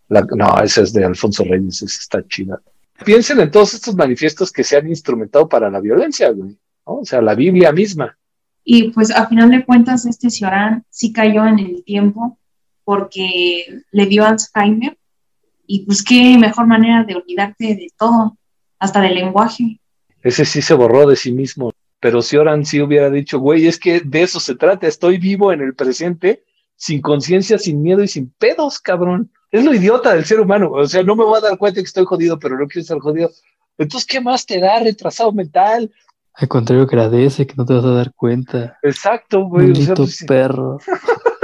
no, 0.09 0.63
ese 0.63 0.83
es 0.83 0.93
de 0.93 1.05
Alfonso 1.05 1.45
Reyes, 1.45 1.83
ese 1.83 1.99
está 2.01 2.27
chida. 2.27 2.61
Piensen 3.05 3.41
en 3.41 3.51
todos 3.51 3.75
estos 3.75 3.95
manifiestos 3.95 4.53
que 4.53 4.65
se 4.65 4.77
han 4.77 4.89
instrumentado 4.89 5.49
para 5.49 5.71
la 5.71 5.81
violencia, 5.81 6.31
güey. 6.31 6.57
O 6.85 7.05
sea, 7.05 7.21
la 7.21 7.35
Biblia 7.35 7.73
misma. 7.73 8.17
Y 8.65 8.91
pues 8.91 9.11
a 9.11 9.27
final 9.27 9.51
de 9.51 9.65
cuentas, 9.65 10.07
este 10.07 10.31
Ciorán 10.31 10.85
sí 10.91 11.13
cayó 11.13 11.47
en 11.47 11.59
el 11.59 11.85
tiempo 11.85 12.39
porque 12.85 13.83
le 13.91 14.07
dio 14.07 14.25
Alzheimer 14.25 14.99
y 15.69 15.85
pues 15.85 16.03
qué 16.03 16.37
mejor 16.39 16.67
manera 16.67 17.05
de 17.05 17.15
olvidarte 17.15 17.67
de 17.67 17.89
todo, 17.97 18.37
hasta 18.79 19.03
del 19.03 19.15
lenguaje. 19.15 19.79
Ese 20.23 20.45
sí 20.45 20.63
se 20.63 20.75
borró 20.75 21.07
de 21.07 21.15
sí 21.15 21.31
mismo, 21.31 21.73
pero 22.01 22.23
si 22.23 22.39
Oran 22.39 22.65
sí 22.65 22.81
hubiera 22.81 23.11
dicho, 23.11 23.39
güey, 23.39 23.67
es 23.67 23.79
que 23.79 24.01
de 24.01 24.23
eso 24.23 24.41
se 24.41 24.57
trata, 24.57 24.89
estoy 24.89 25.19
vivo 25.19 25.53
en 25.53 25.61
el 25.61 25.75
presente, 25.75 26.43
sin 26.75 27.03
conciencia, 27.03 27.59
sin 27.59 27.83
miedo 27.83 28.03
y 28.03 28.09
sin 28.09 28.31
pedos, 28.31 28.81
cabrón. 28.81 29.31
Es 29.51 29.65
lo 29.65 29.75
idiota 29.75 30.15
del 30.15 30.25
ser 30.25 30.41
humano, 30.41 30.71
o 30.73 30.87
sea, 30.87 31.03
no 31.03 31.15
me 31.15 31.25
voy 31.25 31.39
a 31.39 31.43
dar 31.43 31.59
cuenta 31.59 31.81
que 31.81 31.87
estoy 31.87 32.07
jodido, 32.07 32.39
pero 32.39 32.59
no 32.59 32.67
quiero 32.67 32.81
estar 32.81 32.99
jodido. 32.99 33.31
Entonces, 33.77 34.07
¿qué 34.07 34.21
más 34.21 34.47
te 34.47 34.59
da 34.59 34.81
retrasado 34.81 35.33
mental? 35.33 35.93
Al 36.33 36.49
contrario, 36.49 36.85
agradece 36.85 37.47
que 37.47 37.55
no 37.57 37.67
te 37.67 37.75
vas 37.75 37.85
a 37.85 37.91
dar 37.91 38.15
cuenta. 38.15 38.79
Exacto, 38.83 39.45
güey. 39.45 39.73
O 39.73 39.75
sea, 39.75 39.95
pues, 39.95 40.25
perro. 40.27 40.79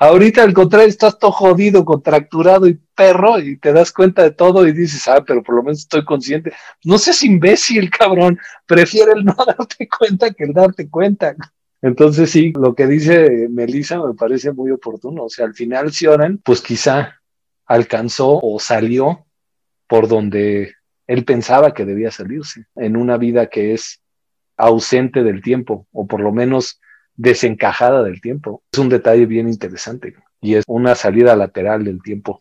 Ahorita 0.00 0.42
al 0.42 0.52
contrario, 0.52 0.88
estás 0.88 1.18
todo 1.18 1.32
jodido, 1.32 1.84
contracturado 1.84 2.66
y 2.66 2.78
perro, 2.94 3.38
y 3.38 3.56
te 3.58 3.72
das 3.72 3.92
cuenta 3.92 4.22
de 4.22 4.30
todo 4.30 4.66
y 4.66 4.72
dices, 4.72 5.06
ah, 5.08 5.22
pero 5.26 5.42
por 5.42 5.56
lo 5.56 5.62
menos 5.62 5.80
estoy 5.80 6.04
consciente. 6.04 6.52
No 6.84 6.98
seas 6.98 7.22
imbécil, 7.22 7.90
cabrón. 7.90 8.38
Prefiere 8.66 9.12
el 9.12 9.24
no 9.24 9.34
darte 9.46 9.88
cuenta 9.88 10.32
que 10.32 10.44
el 10.44 10.52
darte 10.52 10.88
cuenta. 10.88 11.34
Entonces 11.82 12.30
sí, 12.30 12.52
lo 12.58 12.74
que 12.74 12.86
dice 12.86 13.48
Melissa 13.50 14.00
me 14.00 14.14
parece 14.14 14.52
muy 14.52 14.70
oportuno. 14.70 15.24
O 15.24 15.28
sea, 15.28 15.46
al 15.46 15.54
final 15.54 15.92
Sioran, 15.92 16.38
pues 16.38 16.60
quizá 16.60 17.20
alcanzó 17.66 18.40
o 18.42 18.58
salió 18.58 19.26
por 19.86 20.08
donde 20.08 20.74
él 21.06 21.24
pensaba 21.24 21.74
que 21.74 21.84
debía 21.84 22.10
salirse, 22.10 22.66
en 22.76 22.96
una 22.96 23.18
vida 23.18 23.48
que 23.48 23.74
es 23.74 24.00
ausente 24.56 25.22
del 25.22 25.42
tiempo, 25.42 25.86
o 25.92 26.06
por 26.06 26.20
lo 26.20 26.32
menos 26.32 26.80
desencajada 27.16 28.02
del 28.02 28.20
tiempo. 28.20 28.62
Es 28.72 28.78
un 28.78 28.88
detalle 28.88 29.26
bien 29.26 29.48
interesante 29.48 30.14
y 30.40 30.54
es 30.56 30.64
una 30.66 30.94
salida 30.94 31.36
lateral 31.36 31.84
del 31.84 32.02
tiempo. 32.02 32.40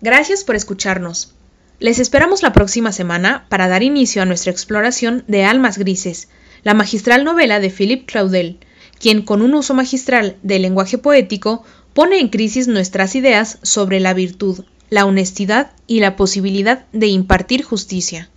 Gracias 0.00 0.44
por 0.44 0.56
escucharnos. 0.56 1.34
Les 1.80 1.98
esperamos 1.98 2.42
la 2.42 2.52
próxima 2.52 2.92
semana 2.92 3.46
para 3.48 3.68
dar 3.68 3.82
inicio 3.82 4.22
a 4.22 4.26
nuestra 4.26 4.52
exploración 4.52 5.24
de 5.26 5.44
Almas 5.44 5.76
Grises, 5.76 6.28
la 6.62 6.74
magistral 6.74 7.24
novela 7.24 7.60
de 7.60 7.70
Philip 7.70 8.06
Claudel, 8.06 8.58
quien 8.98 9.22
con 9.22 9.42
un 9.42 9.54
uso 9.54 9.74
magistral 9.74 10.36
del 10.42 10.62
lenguaje 10.62 10.98
poético 10.98 11.64
pone 11.92 12.20
en 12.20 12.28
crisis 12.28 12.68
nuestras 12.68 13.14
ideas 13.14 13.58
sobre 13.62 14.00
la 14.00 14.14
virtud, 14.14 14.64
la 14.88 15.04
honestidad 15.04 15.72
y 15.86 16.00
la 16.00 16.16
posibilidad 16.16 16.86
de 16.92 17.08
impartir 17.08 17.62
justicia. 17.62 18.30